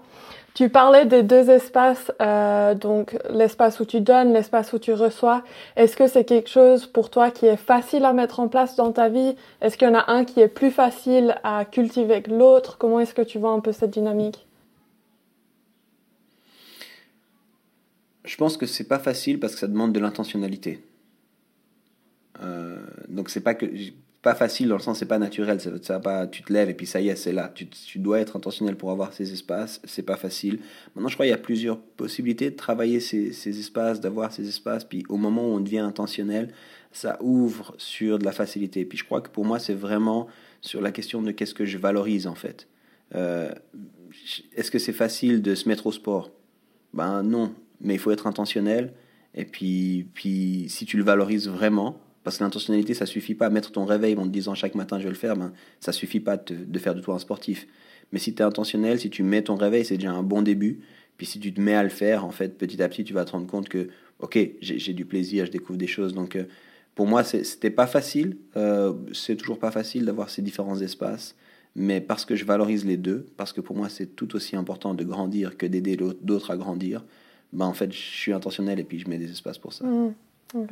Tu 0.54 0.70
parlais 0.70 1.08
des 1.08 1.24
deux 1.24 1.50
espaces, 1.50 2.12
euh, 2.22 2.76
donc 2.76 3.18
l'espace 3.32 3.80
où 3.80 3.86
tu 3.86 4.02
donnes, 4.02 4.34
l'espace 4.34 4.72
où 4.74 4.78
tu 4.78 4.94
reçois. 4.94 5.44
Est-ce 5.76 5.98
que 5.98 6.06
c'est 6.06 6.26
quelque 6.26 6.50
chose 6.50 6.86
pour 6.86 7.10
toi 7.10 7.32
qui 7.32 7.48
est 7.48 7.58
facile 7.58 8.06
à 8.06 8.14
mettre 8.14 8.40
en 8.40 8.48
place 8.48 8.76
dans 8.76 8.92
ta 8.92 9.10
vie? 9.10 9.36
Est-ce 9.62 9.78
qu'il 9.78 9.88
y 9.88 9.92
en 9.92 9.96
a 9.96 10.12
un 10.12 10.26
qui 10.26 10.42
est 10.42 10.48
plus 10.48 10.70
facile 10.70 11.36
à 11.44 11.66
cultiver 11.66 12.22
que 12.22 12.30
l'autre? 12.30 12.78
Comment 12.78 13.00
est-ce 13.00 13.16
que 13.16 13.24
tu 13.24 13.40
vois 13.40 13.50
un 13.52 13.62
peu 13.62 13.72
cette 13.72 13.90
dynamique? 13.90 14.46
Je 18.26 18.38
pense 18.38 18.58
que 18.58 18.68
c'est 18.68 18.88
pas 18.88 19.00
facile 19.00 19.40
parce 19.40 19.54
que 19.54 19.60
ça 19.60 19.68
demande 19.68 19.92
de 19.92 20.00
l'intentionnalité. 20.00 20.82
Euh, 22.44 22.78
donc 23.08 23.30
c'est 23.30 23.42
pas 23.42 23.56
que 23.56 23.66
pas 24.22 24.36
facile 24.36 24.70
dans 24.70 24.78
le 24.78 24.82
sens 24.82 25.00
c'est 25.00 25.06
pas 25.06 25.20
naturel. 25.20 25.60
Ça, 25.60 25.72
ça 25.82 26.00
pas, 26.00 26.28
tu 26.28 26.44
te 26.44 26.54
lèves 26.54 26.70
et 26.70 26.74
puis 26.74 26.86
ça 26.86 27.02
y 27.02 27.10
est 27.10 27.16
c'est 27.16 27.34
là. 27.34 27.52
Tu, 27.54 27.68
tu 27.68 28.00
dois 28.00 28.20
être 28.20 28.36
intentionnel 28.36 28.76
pour 28.76 28.92
avoir 28.92 29.14
ces 29.14 29.32
espaces. 29.34 29.82
C'est 29.84 30.04
pas 30.04 30.16
facile. 30.16 30.60
Maintenant 30.96 31.10
je 31.10 31.16
crois 31.16 31.26
qu'il 31.26 31.32
y 31.32 31.36
a 31.36 31.38
plusieurs 31.38 31.80
possibilités 31.80 32.50
de 32.50 32.56
travailler 32.56 33.00
ces, 33.00 33.34
ces 33.34 33.60
espaces, 33.60 34.00
d'avoir 34.00 34.32
ces 34.32 34.48
espaces. 34.48 34.84
Puis 34.84 35.04
au 35.10 35.18
moment 35.18 35.44
où 35.44 35.56
on 35.56 35.60
devient 35.60 35.80
intentionnel, 35.80 36.54
ça 36.92 37.18
ouvre 37.22 37.76
sur 37.78 38.20
de 38.20 38.26
la 38.26 38.32
facilité. 38.32 38.86
Puis 38.86 38.98
je 38.98 39.04
crois 39.04 39.22
que 39.22 39.30
pour 39.30 39.46
moi 39.46 39.60
c'est 39.60 39.74
vraiment 39.74 40.28
sur 40.62 40.82
la 40.82 40.92
question 40.92 41.22
de 41.22 41.32
qu'est-ce 41.32 41.54
que 41.54 41.66
je 41.66 41.78
valorise 41.78 42.28
en 42.28 42.36
fait. 42.36 42.68
Euh, 43.16 43.52
Est-ce 44.56 44.72
que 44.72 44.80
c'est 44.80 44.94
facile 44.94 45.42
de 45.42 45.56
se 45.56 45.68
mettre 45.68 45.88
au 45.88 45.92
sport? 45.92 46.32
Ben 46.94 47.24
non, 47.24 47.54
mais 47.82 47.96
il 47.96 48.00
faut 48.00 48.12
être 48.12 48.28
intentionnel. 48.28 48.94
Et 49.36 49.46
puis, 49.46 50.08
puis 50.14 50.68
si 50.70 50.86
tu 50.86 50.98
le 50.98 51.04
valorises 51.04 51.48
vraiment, 51.48 52.00
parce 52.24 52.38
que 52.38 52.44
l'intentionnalité, 52.44 52.94
ça 52.94 53.06
suffit 53.06 53.36
pas 53.36 53.48
à 53.48 53.50
mettre 53.50 53.72
ton 53.72 53.86
réveil 53.86 54.16
en 54.18 54.24
te 54.24 54.30
disant 54.30 54.56
chaque 54.56 54.76
matin 54.76 54.98
je 55.00 55.04
vais 55.04 55.10
le 55.10 55.16
faire, 55.16 55.36
ben, 55.36 55.52
ça 55.80 55.92
suffit 55.92 56.20
pas 56.20 56.38
de, 56.38 56.80
faire 56.80 56.96
de 56.96 57.02
toi 57.02 57.16
un 57.16 57.20
sportif. 57.20 57.68
Mais 58.12 58.20
si 58.20 58.34
tu 58.34 58.42
es 58.42 58.46
intentionnel, 58.46 59.00
si 59.00 59.10
tu 59.10 59.24
mets 59.24 59.42
ton 59.42 59.56
réveil, 59.56 59.86
c'est 59.86 59.98
déjà 59.98 60.12
un 60.12 60.24
bon 60.24 60.42
début. 60.42 60.80
Puis 61.18 61.26
si 61.26 61.40
tu 61.40 61.54
te 61.54 61.60
mets 61.60 61.76
à 61.76 61.84
le 61.84 61.90
faire, 61.90 62.26
en 62.26 62.32
fait, 62.32 62.58
petit 62.58 62.82
à 62.82 62.88
petit, 62.88 63.04
tu 63.04 63.14
vas 63.14 63.26
te 63.26 63.32
rendre 63.32 63.48
compte 63.48 63.70
que, 63.70 63.90
ok, 64.20 64.38
j'ai 64.62 64.94
du 64.94 65.06
plaisir, 65.06 65.46
je 65.46 65.52
découvre 65.52 65.78
des 65.78 65.88
choses. 65.88 66.14
Donc, 66.14 66.36
euh, 66.36 66.46
pour 66.96 67.08
moi, 67.08 67.24
c'était 67.24 67.72
pas 67.72 67.88
facile. 67.88 68.38
Euh, 68.56 68.94
c'est 69.14 69.36
toujours 69.36 69.60
pas 69.60 69.72
facile 69.72 70.06
d'avoir 70.06 70.30
ces 70.30 70.42
différents 70.42 70.80
espaces. 70.80 71.36
Mais 71.76 72.02
parce 72.02 72.24
que 72.24 72.36
je 72.36 72.46
valorise 72.46 72.86
les 72.86 72.98
deux, 72.98 73.26
parce 73.36 73.52
que 73.52 73.62
pour 73.62 73.76
moi, 73.76 73.90
c'est 73.90 74.16
tout 74.16 74.36
aussi 74.36 74.56
important 74.56 74.94
de 74.94 75.04
grandir 75.04 75.58
que 75.58 75.66
d'aider 75.66 75.98
d'autres 75.98 76.52
à 76.52 76.58
grandir, 76.58 77.04
ben, 77.52 77.66
en 77.66 77.74
fait, 77.74 77.92
je 77.92 77.98
suis 77.98 78.32
intentionnel 78.32 78.80
et 78.80 78.84
puis 78.84 79.00
je 79.00 79.10
mets 79.10 79.18
des 79.18 79.32
espaces 79.32 79.58
pour 79.58 79.74
ça. 79.74 79.86
Ok, 80.54 80.70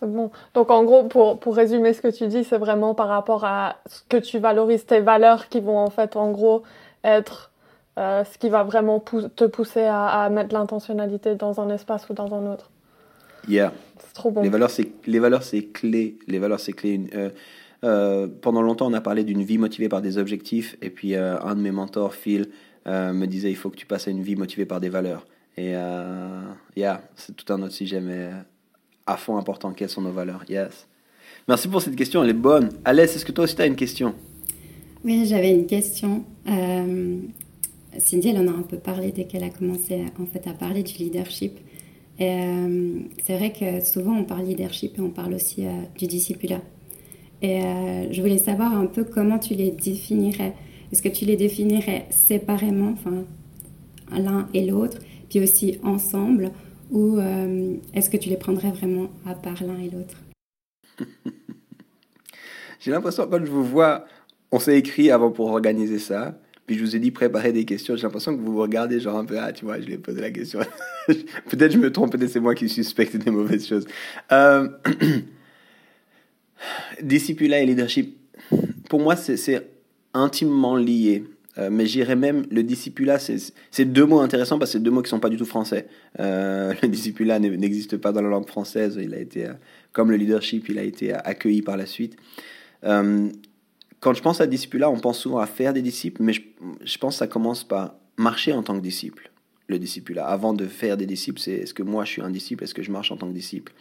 C'est 0.00 0.10
bon. 0.10 0.30
Donc 0.54 0.70
en 0.70 0.84
gros, 0.84 1.04
pour, 1.04 1.38
pour 1.38 1.54
résumer 1.56 1.92
ce 1.92 2.00
que 2.02 2.08
tu 2.08 2.26
dis, 2.26 2.44
c'est 2.44 2.58
vraiment 2.58 2.94
par 2.94 3.08
rapport 3.08 3.44
à 3.44 3.76
ce 3.86 4.00
que 4.08 4.16
tu 4.16 4.38
valorises, 4.38 4.84
tes 4.86 5.00
valeurs 5.00 5.48
qui 5.48 5.60
vont 5.60 5.78
en 5.78 5.90
fait 5.90 6.16
en 6.16 6.30
gros 6.32 6.62
être 7.04 7.50
euh, 7.98 8.24
ce 8.24 8.36
qui 8.38 8.48
va 8.48 8.64
vraiment 8.64 8.98
pou- 8.98 9.28
te 9.28 9.44
pousser 9.44 9.84
à, 9.84 10.06
à 10.06 10.28
mettre 10.30 10.52
l'intentionnalité 10.52 11.36
dans 11.36 11.60
un 11.60 11.70
espace 11.70 12.08
ou 12.10 12.12
dans 12.12 12.34
un 12.34 12.52
autre. 12.52 12.70
Yeah. 13.46 13.72
C'est 13.98 14.14
trop 14.14 14.30
bon. 14.32 14.42
Les 14.42 14.48
valeurs, 14.48 14.70
c'est 14.70 14.88
les 15.06 15.20
valeurs, 15.20 15.42
c'est 15.44 15.62
clé. 15.66 16.18
Les 16.26 16.38
valeurs, 16.40 16.60
c'est 16.60 16.72
clé. 16.72 16.92
Une- 16.94 17.30
euh, 17.84 18.26
pendant 18.40 18.62
longtemps, 18.62 18.86
on 18.86 18.94
a 18.94 19.00
parlé 19.00 19.22
d'une 19.22 19.42
vie 19.42 19.58
motivée 19.58 19.88
par 19.90 20.00
des 20.02 20.16
objectifs, 20.18 20.76
et 20.80 20.88
puis 20.90 21.14
un 21.14 21.54
de 21.54 21.60
mes 21.60 21.70
mentors, 21.70 22.14
Phil, 22.14 22.48
me 22.86 23.26
disait 23.26 23.50
il 23.50 23.56
faut 23.56 23.68
que 23.68 23.76
tu 23.76 23.84
passes 23.84 24.08
à 24.08 24.10
une 24.10 24.22
vie 24.22 24.36
motivée 24.36 24.64
par 24.64 24.80
des 24.80 24.88
valeurs. 24.88 25.26
Et 25.58 25.72
yeah, 26.76 27.02
c'est 27.14 27.36
tout 27.36 27.52
un 27.52 27.60
autre 27.60 27.74
sujet, 27.74 28.00
mais 28.00 28.30
à 29.06 29.16
fond 29.16 29.36
important. 29.36 29.72
Quelles 29.72 29.88
sont 29.88 30.02
nos 30.02 30.12
valeurs 30.12 30.44
Yes. 30.48 30.86
Merci 31.48 31.68
pour 31.68 31.82
cette 31.82 31.96
question, 31.96 32.22
elle 32.22 32.30
est 32.30 32.32
bonne. 32.32 32.70
Alès, 32.84 33.14
est-ce 33.14 33.24
que 33.24 33.32
toi 33.32 33.44
aussi 33.44 33.54
tu 33.54 33.62
as 33.62 33.66
une 33.66 33.76
question? 33.76 34.14
Oui, 35.04 35.26
j'avais 35.26 35.50
une 35.50 35.66
question. 35.66 36.24
Euh, 36.48 37.18
Cindy, 37.98 38.28
elle 38.28 38.38
en 38.38 38.48
a 38.48 38.56
un 38.56 38.62
peu 38.62 38.78
parlé 38.78 39.12
dès 39.12 39.24
qu'elle 39.24 39.44
a 39.44 39.50
commencé 39.50 40.02
en 40.18 40.26
fait, 40.26 40.46
à 40.48 40.54
parler 40.54 40.82
du 40.82 40.94
leadership. 40.94 41.58
Euh, 42.20 43.00
c'est 43.24 43.36
vrai 43.36 43.52
que 43.52 43.84
souvent 43.84 44.16
on 44.16 44.24
parle 44.24 44.46
leadership 44.46 44.98
et 44.98 45.00
on 45.00 45.10
parle 45.10 45.34
aussi 45.34 45.66
euh, 45.66 45.70
du 45.98 46.06
discipulat. 46.06 46.62
Et 47.42 47.60
je 48.10 48.22
voulais 48.22 48.38
savoir 48.38 48.72
un 48.72 48.86
peu 48.86 49.04
comment 49.04 49.38
tu 49.38 49.52
les 49.52 49.70
définirais. 49.70 50.54
Est-ce 50.90 51.02
que 51.02 51.10
tu 51.10 51.26
les 51.26 51.36
définirais 51.36 52.06
séparément, 52.08 52.94
enfin 52.94 53.24
l'un 54.10 54.48
et 54.54 54.64
l'autre, 54.64 54.98
puis 55.28 55.40
aussi 55.40 55.78
ensemble, 55.82 56.52
ou 56.94 57.20
est-ce 57.92 58.08
que 58.08 58.16
tu 58.16 58.30
les 58.30 58.36
prendrais 58.36 58.70
vraiment 58.70 59.10
à 59.26 59.34
part 59.34 59.62
l'un 59.62 59.78
et 59.80 59.90
l'autre? 59.90 60.16
J'ai 62.80 62.90
l'impression, 62.90 63.26
quand 63.26 63.44
je 63.44 63.50
vous 63.50 63.64
vois, 63.64 64.06
on 64.52 64.58
s'est 64.58 64.78
écrit 64.78 65.10
avant 65.10 65.30
pour 65.30 65.48
organiser 65.48 65.98
ça. 65.98 66.38
Puis 66.66 66.76
je 66.76 66.84
vous 66.84 66.96
ai 66.96 66.98
dit 66.98 67.10
préparer 67.10 67.52
des 67.52 67.64
questions. 67.64 67.96
J'ai 67.96 68.02
l'impression 68.02 68.34
que 68.34 68.40
vous 68.40 68.52
vous 68.52 68.60
regardez 68.60 69.00
genre 69.00 69.18
un 69.18 69.24
peu, 69.24 69.38
ah, 69.38 69.52
tu 69.52 69.64
vois, 69.64 69.80
je 69.80 69.86
lui 69.86 69.94
ai 69.94 69.98
posé 69.98 70.20
la 70.20 70.30
question. 70.30 70.60
peut-être 71.06 71.72
je 71.72 71.78
me 71.78 71.90
trompe, 71.92 72.12
peut-être 72.12 72.30
c'est 72.30 72.40
moi 72.40 72.54
qui 72.54 72.68
suspecte 72.68 73.16
des 73.16 73.30
mauvaises 73.30 73.66
choses. 73.66 73.86
Euh... 74.32 74.68
Discipula 77.02 77.60
et 77.60 77.66
leadership, 77.66 78.16
pour 78.88 79.00
moi, 79.00 79.16
c'est 79.16 79.68
intimement 80.14 80.76
lié. 80.76 81.24
Euh, 81.58 81.68
mais 81.70 81.86
j'irais 81.86 82.16
même, 82.16 82.46
le 82.50 82.62
discipula, 82.62 83.18
c'est 83.18 83.84
deux 83.84 84.06
mots 84.06 84.20
intéressants 84.20 84.58
parce 84.58 84.72
que 84.72 84.78
c'est 84.78 84.82
deux 84.82 84.90
mots 84.90 85.02
qui 85.02 85.10
sont 85.10 85.20
pas 85.20 85.28
du 85.28 85.36
tout 85.36 85.44
français. 85.44 85.86
Euh, 86.20 86.74
le 86.82 86.88
discipula 86.88 87.38
n'existe 87.38 87.96
pas 87.96 88.12
dans 88.12 88.22
la 88.22 88.28
langue 88.28 88.46
française. 88.46 88.98
Il 89.00 89.14
a 89.14 89.18
été, 89.18 89.46
euh, 89.46 89.52
comme 89.92 90.10
le 90.10 90.16
leadership, 90.16 90.68
il 90.68 90.78
a 90.78 90.82
été 90.82 91.12
accueilli 91.12 91.62
par 91.62 91.76
la 91.76 91.86
suite. 91.86 92.16
quand 92.82 94.12
je 94.12 94.20
pense 94.20 94.40
à 94.40 94.46
discipula, 94.46 94.90
on 94.90 94.98
pense 94.98 95.18
souvent 95.18 95.38
à 95.38 95.46
faire 95.46 95.72
des 95.72 95.82
disciples, 95.82 96.22
mais 96.22 96.32
je, 96.34 96.98
pense 96.98 97.14
que 97.14 97.18
ça 97.18 97.26
commence 97.26 97.64
par 97.64 97.94
marcher 98.18 98.52
en 98.52 98.62
tant 98.62 98.76
que 98.76 98.82
disciple 98.82 99.30
le 99.66 99.78
discipula. 99.78 100.26
Avant 100.26 100.52
de 100.52 100.66
faire 100.66 100.98
des 100.98 101.06
disciples, 101.06 101.40
c'est 101.40 101.52
est-ce 101.52 101.72
que 101.72 101.82
moi 101.82 102.04
je 102.04 102.10
suis 102.10 102.20
un 102.20 102.28
disciple, 102.28 102.64
est-ce 102.64 102.74
que 102.74 102.82
je 102.82 102.90
marche 102.90 103.10
en 103.12 103.16
tant 103.16 103.26
que 103.26 103.32
disciple? 103.32 103.72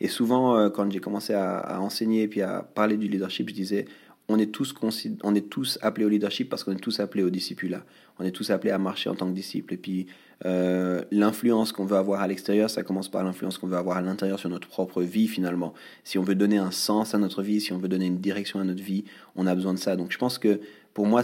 Et 0.00 0.06
souvent, 0.06 0.70
quand 0.70 0.88
j'ai 0.88 1.00
commencé 1.00 1.32
à, 1.32 1.58
à, 1.58 1.80
enseigner 1.80 2.22
et 2.22 2.28
puis 2.28 2.42
à 2.42 2.62
parler 2.62 2.96
du 2.96 3.08
leadership, 3.08 3.48
je 3.48 3.54
disais 3.54 3.86
on 4.28 4.38
est 4.38 4.52
tous, 4.52 5.78
appelés 5.82 6.04
au 6.04 6.08
leadership 6.08 6.48
parce 6.48 6.64
qu'on 6.64 6.72
est 6.72 6.76
tous 6.76 7.00
appelés 7.00 7.22
au 7.22 7.30
discipulat. 7.30 7.84
On 8.18 8.24
est 8.24 8.30
tous 8.30 8.50
appelés 8.50 8.70
à 8.70 8.78
marcher 8.78 9.10
en 9.10 9.14
tant 9.14 9.26
que 9.26 9.34
disciples. 9.34 9.74
Et 9.74 9.76
puis, 9.76 10.06
euh, 10.44 11.02
l'influence 11.10 11.72
qu'on 11.72 11.84
veut 11.84 11.96
avoir 11.96 12.20
à 12.20 12.28
l'extérieur, 12.28 12.70
ça 12.70 12.82
commence 12.82 13.10
par 13.10 13.24
l'influence 13.24 13.58
qu'on 13.58 13.66
veut 13.66 13.76
avoir 13.76 13.96
à 13.96 14.02
l'intérieur 14.02 14.38
sur 14.38 14.48
notre 14.48 14.68
propre 14.68 15.02
vie, 15.02 15.28
finalement. 15.28 15.74
Si 16.04 16.18
on 16.18 16.22
veut 16.22 16.34
donner 16.34 16.58
un 16.58 16.70
sens 16.70 17.14
à 17.14 17.18
notre 17.18 17.42
vie, 17.42 17.60
si 17.60 17.72
on 17.72 17.78
veut 17.78 17.88
donner 17.88 18.06
une 18.06 18.18
direction 18.18 18.60
à 18.60 18.64
notre 18.64 18.82
vie, 18.82 19.04
on 19.36 19.46
a 19.46 19.54
besoin 19.54 19.74
de 19.74 19.78
ça. 19.78 19.96
Donc, 19.96 20.12
je 20.12 20.18
pense 20.18 20.38
que 20.38 20.60
pour 20.94 21.06
moi, 21.06 21.22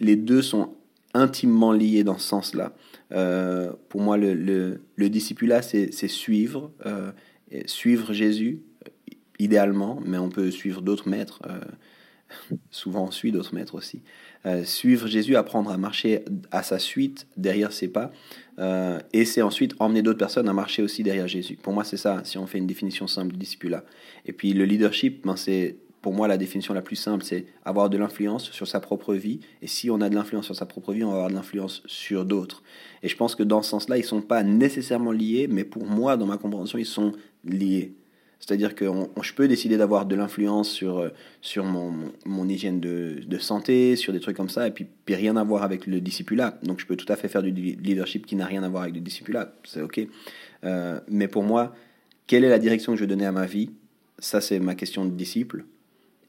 les 0.00 0.16
deux 0.16 0.42
sont 0.42 0.74
intimement 1.14 1.72
liés 1.72 2.04
dans 2.04 2.18
ce 2.18 2.28
sens-là. 2.28 2.74
Euh, 3.12 3.72
pour 3.88 4.00
moi, 4.00 4.16
le, 4.16 4.34
le, 4.34 4.80
le 4.96 5.10
discipulat, 5.10 5.62
c'est, 5.62 5.90
suivre, 6.08 6.70
euh, 6.86 7.12
suivre 7.66 8.12
Jésus, 8.12 8.62
idéalement, 9.38 10.00
mais 10.04 10.18
on 10.18 10.30
peut 10.30 10.50
suivre 10.50 10.80
d'autres 10.80 11.08
maîtres. 11.08 11.42
souvent 12.70 13.04
on 13.04 13.10
suit 13.10 13.32
d'autres 13.32 13.54
maîtres 13.54 13.74
aussi. 13.74 14.02
Euh, 14.44 14.64
suivre 14.64 15.06
Jésus, 15.06 15.36
apprendre 15.36 15.70
à 15.70 15.76
marcher 15.76 16.24
à 16.50 16.62
sa 16.62 16.78
suite, 16.78 17.26
derrière 17.36 17.72
ses 17.72 17.88
pas, 17.88 18.10
euh, 18.58 18.98
et 19.12 19.24
c'est 19.24 19.42
ensuite 19.42 19.74
emmener 19.78 20.02
d'autres 20.02 20.18
personnes 20.18 20.48
à 20.48 20.52
marcher 20.52 20.82
aussi 20.82 21.02
derrière 21.02 21.28
Jésus. 21.28 21.56
Pour 21.56 21.72
moi, 21.72 21.84
c'est 21.84 21.96
ça, 21.96 22.22
si 22.24 22.38
on 22.38 22.46
fait 22.46 22.58
une 22.58 22.66
définition 22.66 23.06
simple 23.06 23.36
du 23.36 23.68
là 23.68 23.84
Et 24.26 24.32
puis 24.32 24.52
le 24.52 24.64
leadership, 24.64 25.24
ben, 25.24 25.36
c'est 25.36 25.76
pour 26.02 26.12
moi 26.12 26.26
la 26.26 26.36
définition 26.36 26.74
la 26.74 26.82
plus 26.82 26.96
simple, 26.96 27.24
c'est 27.24 27.46
avoir 27.64 27.88
de 27.88 27.96
l'influence 27.96 28.50
sur 28.50 28.66
sa 28.66 28.80
propre 28.80 29.14
vie. 29.14 29.38
Et 29.62 29.68
si 29.68 29.88
on 29.88 30.00
a 30.00 30.08
de 30.08 30.16
l'influence 30.16 30.46
sur 30.46 30.56
sa 30.56 30.66
propre 30.66 30.92
vie, 30.92 31.04
on 31.04 31.10
va 31.10 31.14
avoir 31.14 31.30
de 31.30 31.34
l'influence 31.34 31.82
sur 31.86 32.24
d'autres. 32.24 32.64
Et 33.04 33.08
je 33.08 33.16
pense 33.16 33.36
que 33.36 33.44
dans 33.44 33.62
ce 33.62 33.70
sens-là, 33.70 33.96
ils 33.96 34.02
ne 34.02 34.06
sont 34.06 34.20
pas 34.20 34.42
nécessairement 34.42 35.12
liés, 35.12 35.46
mais 35.48 35.62
pour 35.62 35.86
moi, 35.86 36.16
dans 36.16 36.26
ma 36.26 36.36
compréhension, 36.36 36.78
ils 36.78 36.84
sont 36.84 37.12
liés. 37.44 37.94
C'est-à-dire 38.44 38.74
que 38.74 38.86
je 39.22 39.32
peux 39.34 39.46
décider 39.46 39.76
d'avoir 39.76 40.04
de 40.04 40.16
l'influence 40.16 40.68
sur, 40.68 40.98
euh, 40.98 41.10
sur 41.42 41.64
mon, 41.64 41.94
mon, 42.26 42.48
hygiène 42.48 42.80
de, 42.80 43.20
de, 43.24 43.38
santé, 43.38 43.94
sur 43.94 44.12
des 44.12 44.18
trucs 44.18 44.36
comme 44.36 44.48
ça, 44.48 44.66
et 44.66 44.72
puis, 44.72 44.88
rien 45.08 45.36
à 45.36 45.44
voir 45.44 45.62
avec 45.62 45.86
le 45.86 46.00
discipulat. 46.00 46.58
Donc 46.64 46.80
je 46.80 46.86
peux 46.86 46.96
tout 46.96 47.10
à 47.10 47.14
fait 47.14 47.28
faire 47.28 47.44
du 47.44 47.52
leadership 47.52 48.26
qui 48.26 48.34
n'a 48.34 48.44
rien 48.44 48.64
à 48.64 48.68
voir 48.68 48.82
avec 48.82 48.96
le 48.96 49.00
discipulat, 49.00 49.54
c'est 49.62 49.80
OK. 49.80 50.00
Euh, 50.64 50.98
mais 51.06 51.28
pour 51.28 51.44
moi, 51.44 51.72
quelle 52.26 52.42
est 52.42 52.48
la 52.48 52.58
direction 52.58 52.92
que 52.92 52.98
je 52.98 53.04
veux 53.04 53.08
donner 53.08 53.26
à 53.26 53.32
ma 53.32 53.46
vie? 53.46 53.70
Ça, 54.18 54.40
c'est 54.40 54.58
ma 54.58 54.74
question 54.74 55.04
de 55.04 55.10
disciple. 55.10 55.64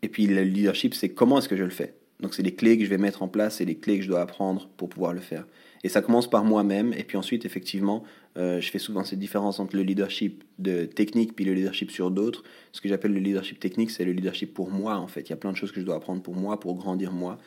Et 0.04 0.08
puis 0.08 0.28
le 0.28 0.44
leadership, 0.44 0.94
c'est 0.94 1.10
comment 1.10 1.40
est-ce 1.40 1.50
que 1.50 1.58
je 1.58 1.64
le 1.64 1.72
fais? 1.72 1.96
Donc 2.20 2.36
c'est 2.36 2.44
les 2.44 2.54
clés 2.54 2.78
que 2.78 2.86
je 2.86 2.90
vais 2.92 3.00
mettre 3.00 3.24
en 3.24 3.28
place, 3.28 3.60
et 3.60 3.66
les 3.66 3.76
clés 3.76 3.98
que 3.98 4.04
je 4.04 4.10
dois 4.10 4.22
apprendre 4.22 4.70
pour 4.78 4.88
pouvoir 4.88 5.14
le 5.14 5.20
faire. 5.20 5.46
Et 5.84 5.90
ça 5.90 6.02
commence 6.02 6.30
par 6.30 6.46
moi-même, 6.46 6.94
et 6.94 7.04
puis 7.04 7.18
ensuite, 7.18 7.46
effectivement, 7.46 8.04
euh, 8.38 8.62
je 8.62 8.72
fais 8.72 8.80
souvent 8.80 9.04
cette 9.04 9.20
différence 9.20 9.60
entre 9.60 9.76
le 9.76 9.84
leadership 9.84 10.44
de 10.58 10.86
technique 10.86 11.36
puis 11.36 11.44
le 11.44 11.54
leadership 11.54 11.92
sur 11.92 12.10
d'autres. 12.10 12.44
Ce 12.72 12.80
que 12.80 12.88
j'appelle 12.88 13.14
le 13.14 13.20
leadership 13.20 13.60
technique, 13.60 13.92
c'est 13.92 14.06
le 14.06 14.14
leadership 14.14 14.54
pour 14.54 14.72
moi, 14.72 14.96
en 14.96 15.08
fait. 15.08 15.22
Il 15.22 15.30
y 15.32 15.34
a 15.34 15.38
plein 15.38 15.52
de 15.52 15.58
choses 15.58 15.74
que 15.74 15.82
je 15.82 15.86
dois 15.86 15.96
apprendre 15.96 16.22
pour 16.22 16.36
moi, 16.36 16.60
pour 16.60 16.76
grandir 16.76 17.12
moi. 17.12 17.38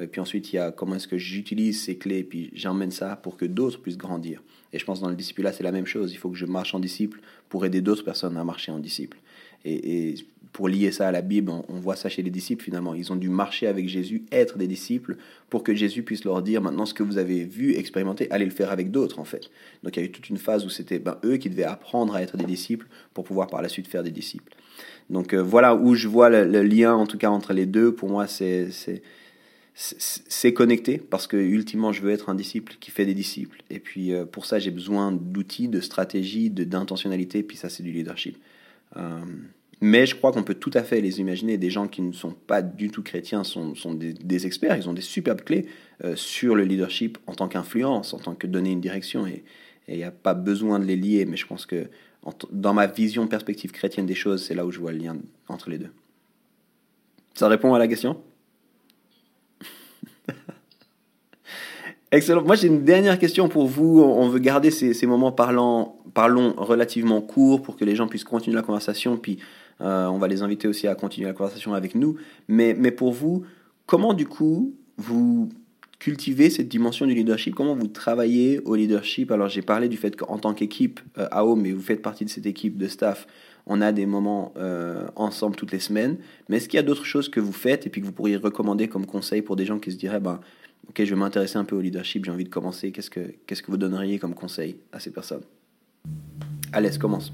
Euh, 0.00 0.06
puis 0.06 0.20
ensuite, 0.20 0.52
il 0.52 0.56
y 0.56 0.58
a 0.58 0.72
comment 0.72 0.96
est-ce 0.96 1.06
que 1.06 1.18
j'utilise 1.18 1.82
ces 1.82 1.96
clés, 1.96 2.24
puis 2.24 2.50
j'emmène 2.52 2.90
ça 2.90 3.16
pour 3.16 3.36
que 3.36 3.44
d'autres 3.44 3.80
puissent 3.80 3.96
grandir. 3.96 4.42
Et 4.72 4.78
je 4.80 4.84
pense 4.84 5.00
dans 5.00 5.08
le 5.08 5.14
disciple 5.14 5.42
là, 5.42 5.52
c'est 5.52 5.62
la 5.62 5.72
même 5.72 5.86
chose. 5.86 6.12
Il 6.12 6.16
faut 6.16 6.30
que 6.30 6.36
je 6.36 6.46
marche 6.46 6.74
en 6.74 6.80
disciple 6.80 7.20
pour 7.48 7.64
aider 7.64 7.80
d'autres 7.80 8.04
personnes 8.04 8.36
à 8.36 8.42
marcher 8.42 8.72
en 8.72 8.80
disciple. 8.80 9.18
Et, 9.64 10.14
pour 10.52 10.68
lier 10.68 10.92
ça 10.92 11.08
à 11.08 11.10
la 11.10 11.20
Bible, 11.20 11.50
on, 11.50 11.80
voit 11.80 11.96
ça 11.96 12.08
chez 12.08 12.22
les 12.22 12.30
disciples 12.30 12.62
finalement. 12.64 12.94
Ils 12.94 13.12
ont 13.12 13.16
dû 13.16 13.28
marcher 13.28 13.66
avec 13.66 13.88
Jésus, 13.88 14.22
être 14.30 14.56
des 14.56 14.68
disciples, 14.68 15.16
pour 15.50 15.64
que 15.64 15.74
Jésus 15.74 16.04
puisse 16.04 16.24
leur 16.24 16.42
dire 16.42 16.62
maintenant 16.62 16.86
ce 16.86 16.94
que 16.94 17.02
vous 17.02 17.18
avez 17.18 17.44
vu, 17.44 17.74
expérimenté, 17.74 18.30
allez 18.30 18.44
le 18.44 18.52
faire 18.52 18.70
avec 18.70 18.92
d'autres 18.92 19.18
en 19.18 19.24
fait. 19.24 19.50
Donc 19.82 19.96
il 19.96 20.00
y 20.00 20.02
a 20.04 20.06
eu 20.06 20.12
toute 20.12 20.30
une 20.30 20.36
phase 20.36 20.64
où 20.64 20.68
c'était 20.68 21.00
ben, 21.00 21.18
eux 21.24 21.38
qui 21.38 21.50
devaient 21.50 21.64
apprendre 21.64 22.14
à 22.14 22.22
être 22.22 22.36
des 22.36 22.44
disciples 22.44 22.86
pour 23.14 23.24
pouvoir 23.24 23.48
par 23.48 23.62
la 23.62 23.68
suite 23.68 23.88
faire 23.88 24.04
des 24.04 24.12
disciples. 24.12 24.54
Donc 25.10 25.34
euh, 25.34 25.42
voilà 25.42 25.74
où 25.74 25.96
je 25.96 26.06
vois 26.06 26.30
le, 26.30 26.62
lien 26.62 26.94
en 26.94 27.06
tout 27.06 27.18
cas 27.18 27.30
entre 27.30 27.52
les 27.52 27.66
deux. 27.66 27.92
Pour 27.92 28.08
moi, 28.08 28.28
c'est 28.28 28.68
c'est 29.76 30.52
connecté 30.52 30.98
parce 30.98 31.26
que 31.26 31.36
ultimement 31.36 31.90
je 31.90 32.00
veux 32.00 32.12
être 32.12 32.28
un 32.28 32.36
disciple 32.36 32.76
qui 32.78 32.92
fait 32.92 33.06
des 33.06 33.14
disciples 33.14 33.60
et 33.70 33.80
puis 33.80 34.12
euh, 34.12 34.24
pour 34.24 34.46
ça 34.46 34.60
j'ai 34.60 34.70
besoin 34.70 35.10
d'outils 35.10 35.66
de 35.66 35.80
stratégie 35.80 36.48
de 36.48 36.62
d'intentionnalité 36.62 37.42
puis 37.42 37.56
ça 37.56 37.68
c'est 37.68 37.82
du 37.82 37.90
leadership 37.90 38.38
mais 39.80 40.06
je 40.06 40.14
crois 40.14 40.32
qu'on 40.32 40.42
peut 40.42 40.54
tout 40.54 40.70
à 40.74 40.82
fait 40.82 41.00
les 41.00 41.20
imaginer. 41.20 41.58
Des 41.58 41.70
gens 41.70 41.88
qui 41.88 42.00
ne 42.00 42.12
sont 42.12 42.30
pas 42.30 42.62
du 42.62 42.90
tout 42.90 43.02
chrétiens 43.02 43.44
sont, 43.44 43.74
sont 43.74 43.92
des, 43.92 44.46
experts. 44.46 44.76
Ils 44.76 44.88
ont 44.88 44.94
des 44.94 45.02
superbes 45.02 45.42
clés 45.42 45.66
euh, 46.04 46.16
sur 46.16 46.54
le 46.54 46.64
leadership 46.64 47.18
en 47.26 47.34
tant 47.34 47.48
qu'influence, 47.48 48.14
en 48.14 48.18
tant 48.18 48.34
que 48.34 48.46
donner 48.46 48.70
une 48.70 48.80
direction. 48.80 49.26
Et 49.26 49.44
il 49.88 49.96
n'y 49.96 50.04
a 50.04 50.10
pas 50.10 50.34
besoin 50.34 50.78
de 50.78 50.84
les 50.84 50.96
lier. 50.96 51.26
Mais 51.26 51.36
je 51.36 51.46
pense 51.46 51.66
que 51.66 51.88
dans 52.50 52.72
ma 52.72 52.86
vision 52.86 53.26
perspective 53.26 53.72
chrétienne 53.72 54.06
des 54.06 54.14
choses, 54.14 54.44
c'est 54.44 54.54
là 54.54 54.64
où 54.64 54.70
je 54.70 54.78
vois 54.78 54.92
le 54.92 54.98
lien 54.98 55.16
entre 55.48 55.68
les 55.68 55.78
deux. 55.78 55.90
Ça 57.34 57.48
répond 57.48 57.74
à 57.74 57.78
la 57.78 57.88
question? 57.88 58.22
Excellent. 62.14 62.44
Moi, 62.44 62.54
j'ai 62.54 62.68
une 62.68 62.84
dernière 62.84 63.18
question 63.18 63.48
pour 63.48 63.66
vous. 63.66 64.00
On 64.00 64.28
veut 64.28 64.38
garder 64.38 64.70
ces, 64.70 65.04
moments 65.04 65.32
parlant, 65.32 65.96
parlons 66.14 66.54
relativement 66.56 67.20
courts 67.20 67.60
pour 67.60 67.76
que 67.76 67.84
les 67.84 67.96
gens 67.96 68.06
puissent 68.06 68.22
continuer 68.22 68.54
la 68.54 68.62
conversation. 68.62 69.16
Puis, 69.16 69.38
euh, 69.80 70.06
on 70.06 70.18
va 70.18 70.28
les 70.28 70.42
inviter 70.42 70.68
aussi 70.68 70.86
à 70.86 70.94
continuer 70.94 71.26
la 71.26 71.32
conversation 71.32 71.74
avec 71.74 71.96
nous. 71.96 72.14
Mais, 72.46 72.72
mais 72.78 72.92
pour 72.92 73.12
vous, 73.12 73.42
comment 73.86 74.14
du 74.14 74.26
coup 74.28 74.76
vous 74.96 75.48
cultivez 75.98 76.50
cette 76.50 76.68
dimension 76.68 77.04
du 77.04 77.14
leadership? 77.14 77.56
Comment 77.56 77.74
vous 77.74 77.88
travaillez 77.88 78.60
au 78.64 78.76
leadership? 78.76 79.32
Alors, 79.32 79.48
j'ai 79.48 79.62
parlé 79.62 79.88
du 79.88 79.96
fait 79.96 80.14
qu'en 80.14 80.38
tant 80.38 80.54
qu'équipe 80.54 81.00
euh, 81.18 81.26
AO, 81.32 81.56
mais 81.56 81.72
vous 81.72 81.82
faites 81.82 82.00
partie 82.00 82.24
de 82.24 82.30
cette 82.30 82.46
équipe 82.46 82.78
de 82.78 82.86
staff, 82.86 83.26
on 83.66 83.80
a 83.80 83.92
des 83.92 84.06
moments 84.06 84.52
euh, 84.56 85.06
ensemble 85.16 85.56
toutes 85.56 85.72
les 85.72 85.78
semaines. 85.78 86.16
Mais 86.48 86.58
est-ce 86.58 86.68
qu'il 86.68 86.76
y 86.76 86.80
a 86.80 86.82
d'autres 86.82 87.04
choses 87.04 87.28
que 87.28 87.40
vous 87.40 87.52
faites 87.52 87.86
et 87.86 87.90
puis 87.90 88.00
que 88.00 88.06
vous 88.06 88.12
pourriez 88.12 88.36
recommander 88.36 88.88
comme 88.88 89.06
conseil 89.06 89.42
pour 89.42 89.56
des 89.56 89.64
gens 89.64 89.78
qui 89.78 89.90
se 89.90 89.96
diraient, 89.96 90.20
ben, 90.20 90.40
ok, 90.88 91.02
je 91.04 91.14
vais 91.14 91.18
m'intéresser 91.18 91.56
un 91.56 91.64
peu 91.64 91.76
au 91.76 91.80
leadership, 91.80 92.24
j'ai 92.24 92.30
envie 92.30 92.44
de 92.44 92.50
commencer. 92.50 92.92
Qu'est-ce 92.92 93.10
que, 93.10 93.34
que 93.46 93.70
vous 93.70 93.76
donneriez 93.76 94.18
comme 94.18 94.34
conseil 94.34 94.76
à 94.92 95.00
ces 95.00 95.10
personnes? 95.10 95.42
Allez, 96.72 96.90
commence. 96.98 97.32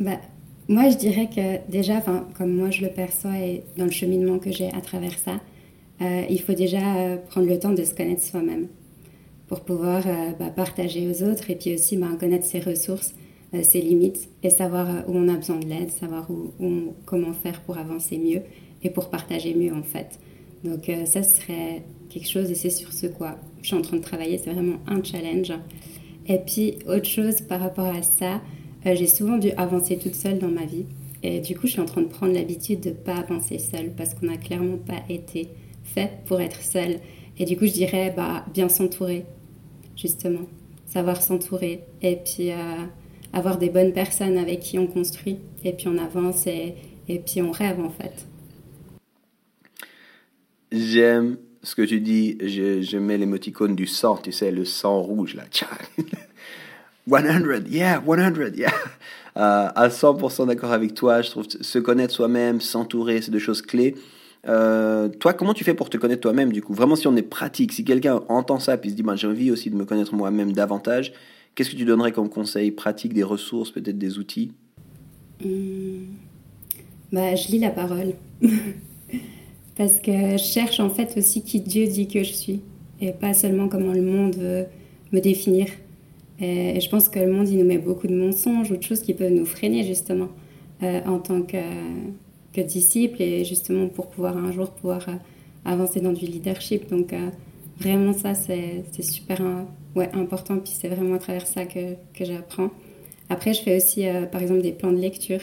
Bah, 0.00 0.20
moi, 0.68 0.90
je 0.90 0.96
dirais 0.96 1.28
que 1.34 1.70
déjà, 1.70 2.02
comme 2.36 2.54
moi 2.54 2.70
je 2.70 2.82
le 2.82 2.90
perçois 2.90 3.38
et 3.38 3.64
dans 3.76 3.84
le 3.84 3.90
cheminement 3.90 4.38
que 4.38 4.52
j'ai 4.52 4.70
à 4.72 4.80
travers 4.80 5.18
ça, 5.18 5.40
euh, 6.02 6.24
il 6.28 6.40
faut 6.40 6.52
déjà 6.52 7.16
prendre 7.30 7.48
le 7.48 7.58
temps 7.58 7.72
de 7.72 7.84
se 7.84 7.94
connaître 7.94 8.22
soi-même 8.22 8.68
pour 9.48 9.60
pouvoir 9.60 10.02
bah, 10.38 10.48
partager 10.48 11.08
aux 11.08 11.22
autres 11.22 11.50
et 11.50 11.54
puis 11.54 11.74
aussi 11.74 11.96
bah, 11.96 12.08
connaître 12.18 12.46
ses 12.46 12.60
ressources. 12.60 13.14
ses 13.62 13.80
limites 13.80 14.28
et 14.42 14.50
savoir 14.50 14.88
où 15.06 15.16
on 15.16 15.28
a 15.28 15.36
besoin 15.36 15.58
de 15.58 15.66
l'aide, 15.66 15.90
savoir 15.90 16.28
où, 16.30 16.94
comment 17.04 17.32
faire 17.32 17.60
pour 17.62 17.78
avancer 17.78 18.18
mieux 18.18 18.42
et 18.82 18.90
pour 18.90 19.10
partager 19.10 19.54
mieux 19.54 19.72
en 19.72 19.82
fait. 19.82 20.18
Donc 20.64 20.90
ça 21.04 21.22
serait 21.22 21.82
quelque 22.08 22.28
chose 22.28 22.50
et 22.50 22.54
c'est 22.54 22.70
sur 22.70 22.92
ce 22.92 23.06
quoi 23.06 23.36
je 23.64 23.68
suis 23.68 23.76
en 23.76 23.82
train 23.82 23.96
de 23.96 24.02
travailler, 24.02 24.38
c'est 24.38 24.52
vraiment 24.52 24.76
un 24.86 25.02
challenge. 25.02 25.52
Et 26.26 26.38
puis 26.38 26.78
autre 26.86 27.06
chose 27.06 27.40
par 27.40 27.60
rapport 27.60 27.86
à 27.86 28.02
ça, 28.02 28.40
j'ai 28.84 29.06
souvent 29.06 29.38
dû 29.38 29.50
avancer 29.52 29.96
toute 29.96 30.14
seule 30.14 30.38
dans 30.38 30.48
ma 30.48 30.64
vie 30.64 30.84
et 31.22 31.40
du 31.40 31.54
coup 31.54 31.66
je 31.66 31.72
suis 31.72 31.80
en 31.80 31.86
train 31.86 32.02
de 32.02 32.08
prendre 32.08 32.34
l'habitude 32.34 32.80
de 32.80 32.90
ne 32.90 32.94
pas 32.94 33.16
avancer 33.16 33.58
seule 33.58 33.90
parce 33.96 34.14
qu'on 34.14 34.26
n'a 34.26 34.36
clairement 34.36 34.76
pas 34.76 35.02
été 35.08 35.48
fait 35.82 36.10
pour 36.26 36.40
être 36.40 36.60
seule. 36.60 36.98
Et 37.38 37.46
du 37.46 37.56
coup 37.56 37.66
je 37.66 37.72
dirais 37.72 38.12
bah, 38.14 38.44
bien 38.52 38.68
s'entourer 38.68 39.24
justement, 39.96 40.46
savoir 40.86 41.20
s'entourer 41.22 41.84
et 42.02 42.16
puis 42.16 42.50
euh, 42.50 42.56
avoir 43.32 43.58
des 43.58 43.70
bonnes 43.70 43.92
personnes 43.92 44.38
avec 44.38 44.60
qui 44.60 44.78
on 44.78 44.86
construit 44.86 45.38
et 45.64 45.72
puis 45.72 45.88
on 45.88 45.98
avance 45.98 46.46
et, 46.46 46.74
et 47.08 47.18
puis 47.18 47.42
on 47.42 47.50
rêve 47.50 47.80
en 47.80 47.90
fait. 47.90 48.26
J'aime 50.72 51.36
ce 51.62 51.74
que 51.74 51.82
tu 51.82 52.00
dis, 52.00 52.36
je, 52.40 52.82
je 52.82 52.98
mets 52.98 53.16
l'émoticône 53.16 53.74
du 53.74 53.86
sang, 53.86 54.16
tu 54.16 54.32
sais, 54.32 54.50
le 54.50 54.64
sang 54.64 55.00
rouge 55.00 55.34
là. 55.34 55.44
100, 55.50 55.66
yeah, 57.70 58.02
100, 58.04 58.56
yeah. 58.56 58.72
Euh, 59.36 59.68
à 59.74 59.88
100% 59.88 60.46
d'accord 60.46 60.72
avec 60.72 60.94
toi, 60.94 61.20
je 61.20 61.30
trouve 61.30 61.46
se 61.48 61.78
connaître 61.80 62.14
soi-même, 62.14 62.60
s'entourer, 62.60 63.20
c'est 63.20 63.32
deux 63.32 63.40
choses 63.40 63.62
clés. 63.62 63.96
Euh, 64.46 65.08
toi, 65.08 65.32
comment 65.32 65.54
tu 65.54 65.64
fais 65.64 65.74
pour 65.74 65.90
te 65.90 65.96
connaître 65.96 66.22
toi-même 66.22 66.52
du 66.52 66.62
coup? 66.62 66.74
Vraiment, 66.74 66.96
si 66.96 67.06
on 67.06 67.16
est 67.16 67.22
pratique, 67.22 67.72
si 67.72 67.84
quelqu'un 67.84 68.22
entend 68.28 68.58
ça 68.58 68.76
puis 68.76 68.90
se 68.90 68.94
dit, 68.94 69.02
ben, 69.02 69.16
j'ai 69.16 69.26
envie 69.26 69.50
aussi 69.50 69.70
de 69.70 69.76
me 69.76 69.84
connaître 69.84 70.14
moi-même 70.14 70.52
davantage, 70.52 71.12
qu'est-ce 71.54 71.70
que 71.70 71.76
tu 71.76 71.84
donnerais 71.84 72.12
comme 72.12 72.28
conseil 72.28 72.70
pratique, 72.70 73.14
des 73.14 73.22
ressources, 73.22 73.70
peut-être 73.70 73.98
des 73.98 74.18
outils? 74.18 74.52
Hmm. 75.42 76.04
bah, 77.12 77.34
Je 77.34 77.48
lis 77.48 77.58
la 77.58 77.70
parole. 77.70 78.14
Parce 79.76 79.98
que 80.00 80.12
je 80.12 80.44
cherche 80.44 80.78
en 80.78 80.90
fait 80.90 81.16
aussi 81.16 81.42
qui 81.42 81.60
Dieu 81.60 81.86
dit 81.86 82.06
que 82.06 82.22
je 82.22 82.32
suis. 82.32 82.60
Et 83.00 83.12
pas 83.12 83.34
seulement 83.34 83.68
comment 83.68 83.92
le 83.92 84.02
monde 84.02 84.36
veut 84.36 84.66
me 85.12 85.20
définir. 85.20 85.66
Et 86.40 86.80
je 86.80 86.88
pense 86.88 87.08
que 87.08 87.18
le 87.18 87.30
monde, 87.30 87.48
il 87.48 87.58
nous 87.58 87.64
met 87.64 87.78
beaucoup 87.78 88.06
de 88.06 88.14
mensonges 88.14 88.70
ou 88.70 88.76
de 88.76 88.82
choses 88.82 89.00
qui 89.00 89.14
peuvent 89.14 89.32
nous 89.32 89.46
freiner 89.46 89.84
justement 89.84 90.28
euh, 90.82 91.00
en 91.06 91.18
tant 91.18 91.42
que, 91.42 91.56
que 92.54 92.60
disciples 92.60 93.22
et 93.22 93.44
justement 93.44 93.88
pour 93.88 94.08
pouvoir 94.08 94.36
un 94.36 94.52
jour 94.52 94.70
pouvoir 94.70 95.08
euh, 95.08 95.12
avancer 95.64 96.00
dans 96.00 96.12
du 96.12 96.26
leadership. 96.26 96.88
Donc 96.88 97.12
euh, 97.12 97.30
vraiment 97.78 98.12
ça, 98.12 98.34
c'est 98.34 98.84
super 99.02 99.40
ouais, 99.96 100.10
important. 100.12 100.58
Puis 100.58 100.72
c'est 100.78 100.88
vraiment 100.88 101.14
à 101.14 101.18
travers 101.18 101.46
ça 101.46 101.64
que, 101.64 101.94
que 102.14 102.24
j'apprends. 102.24 102.70
Après, 103.28 103.54
je 103.54 103.62
fais 103.62 103.76
aussi 103.76 104.04
par 104.30 104.42
exemple 104.42 104.60
des 104.60 104.72
plans 104.72 104.92
de 104.92 104.98
lecture 104.98 105.40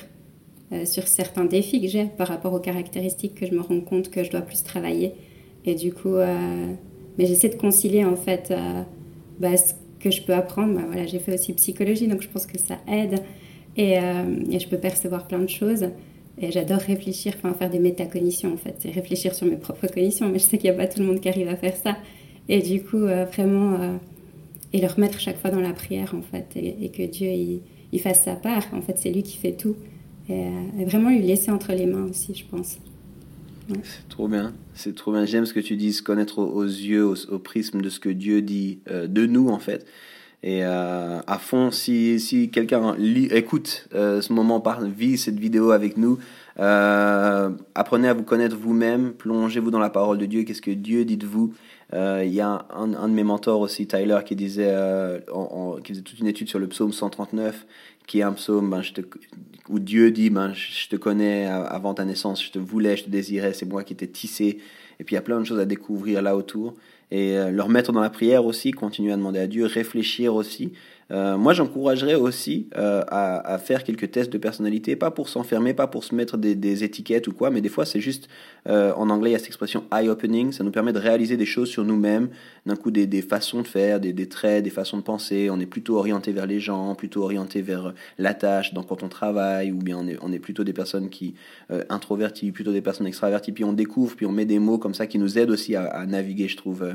euh, 0.73 0.85
sur 0.85 1.05
certains 1.09 1.43
défis 1.43 1.81
que 1.81 1.87
j'ai 1.87 2.05
par 2.05 2.29
rapport 2.29 2.53
aux 2.53 2.59
caractéristiques 2.59 3.35
que 3.35 3.45
je 3.45 3.53
me 3.53 3.59
rends 3.59 3.81
compte 3.81 4.09
que 4.09 4.23
je 4.23 4.31
dois 4.31 4.39
plus 4.39 4.63
travailler. 4.63 5.11
Et 5.65 5.75
du 5.75 5.91
coup, 5.91 6.15
euh, 6.15 6.73
mais 7.17 7.25
j'essaie 7.25 7.49
de 7.49 7.55
concilier 7.55 8.05
en 8.05 8.15
fait 8.15 8.51
euh, 8.51 8.81
bah, 9.37 9.57
ce 9.57 9.73
que 9.99 10.09
je 10.09 10.21
peux 10.21 10.33
apprendre. 10.33 10.75
Bah, 10.75 10.83
voilà, 10.87 11.05
j'ai 11.05 11.19
fait 11.19 11.33
aussi 11.33 11.51
psychologie, 11.53 12.07
donc 12.07 12.21
je 12.21 12.29
pense 12.29 12.45
que 12.45 12.57
ça 12.57 12.77
aide. 12.87 13.21
Et 13.77 13.95
je 13.95 14.67
peux 14.67 14.77
percevoir 14.77 15.27
plein 15.27 15.39
de 15.39 15.49
choses. 15.49 15.85
Et 16.39 16.51
j'adore 16.51 16.79
réfléchir, 16.79 17.33
enfin 17.37 17.53
faire 17.53 17.69
des 17.69 17.79
métacognitions 17.79 18.53
en 18.53 18.57
fait. 18.57 18.75
C'est 18.79 18.91
réfléchir 18.91 19.35
sur 19.35 19.47
mes 19.47 19.57
propres 19.57 19.87
cognitions, 19.87 20.29
mais 20.29 20.39
je 20.39 20.43
sais 20.43 20.57
qu'il 20.57 20.69
n'y 20.69 20.75
a 20.75 20.79
pas 20.79 20.87
tout 20.87 20.99
le 20.99 21.05
monde 21.05 21.19
qui 21.19 21.29
arrive 21.29 21.47
à 21.47 21.55
faire 21.55 21.75
ça. 21.75 21.97
Et 22.49 22.61
du 22.61 22.83
coup, 22.83 22.97
vraiment, 22.97 23.99
et 24.73 24.81
le 24.81 24.87
remettre 24.87 25.19
chaque 25.19 25.39
fois 25.39 25.49
dans 25.49 25.59
la 25.59 25.73
prière 25.73 26.13
en 26.15 26.21
fait. 26.21 26.55
Et, 26.55 26.89
que 26.89 27.03
Dieu 27.03 27.27
il, 27.27 27.61
il, 27.91 27.99
fasse 27.99 28.23
sa 28.23 28.35
part. 28.35 28.63
En 28.73 28.81
fait, 28.81 28.97
c'est 28.97 29.11
lui 29.11 29.23
qui 29.23 29.37
fait 29.37 29.53
tout. 29.53 29.75
Et, 30.29 30.85
vraiment 30.85 31.09
lui 31.09 31.21
laisser 31.21 31.51
entre 31.51 31.73
les 31.73 31.85
mains 31.85 32.05
aussi, 32.05 32.33
je 32.33 32.45
pense. 32.45 32.77
C'est 33.83 34.09
trop 34.09 34.27
bien, 34.27 34.53
c'est 34.73 34.95
trop 34.95 35.13
bien. 35.13 35.25
J'aime 35.25 35.45
ce 35.45 35.53
que 35.53 35.59
tu 35.59 35.77
dis, 35.77 35.93
connaître 36.01 36.39
aux, 36.39 36.63
yeux, 36.63 37.05
au, 37.05 37.39
prisme 37.39 37.81
de 37.81 37.89
ce 37.89 37.99
que 37.99 38.09
Dieu 38.09 38.41
dit 38.41 38.79
euh, 38.89 39.07
de 39.07 39.25
nous 39.25 39.49
en 39.49 39.59
fait. 39.59 39.85
Et 40.43 40.65
euh, 40.65 41.19
à 41.27 41.37
fond, 41.37 41.69
si, 41.69 42.19
si 42.19 42.49
quelqu'un 42.49 42.95
écoute 43.29 43.87
euh, 43.93 44.21
ce 44.21 44.33
moment, 44.33 44.59
par, 44.59 44.81
vit 44.81 45.17
cette 45.17 45.39
vidéo 45.39 45.71
avec 45.71 45.97
nous, 45.97 46.17
apprenez 46.57 48.07
à 48.07 48.13
vous 48.13 48.23
connaître 48.23 48.55
vous-même, 48.55 49.13
plongez-vous 49.13 49.71
dans 49.71 49.79
la 49.79 49.89
parole 49.89 50.17
de 50.17 50.25
Dieu, 50.25 50.43
qu'est-ce 50.43 50.61
que 50.61 50.71
Dieu 50.71 51.05
dit 51.05 51.17
de 51.17 51.27
vous? 51.27 51.53
Il 51.93 52.33
y 52.33 52.41
a 52.41 52.65
un, 52.73 52.87
de 52.87 53.13
mes 53.13 53.23
mentors 53.23 53.59
aussi, 53.59 53.85
Tyler, 53.85 54.19
qui 54.25 54.35
disait, 54.35 54.75
qui 55.83 55.93
faisait 55.93 56.01
toute 56.01 56.19
une 56.19 56.27
étude 56.27 56.49
sur 56.49 56.59
le 56.59 56.67
psaume 56.67 56.93
139, 56.93 57.65
qui 58.07 58.19
est 58.19 58.23
un 58.23 58.33
psaume 58.33 58.69
ben, 58.69 58.81
je 58.81 58.93
où 59.69 59.79
Dieu 59.79 60.11
dit 60.11 60.29
ben, 60.29 60.53
Je 60.53 60.89
te 60.89 60.95
connais 60.95 61.45
avant 61.45 61.93
ta 61.93 62.05
naissance, 62.05 62.43
je 62.43 62.51
te 62.51 62.59
voulais, 62.59 62.97
je 62.97 63.05
te 63.05 63.09
désirais, 63.09 63.53
c'est 63.53 63.65
moi 63.65 63.83
qui 63.83 63.95
t'ai 63.95 64.07
tissé. 64.07 64.59
Et 64.99 65.03
puis 65.03 65.13
il 65.13 65.17
y 65.17 65.19
a 65.19 65.23
plein 65.23 65.39
de 65.39 65.45
choses 65.45 65.59
à 65.59 65.65
découvrir 65.65 66.21
là 66.21 66.35
autour. 66.35 66.75
Et 67.11 67.37
euh, 67.37 67.51
leur 67.51 67.69
mettre 67.69 67.91
dans 67.91 68.01
la 68.01 68.09
prière 68.09 68.45
aussi, 68.45 68.71
continuer 68.71 69.11
à 69.11 69.17
demander 69.17 69.39
à 69.39 69.47
Dieu, 69.47 69.65
réfléchir 69.65 70.33
aussi. 70.35 70.71
Euh, 71.11 71.37
moi, 71.37 71.53
j'encouragerais 71.53 72.15
aussi 72.15 72.67
euh, 72.77 73.03
à, 73.07 73.57
faire 73.57 73.83
quelques 73.83 74.11
tests 74.11 74.31
de 74.31 74.37
personnalité, 74.37 74.95
pas 74.95 75.11
pour 75.11 75.27
s'enfermer, 75.27 75.73
pas 75.73 75.87
pour 75.87 76.03
se 76.03 76.15
mettre 76.15 76.37
des, 76.37 76.83
étiquettes 76.83 77.27
ou 77.27 77.33
quoi, 77.33 77.49
mais 77.49 77.59
des 77.59 77.69
fois, 77.69 77.85
c'est 77.85 77.99
juste, 77.99 78.29
euh, 78.67 78.93
en 78.95 79.09
anglais, 79.09 79.31
il 79.31 79.33
y 79.33 79.35
a 79.35 79.39
cette 79.39 79.47
expression 79.47 79.83
eye-opening, 79.91 80.51
ça 80.53 80.63
nous 80.63 80.71
permet 80.71 80.93
de 80.93 80.99
réaliser 80.99 81.35
des 81.35 81.45
choses 81.45 81.69
sur 81.69 81.83
nous-mêmes, 81.83 82.29
d'un 82.65 82.75
coup, 82.75 82.91
des, 82.91 83.21
façons 83.21 83.61
de 83.61 83.67
faire, 83.67 83.99
des, 83.99 84.29
traits, 84.29 84.63
des 84.63 84.69
façons 84.69 84.97
de 84.97 85.03
penser. 85.03 85.49
On 85.51 85.59
est 85.59 85.65
plutôt 85.65 85.97
orienté 85.97 86.31
vers 86.31 86.45
les 86.45 86.59
gens, 86.59 86.95
plutôt 86.95 87.23
orienté 87.23 87.61
vers 87.61 87.93
la 88.17 88.33
tâche, 88.33 88.73
donc 88.73 88.87
quand 88.87 89.03
on 89.03 89.09
travaille, 89.09 89.71
ou 89.71 89.77
bien 89.77 89.97
on 90.21 90.31
est, 90.31 90.39
plutôt 90.39 90.63
des 90.63 90.73
personnes 90.73 91.09
qui 91.09 91.35
introverties, 91.89 92.51
plutôt 92.51 92.71
des 92.71 92.81
personnes 92.81 93.07
extraverties, 93.07 93.51
puis 93.51 93.63
on 93.63 93.73
découvre, 93.73 94.15
puis 94.15 94.25
on 94.25 94.31
met 94.31 94.45
des 94.45 94.59
mots 94.59 94.77
comme 94.77 94.93
ça 94.93 95.07
qui 95.07 95.19
nous 95.19 95.37
aident 95.37 95.51
aussi 95.51 95.75
à, 95.75 96.05
naviguer, 96.05 96.47
je 96.47 96.57
trouve 96.57 96.85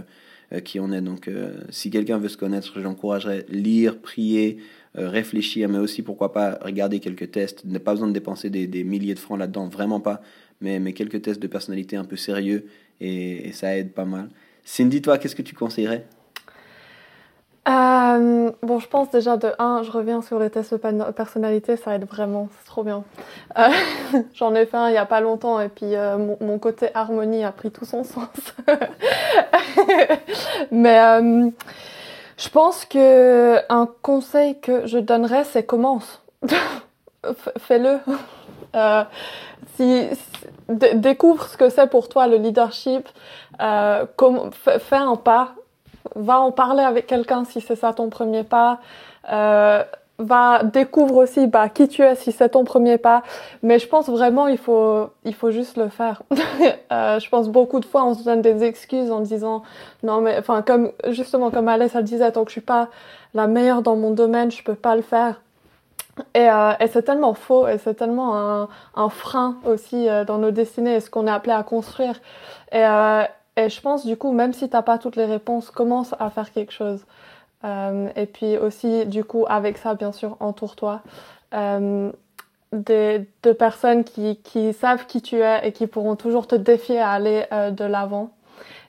qui 0.65 0.81
on 0.81 0.93
est. 0.93 1.01
Donc, 1.01 1.29
euh, 1.29 1.55
si 1.71 1.91
quelqu'un 1.91 2.19
veut 2.19 2.29
se 2.29 2.37
connaître, 2.37 2.81
j'encouragerais 2.81 3.47
lire, 3.49 3.99
prier, 3.99 4.59
euh, 4.99 5.09
réfléchir, 5.09 5.69
mais 5.69 5.79
aussi 5.79 6.03
pourquoi 6.03 6.33
pas 6.33 6.59
regarder 6.63 7.01
quelques 7.01 7.31
tests. 7.31 7.65
N'a 7.65 7.81
pas 7.81 7.93
besoin 7.93 8.09
de 8.09 8.13
dépenser 8.13 8.51
des, 8.51 8.85
milliers 8.85 9.15
de 9.15 9.19
francs 9.19 9.39
là-dedans, 9.39 9.69
vraiment 9.69 10.01
pas. 10.01 10.23
Mais, 10.61 10.93
quelques 10.93 11.23
tests 11.23 11.41
de 11.41 11.49
personnalité 11.49 11.97
un 11.97 12.05
peu 12.05 12.17
sérieux 12.17 12.67
et 13.01 13.53
ça 13.53 13.77
aide 13.77 13.93
pas 13.93 14.07
mal. 14.07 14.31
Cindy, 14.65 15.03
toi, 15.03 15.19
qu'est-ce 15.19 15.37
que 15.37 15.43
tu 15.43 15.55
conseillerais? 15.55 16.07
Euh, 17.69 18.53
bon, 18.63 18.79
je 18.79 18.87
pense 18.87 19.11
déjà 19.11 19.37
de 19.37 19.51
1, 19.59 19.83
je 19.83 19.91
reviens 19.91 20.23
sur 20.23 20.39
les 20.39 20.51
tests 20.51 20.75
de 20.75 21.11
personnalité, 21.11 21.77
ça 21.77 21.97
aide 21.97 22.07
vraiment, 22.07 22.49
c'est 22.59 22.67
trop 22.67 22.85
bien. 22.85 23.03
Euh, 23.59 23.71
J'en 24.35 24.55
ai 24.55 24.67
fait 24.67 24.77
un 24.77 24.89
il 24.89 24.93
n'y 24.93 24.99
a 24.99 25.07
pas 25.07 25.21
longtemps 25.21 25.59
et 25.59 25.69
puis 25.69 25.97
euh, 25.97 26.17
mon, 26.41 26.59
côté 26.61 26.91
harmonie 26.95 27.45
a 27.45 27.51
pris 27.51 27.73
tout 27.73 27.85
son 27.85 28.05
sens. 28.05 28.29
Mais 30.71 31.01
euh, 31.01 31.51
je 32.37 32.49
pense 32.51 32.85
que 32.85 33.57
un 33.69 33.89
conseil 34.01 34.61
que 34.61 34.87
je 34.87 34.99
donnerais, 34.99 35.43
c'est 35.43 35.65
commence. 35.65 36.23
Fais-le. 37.59 37.99
Euh, 38.77 39.03
si, 39.75 40.09
découvre 40.69 41.49
ce 41.49 41.57
que 41.57 41.69
c'est 41.69 41.89
pour 41.89 42.09
toi 42.09 42.29
le 42.29 42.37
leadership, 42.37 43.09
fais 43.59 44.97
un 44.97 45.17
pas 45.17 45.57
va 46.15 46.41
en 46.41 46.53
parler 46.53 46.83
avec 46.83 47.07
quelqu'un 47.07 47.45
si 47.45 47.61
c'est 47.61 47.77
ça 47.77 47.93
ton 47.93 48.09
premier 48.09 48.45
pas. 48.45 48.81
Euh, 49.33 49.83
va 50.19 50.63
découvre 50.63 51.17
aussi 51.17 51.47
bah, 51.47 51.69
qui 51.69 51.89
tu 51.89 52.03
es 52.03 52.15
si 52.15 52.33
c'est 52.33 52.51
ton 52.51 52.65
premier 52.65 52.99
pas. 52.99 53.23
Mais 53.63 53.79
je 53.79 53.87
pense 53.87 54.09
vraiment 54.09 54.47
il 54.49 54.59
faut 54.59 55.11
il 55.25 55.35
faut 55.35 55.51
juste 55.51 55.77
le 55.77 55.89
faire. 55.89 56.23
euh, 56.93 57.19
je 57.19 57.29
pense 57.29 57.49
beaucoup 57.49 57.81
de 57.81 57.85
fois 57.85 58.05
on 58.05 58.15
se 58.15 58.25
donne 58.25 58.41
des 58.41 58.65
excuses 58.65 59.11
en 59.11 59.21
disant 59.21 59.63
non 60.03 60.21
mais 60.21 60.37
enfin 60.39 60.63
comme 60.63 60.93
justement 61.09 61.51
comme 61.51 61.69
Alice 61.69 61.95
elle 61.95 62.05
disait 62.05 62.33
tant 62.33 62.45
que 62.45 62.51
je 62.51 62.55
suis 62.55 62.61
pas 62.61 62.89
la 63.35 63.47
meilleure 63.47 63.83
dans 63.83 63.97
mon 63.97 64.11
domaine 64.11 64.51
je 64.51 64.63
peux 64.63 64.75
pas 64.75 64.97
le 64.97 65.03
faire. 65.03 65.41
Et, 66.35 66.49
euh, 66.49 66.73
et 66.81 66.87
c'est 66.87 67.03
tellement 67.03 67.35
faux 67.35 67.69
et 67.69 67.77
c'est 67.77 67.95
tellement 67.95 68.37
un, 68.39 68.69
un, 68.95 69.09
frein 69.11 69.57
aussi 69.67 70.09
euh, 70.09 70.25
dans 70.25 70.39
nos 70.39 70.51
destinées 70.51 70.95
et 70.95 71.01
ce 71.01 71.11
qu'on 71.11 71.27
est 71.27 71.31
appelé 71.31 71.53
à 71.53 71.63
construire. 71.63 72.15
Et, 72.73 72.79
euh, 72.83 73.25
et 73.57 73.71
je 73.71 73.81
pense 73.81 74.05
du 74.05 74.17
coup, 74.17 74.33
même 74.33 74.53
si 74.53 74.69
t'as 74.69 74.83
pas 74.83 74.99
toutes 74.99 75.17
les 75.17 75.25
réponses, 75.25 75.71
commence 75.71 76.15
à 76.19 76.31
faire 76.31 76.53
quelque 76.53 76.73
chose. 76.73 77.05
Euh, 77.65 78.09
et 78.17 78.27
puis 78.27 78.59
aussi, 78.59 79.07
du 79.07 79.25
coup, 79.25 79.47
avec 79.49 79.79
ça, 79.79 79.95
bien 79.95 80.13
sûr, 80.13 80.37
entoure-toi 80.41 81.01
euh, 81.55 82.13
de 82.73 83.53
personnes 83.59 84.05
qui, 84.05 84.73
savent 84.75 85.07
qui 85.07 85.23
tu 85.23 85.37
es 85.37 85.67
et 85.67 85.73
qui 85.73 85.87
pourront 85.87 86.17
toujours 86.17 86.47
te 86.47 86.55
défier 86.55 87.01
à 87.01 87.11
aller 87.13 87.45
euh, 87.53 87.71
de 87.71 87.85
l'avant. 87.85 88.31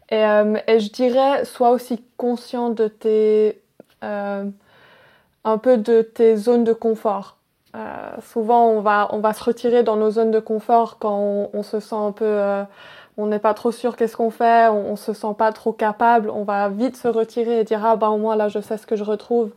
Et, 0.10 0.26
euh, 0.26 0.58
et, 0.68 0.80
je 0.80 0.92
dirais, 0.92 1.46
sois 1.46 1.70
aussi 1.70 2.04
conscient 2.18 2.70
de 2.70 2.88
tes, 2.88 3.62
un 4.02 5.58
peu 5.62 5.78
de 5.78 6.02
tes 6.02 6.36
zones 6.36 6.64
de 6.66 6.74
confort. 6.74 7.38
souvent, 8.22 8.68
on 8.68 8.82
va, 8.82 9.08
on 9.12 9.20
va 9.20 9.34
se 9.34 9.44
retirer 9.44 9.84
dans 9.84 9.96
nos 9.96 10.12
zones 10.12 10.32
de 10.32 10.40
confort 10.40 10.98
quand 11.00 11.50
on 11.54 11.64
se 11.64 11.80
sent 11.80 11.96
un 11.96 12.12
peu 12.12 12.66
on 13.18 13.26
n'est 13.28 13.40
pas 13.40 13.54
trop 13.54 13.72
sûr 13.72 13.96
qu'est-ce 13.96 14.16
qu'on 14.16 14.30
fait, 14.30 14.68
on, 14.70 14.96
se 14.96 15.14
sent 15.14 15.36
pas 15.38 15.52
trop 15.52 15.74
capable, 15.74 16.30
on 16.30 16.44
va 16.44 16.70
vite 16.70 16.96
se 16.96 17.08
retirer 17.08 17.62
et 17.62 17.64
dire 17.64 17.84
ah 17.84 17.96
ben 17.96 18.10
au 18.10 18.18
moins 18.18 18.36
là 18.36 18.48
je 18.48 18.60
sais 18.60 18.78
ce 18.78 18.86
que 18.86 18.96
je 18.96 19.04
retrouve. 19.04 19.52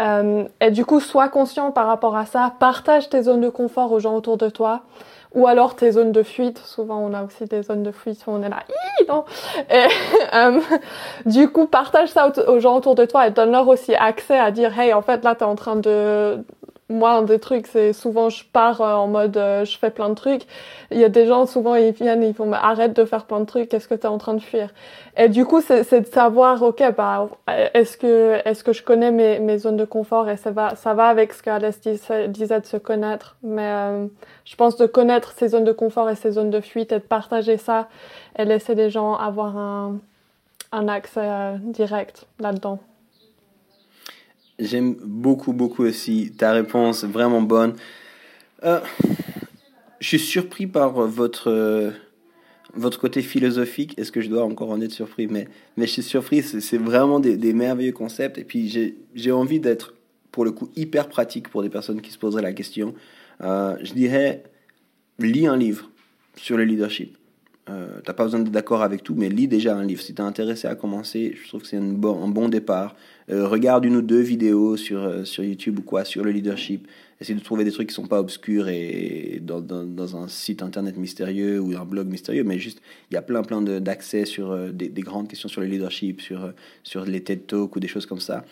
Euh, 0.00 0.44
et 0.60 0.70
du 0.70 0.84
coup, 0.84 1.00
sois 1.00 1.28
conscient 1.28 1.72
par 1.72 1.86
rapport 1.86 2.16
à 2.16 2.24
ça, 2.24 2.52
partage 2.60 3.08
tes 3.08 3.22
zones 3.22 3.40
de 3.40 3.48
confort 3.48 3.90
aux 3.90 3.98
gens 3.98 4.14
autour 4.14 4.36
de 4.36 4.48
toi. 4.48 4.82
Ou 5.34 5.46
alors 5.46 5.76
tes 5.76 5.92
zones 5.92 6.12
de 6.12 6.22
fuite. 6.22 6.58
Souvent, 6.58 6.98
on 6.98 7.12
a 7.12 7.22
aussi 7.22 7.44
des 7.44 7.62
zones 7.62 7.82
de 7.82 7.90
fuite 7.90 8.22
on 8.26 8.42
est 8.42 8.48
là, 8.48 8.62
non. 9.08 9.24
Et, 9.70 9.86
euh, 10.34 10.60
du 11.26 11.50
coup, 11.50 11.66
partage 11.66 12.08
ça 12.08 12.32
aux 12.46 12.60
gens 12.60 12.76
autour 12.76 12.94
de 12.94 13.04
toi 13.04 13.26
et 13.26 13.30
donne-leur 13.30 13.68
aussi 13.68 13.94
accès 13.94 14.38
à 14.38 14.50
dire, 14.50 14.78
hey, 14.78 14.94
en 14.94 15.02
fait, 15.02 15.24
là, 15.24 15.34
t'es 15.34 15.44
en 15.44 15.54
train 15.54 15.76
de 15.76 16.42
moi, 16.90 17.12
un 17.12 17.22
des 17.22 17.38
trucs, 17.38 17.66
c'est 17.66 17.92
souvent 17.92 18.30
je 18.30 18.44
pars 18.50 18.80
euh, 18.80 18.94
en 18.94 19.08
mode 19.08 19.36
euh, 19.36 19.64
je 19.66 19.76
fais 19.76 19.90
plein 19.90 20.08
de 20.08 20.14
trucs. 20.14 20.42
Il 20.90 20.98
y 20.98 21.04
a 21.04 21.10
des 21.10 21.26
gens, 21.26 21.44
souvent, 21.44 21.74
ils 21.74 21.92
viennent, 21.92 22.22
ils 22.22 22.32
font 22.32 22.50
arrête 22.52 22.94
de 22.94 23.04
faire 23.04 23.26
plein 23.26 23.40
de 23.40 23.44
trucs, 23.44 23.68
qu'est-ce 23.68 23.88
que 23.88 23.94
tu 23.94 24.02
es 24.02 24.06
en 24.06 24.16
train 24.16 24.32
de 24.32 24.40
fuir? 24.40 24.70
Et 25.16 25.28
du 25.28 25.44
coup, 25.44 25.60
c'est 25.60 26.00
de 26.00 26.06
savoir, 26.06 26.62
ok, 26.62 26.82
bah, 26.96 27.28
est-ce 27.74 27.98
que, 27.98 28.40
est-ce 28.44 28.64
que 28.64 28.72
je 28.72 28.82
connais 28.82 29.10
mes, 29.10 29.38
mes 29.38 29.58
zones 29.58 29.76
de 29.76 29.84
confort 29.84 30.30
et 30.30 30.38
ça 30.38 30.50
va, 30.50 30.76
ça 30.76 30.94
va 30.94 31.08
avec 31.08 31.34
ce 31.34 31.42
qu'Alès 31.42 31.78
disait, 31.80 32.28
disait 32.28 32.60
de 32.60 32.66
se 32.66 32.78
connaître. 32.78 33.36
Mais 33.42 33.68
euh, 33.70 34.06
je 34.46 34.56
pense 34.56 34.76
de 34.78 34.86
connaître 34.86 35.32
ces 35.36 35.48
zones 35.48 35.64
de 35.64 35.72
confort 35.72 36.08
et 36.08 36.16
ces 36.16 36.32
zones 36.32 36.50
de 36.50 36.60
fuite 36.60 36.92
et 36.92 37.00
de 37.00 37.04
partager 37.04 37.58
ça 37.58 37.88
et 38.38 38.46
laisser 38.46 38.74
les 38.74 38.88
gens 38.88 39.14
avoir 39.14 39.58
un, 39.58 39.98
un 40.72 40.88
accès 40.88 41.58
direct 41.60 42.26
là-dedans. 42.40 42.78
J'aime 44.58 44.94
beaucoup, 44.94 45.52
beaucoup 45.52 45.84
aussi 45.84 46.32
ta 46.36 46.52
réponse, 46.52 47.04
vraiment 47.04 47.42
bonne. 47.42 47.74
Euh, 48.64 48.80
je 50.00 50.06
suis 50.06 50.18
surpris 50.18 50.66
par 50.66 50.92
votre, 51.06 51.92
votre 52.74 52.98
côté 52.98 53.22
philosophique. 53.22 53.94
Est-ce 53.98 54.12
que 54.12 54.20
je 54.20 54.28
dois 54.28 54.44
encore 54.44 54.70
en 54.70 54.80
être 54.80 54.92
surpris? 54.92 55.26
Mais, 55.26 55.48
mais 55.76 55.86
je 55.86 55.92
suis 55.92 56.02
surpris, 56.02 56.42
c'est 56.42 56.78
vraiment 56.78 57.20
des, 57.20 57.52
merveilleux 57.52 57.92
concepts. 57.92 58.38
Et 58.38 58.44
puis 58.44 58.96
j'ai 59.14 59.32
envie 59.32 59.60
d'être, 59.60 59.94
pour 60.32 60.44
le 60.44 60.52
coup, 60.52 60.70
hyper 60.76 61.08
pratique 61.08 61.48
pour 61.48 61.62
des 61.62 61.70
personnes 61.70 62.00
qui 62.00 62.10
se 62.10 62.18
poseraient 62.18 62.42
la 62.42 62.52
question. 62.52 62.94
Euh, 63.42 63.76
je 63.82 63.92
dirais, 63.92 64.44
lis 65.18 65.46
un 65.46 65.56
livre 65.56 65.90
sur 66.36 66.56
le 66.56 66.64
leadership. 66.64 67.17
Euh, 67.68 68.00
t'as 68.04 68.12
pas 68.12 68.24
besoin 68.24 68.40
d'être 68.40 68.52
d'accord 68.52 68.82
avec 68.82 69.02
tout, 69.02 69.14
mais 69.16 69.28
lis 69.28 69.48
déjà 69.48 69.76
un 69.76 69.84
livre. 69.84 70.00
Si 70.00 70.14
t'es 70.14 70.22
intéressé 70.22 70.68
à 70.68 70.74
commencer, 70.74 71.36
je 71.42 71.48
trouve 71.48 71.62
que 71.62 71.68
c'est 71.68 71.76
un 71.76 71.92
bon, 71.92 72.22
un 72.24 72.28
bon 72.28 72.48
départ. 72.48 72.94
Euh, 73.30 73.46
regarde 73.46 73.84
une 73.84 73.96
ou 73.96 74.02
deux 74.02 74.20
vidéos 74.20 74.78
sur, 74.78 75.02
euh, 75.02 75.24
sur 75.24 75.44
YouTube 75.44 75.80
ou 75.80 75.82
quoi, 75.82 76.04
sur 76.04 76.24
le 76.24 76.30
leadership. 76.30 76.88
Essaye 77.20 77.36
de 77.36 77.40
trouver 77.40 77.64
des 77.64 77.72
trucs 77.72 77.88
qui 77.88 77.94
sont 77.94 78.06
pas 78.06 78.20
obscurs 78.20 78.68
et, 78.68 79.40
dans, 79.42 79.60
dans, 79.60 80.16
un 80.16 80.28
site 80.28 80.62
internet 80.62 80.96
mystérieux 80.96 81.60
ou 81.60 81.76
un 81.76 81.84
blog 81.84 82.06
mystérieux, 82.06 82.44
mais 82.44 82.58
juste, 82.58 82.80
il 83.10 83.14
y 83.14 83.16
a 83.16 83.22
plein 83.22 83.42
plein 83.42 83.60
d'accès 83.60 84.24
sur 84.24 84.52
euh, 84.52 84.70
des, 84.70 84.88
des, 84.88 85.02
grandes 85.02 85.28
questions 85.28 85.48
sur 85.48 85.60
le 85.60 85.66
leadership, 85.66 86.22
sur, 86.22 86.52
sur 86.84 87.04
les 87.04 87.22
TED 87.22 87.46
Talks 87.46 87.76
ou 87.76 87.80
des 87.80 87.88
choses 87.88 88.06
comme 88.06 88.20
ça. 88.20 88.44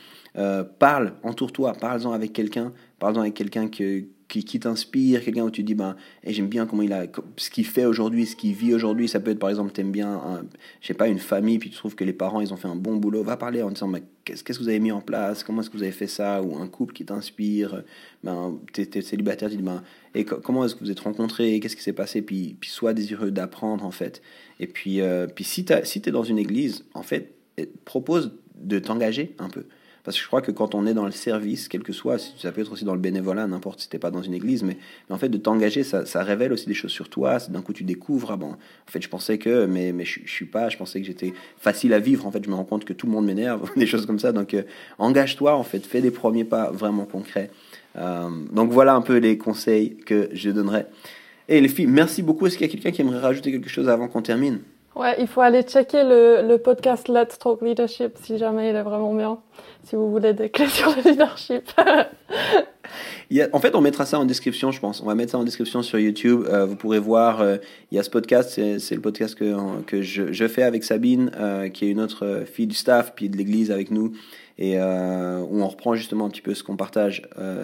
parle, 0.79 1.15
entoure-toi, 1.23 1.73
parle-en 1.75 2.13
avec 2.13 2.33
quelqu'un, 2.33 2.73
parle-en 2.99 3.21
avec 3.21 3.35
quelqu'un 3.35 3.69
que 3.69 4.05
qui, 4.29 4.45
qui 4.45 4.59
t'inspire, 4.59 5.25
quelqu'un 5.25 5.45
où 5.45 5.51
tu 5.51 5.63
dis, 5.63 5.75
ben, 5.75 5.97
j'aime 6.27 6.49
bien 6.49 6.67
comment 6.67 6.83
il 6.83 6.93
a, 6.93 7.07
ce 7.37 7.51
qu'il 7.51 7.65
fait 7.65 7.85
aujourd'hui, 7.85 8.27
ce 8.27 8.35
qu'il 8.35 8.55
vit 8.55 8.75
aujourd'hui. 8.75 9.09
Ça 9.09 9.21
peut 9.21 9.31
être, 9.31 9.39
par 9.39 9.51
exemple, 9.51 9.73
t'aimes 9.73 9.93
bien, 9.93 10.11
un, 10.11 10.43
je 10.81 10.87
sais 10.89 10.95
pas, 10.95 11.09
une 11.09 11.19
famille, 11.19 11.59
puis 11.59 11.71
tu 11.71 11.77
trouves 11.77 11.95
que 11.95 12.05
les 12.05 12.13
parents, 12.13 12.41
ils 12.41 12.53
ont 12.53 12.57
fait 12.57 12.69
un 12.69 12.77
bon 12.77 12.97
boulot. 12.97 13.23
Va 13.23 13.37
parler 13.37 13.63
en 13.63 13.71
disant, 13.71 13.87
mais 13.87 14.03
qu'est-ce 14.25 14.43
que 14.43 14.53
vous 14.55 14.69
avez 14.69 14.81
mis 14.81 14.91
en 14.91 15.01
place? 15.01 15.45
Comment 15.45 15.61
est-ce 15.61 15.71
que 15.71 15.77
vous 15.77 15.83
avez 15.83 15.93
fait 15.93 16.09
ça? 16.09 16.43
Ou 16.43 16.57
un 16.57 16.67
couple 16.67 16.95
qui 16.95 17.05
t'inspire? 17.05 17.85
Ben, 18.25 18.59
t'es, 18.73 18.89
es 18.95 19.03
célibataire, 19.03 19.49
tu 19.49 19.57
dis, 19.57 19.63
ben, 19.63 19.83
et 20.15 20.25
comment 20.25 20.65
est-ce 20.65 20.75
que 20.75 20.81
vous 20.81 20.91
êtes 20.91 21.01
rencontrés? 21.01 21.61
Qu'est-ce 21.61 21.77
qui 21.77 21.83
s'est 21.83 21.93
passé? 21.93 22.23
Puis, 22.23 22.57
puis 22.61 22.71
sois 22.71 22.95
désireux 22.95 23.31
d'apprendre, 23.31 23.85
en 23.85 23.91
fait. 23.93 24.23
Et 24.59 24.67
puis, 24.67 25.01
euh, 25.01 25.27
puis 25.27 25.45
si 25.45 25.65
tu 25.65 25.75
si 25.85 26.01
dans 26.01 26.25
une 26.25 26.39
église, 26.39 26.85
en 26.95 27.03
fait, 27.03 27.35
propose 27.85 28.33
de 28.61 28.79
t'engager 28.79 29.35
un 29.39 29.49
peu. 29.49 29.65
Parce 30.07 30.17
que 30.17 30.23
je 30.23 30.29
crois 30.29 30.41
que 30.41 30.53
quand 30.53 30.77
on 30.77 30.87
est 30.87 30.95
dans 30.95 31.05
le 31.05 31.11
service, 31.11 31.67
quel 31.67 31.83
que 31.83 31.93
soit, 31.93 32.19
ça 32.39 32.53
peut 32.53 32.61
être 32.61 32.71
aussi 32.71 32.85
dans 32.85 32.95
le 32.95 33.01
bénévolat, 33.01 33.49
n'importe 33.49 33.81
si 33.81 33.89
t'es 33.89 33.99
pas 33.99 34.13
dans 34.13 34.23
une 34.23 34.35
église, 34.35 34.63
mais, 34.63 34.79
en 35.11 35.19
fait 35.19 35.29
de 35.29 35.37
t'engager, 35.37 35.83
ça, 35.83 36.07
ça, 36.07 36.23
révèle 36.23 36.53
aussi 36.53 36.67
des 36.67 36.75
choses 36.75 36.93
sur 36.93 37.09
toi. 37.09 37.39
D'un 37.49 37.61
coup, 37.61 37.73
tu 37.73 37.83
découvres, 37.83 38.31
ah 38.31 38.37
bon, 38.37 38.51
en 38.51 38.91
fait, 38.91 39.03
je 39.03 39.09
pensais 39.09 39.37
que, 39.39 39.67
mais, 39.67 39.91
mais 39.91 40.05
je, 40.05 40.21
je 40.25 40.31
suis 40.31 40.45
pas, 40.45 40.69
je 40.69 40.77
pensais 40.77 41.01
que 41.01 41.07
j'étais 41.09 41.35
facile 41.59 41.93
à 41.93 41.99
vivre. 41.99 42.25
En 42.25 42.31
fait, 42.31 42.45
je 42.45 42.49
me 42.49 42.55
rends 42.55 42.65
compte 42.65 42.85
que 42.85 42.93
tout 42.93 43.07
le 43.07 43.13
monde 43.13 43.27
m'énerve, 43.27 43.69
des 43.77 43.87
choses 43.89 44.07
comme 44.07 44.21
ça. 44.21 44.31
Donc, 44.31 44.55
euh, 44.55 44.63
engage-toi, 44.99 45.57
en 45.57 45.65
fait, 45.65 45.85
fais 45.85 46.01
des 46.01 46.13
premiers 46.13 46.45
pas 46.45 46.71
vraiment 46.71 47.05
concrets. 47.05 47.51
Euh, 47.97 48.29
donc 48.53 48.71
voilà 48.71 48.95
un 48.95 49.03
peu 49.03 49.17
les 49.17 49.37
conseils 49.39 49.97
que 49.97 50.29
je 50.33 50.51
donnerais. 50.51 50.87
Et 51.49 51.61
les 51.61 51.69
filles, 51.69 51.89
merci 51.89 52.23
beaucoup. 52.23 52.47
Est-ce 52.47 52.57
qu'il 52.57 52.67
y 52.69 52.71
a 52.71 52.73
quelqu'un 52.73 52.93
qui 52.93 53.01
aimerait 53.01 53.19
rajouter 53.19 53.51
quelque 53.51 53.69
chose 53.69 53.89
avant 53.89 54.07
qu'on 54.07 54.23
termine? 54.23 54.61
Ouais, 54.97 55.15
il 55.19 55.27
faut 55.27 55.43
aller 55.43 55.63
checker 55.63 56.05
le, 56.05 56.57
podcast 56.57 57.07
Let's 57.09 57.39
Talk 57.39 57.61
Leadership 57.61 58.17
si 58.23 58.39
jamais 58.39 58.71
il 58.71 58.77
est 58.77 58.83
vraiment 58.83 59.13
bien, 59.13 59.39
si 59.85 59.95
vous 59.95 60.11
voulez 60.11 60.33
des 60.33 60.49
clés 60.49 60.69
sur 60.69 60.89
le 60.89 61.11
leadership. 61.11 61.71
en 63.53 63.61
fait, 63.61 63.75
on 63.75 63.83
mettra 63.83 64.07
ça 64.07 64.19
en 64.19 64.25
description, 64.25 64.73
je 64.73 64.81
pense. 64.81 65.03
On 65.03 65.05
va 65.05 65.15
mettre 65.15 65.33
ça 65.33 65.39
en 65.39 65.45
description 65.45 65.83
sur 65.83 65.99
YouTube. 65.99 66.47
Euh, 66.49 66.65
vous 66.65 66.77
pourrez 66.77 66.99
voir, 66.99 67.43
euh, 67.43 67.59
il 67.93 67.97
y 67.97 67.99
a 67.99 68.03
ce 68.03 68.09
podcast, 68.09 68.59
c'est 68.79 68.95
le 68.95 69.03
podcast 69.03 69.35
que, 69.35 69.83
que 69.83 70.01
je, 70.01 70.49
fais 70.49 70.63
avec 70.63 70.83
Sabine, 70.83 71.31
euh, 71.39 71.69
qui 71.69 71.85
est 71.85 71.91
une 71.91 72.01
autre 72.01 72.45
fille 72.51 72.67
du 72.67 72.77
staff, 72.77 73.13
puis 73.15 73.29
de 73.29 73.37
l'église 73.37 73.71
avec 73.71 73.91
nous, 73.91 74.13
et 74.59 74.79
où 74.79 75.61
on 75.61 75.69
reprend 75.69 75.95
justement 75.95 76.25
un 76.25 76.31
petit 76.31 76.41
peu 76.41 76.55
ce 76.55 76.63
qu'on 76.63 76.77
partage 76.77 77.21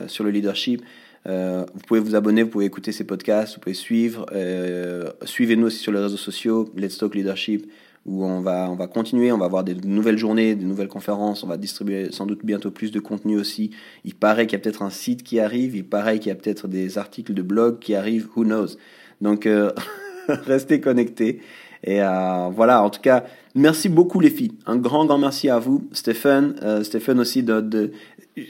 sur 0.07 0.23
le 0.23 0.31
leadership. 0.31 0.83
Euh, 1.29 1.65
vous 1.73 1.81
pouvez 1.87 2.01
vous 2.01 2.15
abonner, 2.15 2.43
vous 2.43 2.51
pouvez 2.51 2.65
écouter 2.65 2.93
ces 2.93 3.05
podcasts, 3.05 3.55
vous 3.55 3.61
pouvez 3.61 3.75
suivre. 3.75 4.27
Euh, 4.33 5.11
Suivez-nous 5.25 5.67
aussi 5.67 5.79
sur 5.79 5.93
les 5.93 6.01
réseaux 6.01 6.17
sociaux, 6.17 6.69
Let's 6.77 6.99
Talk 6.99 7.15
Leadership, 7.15 7.71
où 8.07 8.25
on 8.25 8.41
va, 8.41 8.69
on 8.71 8.75
va 8.75 8.89
continuer, 8.89 9.31
on 9.31 9.39
va 9.39 9.45
avoir 9.45 9.63
des 9.63 9.75
nouvelles 9.75 10.19
journées, 10.19 10.55
des 10.57 10.65
nouvelles 10.65 10.89
conférences, 10.89 11.45
on 11.45 11.47
va 11.47 11.57
distribuer 11.57 12.11
sans 12.11 12.27
doute 12.27 12.45
bientôt 12.45 12.71
plus 12.73 12.91
de 12.91 12.99
contenu 12.99 13.39
aussi. 13.39 13.71
Il 14.05 14.15
paraît 14.15 14.47
qu'il 14.47 14.59
y 14.59 14.61
a 14.61 14.65
peut-être 14.65 14.83
un 14.83 14.91
site 14.91 15.23
qui 15.23 15.39
arrive, 15.39 15.77
il 15.77 15.85
paraît 15.85 16.19
qu'il 16.19 16.29
y 16.29 16.33
a 16.33 16.35
peut-être 16.35 16.67
des 16.67 16.99
articles 16.99 17.35
de 17.35 17.43
blog 17.43 17.79
qui 17.79 17.95
arrivent, 17.95 18.29
who 18.35 18.45
knows. 18.45 18.77
Donc 19.21 19.47
euh, 19.47 19.71
restez 20.29 20.81
connectés. 20.81 21.41
Et 21.85 21.99
voilà, 21.99 22.81
en 22.85 22.91
tout 22.91 23.01
cas, 23.01 23.25
merci 23.57 23.89
beaucoup 23.89 24.21
les 24.21 24.31
filles. 24.31 24.53
Un 24.67 24.77
grand, 24.77 25.05
grand 25.05 25.19
merci 25.19 25.51
à 25.51 25.59
vous, 25.59 25.89
Stéphane. 25.91 26.55
Stéphane 26.85 27.19
aussi 27.19 27.43
de, 27.43 27.91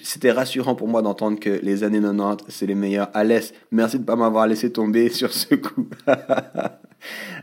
c'était 0.02 0.32
rassurant 0.32 0.74
pour 0.74 0.88
moi 0.88 1.02
d'entendre 1.02 1.40
que 1.40 1.60
les 1.62 1.84
années 1.84 2.00
90, 2.00 2.44
c'est 2.48 2.66
les 2.66 2.74
meilleurs. 2.74 3.10
l'est. 3.24 3.54
merci 3.70 3.98
de 3.98 4.04
pas 4.04 4.16
m'avoir 4.16 4.46
laissé 4.46 4.70
tomber 4.70 5.08
sur 5.08 5.32
ce 5.32 5.54
coup. 5.54 5.88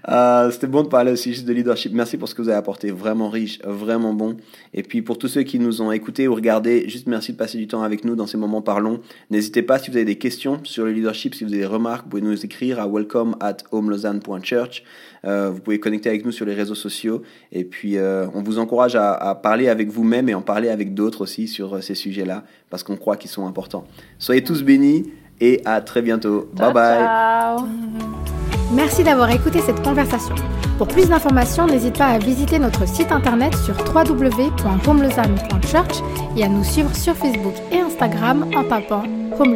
euh, 0.08 0.50
c'était 0.52 0.68
bon 0.68 0.84
de 0.84 0.88
parler 0.88 1.12
aussi 1.12 1.34
juste 1.34 1.46
de 1.46 1.54
leadership. 1.54 1.94
Merci 1.94 2.18
pour 2.18 2.28
ce 2.28 2.36
que 2.36 2.42
vous 2.42 2.50
avez 2.50 2.58
apporté. 2.58 2.92
Vraiment 2.92 3.30
riche, 3.30 3.60
vraiment 3.64 4.14
bon. 4.14 4.38
Et 4.74 4.84
puis 4.84 5.02
pour 5.02 5.18
tous 5.18 5.28
ceux 5.28 5.44
qui 5.44 5.60
nous 5.60 5.82
ont 5.82 5.92
écoutés 5.92 6.28
ou 6.28 6.36
regardés, 6.36 6.88
juste 6.88 7.08
merci 7.08 7.34
de 7.34 7.38
passer 7.38 7.58
du 7.58 7.68
temps 7.68 7.84
avec 7.84 8.06
nous 8.06 8.16
dans 8.16 8.28
ces 8.28 8.38
moments 8.38 8.62
parlons. 8.62 9.02
N'hésitez 9.30 9.62
pas 9.62 9.80
si 9.80 9.92
vous 9.92 9.98
avez 9.98 10.06
des 10.06 10.18
questions 10.18 10.60
sur 10.64 10.86
le 10.86 10.92
leadership, 10.92 11.36
si 11.36 11.44
vous 11.44 11.52
avez 11.52 11.62
des 11.62 11.66
remarques, 11.68 12.04
vous 12.06 12.10
pouvez 12.12 12.22
nous 12.22 12.46
écrire 12.46 12.80
à 12.80 12.88
welcome 12.88 13.36
at 13.40 13.58
homelausanne.church. 13.72 14.84
Euh, 15.26 15.50
vous 15.50 15.60
pouvez 15.60 15.80
connecter 15.80 16.10
avec 16.10 16.26
nous 16.26 16.32
sur 16.32 16.46
les 16.46 16.54
réseaux 16.54 16.76
sociaux. 16.76 17.22
Et 17.52 17.66
puis 17.66 17.98
euh, 17.98 18.28
on 18.34 18.42
vous 18.42 18.60
encourage 18.60 18.96
à, 18.96 19.14
à 19.14 19.36
parler 19.36 19.68
avec 19.68 19.90
vous-même 19.90 20.30
et 20.30 20.34
en 20.34 20.42
parler 20.42 20.70
avec 20.70 20.94
d'autres 20.94 21.22
aussi 21.22 21.48
sur 21.48 21.84
ces 21.84 21.96
sujets-là 21.96 22.44
parce 22.70 22.84
qu'on 22.84 22.96
croit 22.98 23.18
qu'ils 23.18 23.32
sont 23.32 23.48
importants. 23.48 23.86
Soyez 24.18 24.44
tous 24.44 24.64
bénis 24.64 25.12
et 25.42 25.62
à 25.66 25.82
très 25.82 26.02
bientôt. 26.02 26.50
bye 26.54 26.74
bye. 26.74 27.00
Ciao. 27.00 28.39
Merci 28.72 29.04
d'avoir 29.04 29.32
écouté 29.32 29.62
cette 29.62 29.82
conversation. 29.84 30.36
Pour 30.78 30.88
plus 30.88 31.10
d'informations, 31.10 31.66
n'hésite 31.66 31.98
pas 31.98 32.06
à 32.08 32.20
visiter 32.20 32.60
notre 32.60 32.88
site 32.88 33.12
internet 33.12 33.56
sur 33.56 33.74
www.homelausanne.church 33.94 36.04
et 36.38 36.44
à 36.44 36.48
nous 36.48 36.64
suivre 36.64 36.96
sur 36.96 37.16
Facebook 37.16 37.56
et 37.72 37.80
Instagram 37.80 38.46
en 38.56 38.64
tapant 38.64 39.04
Home 39.40 39.56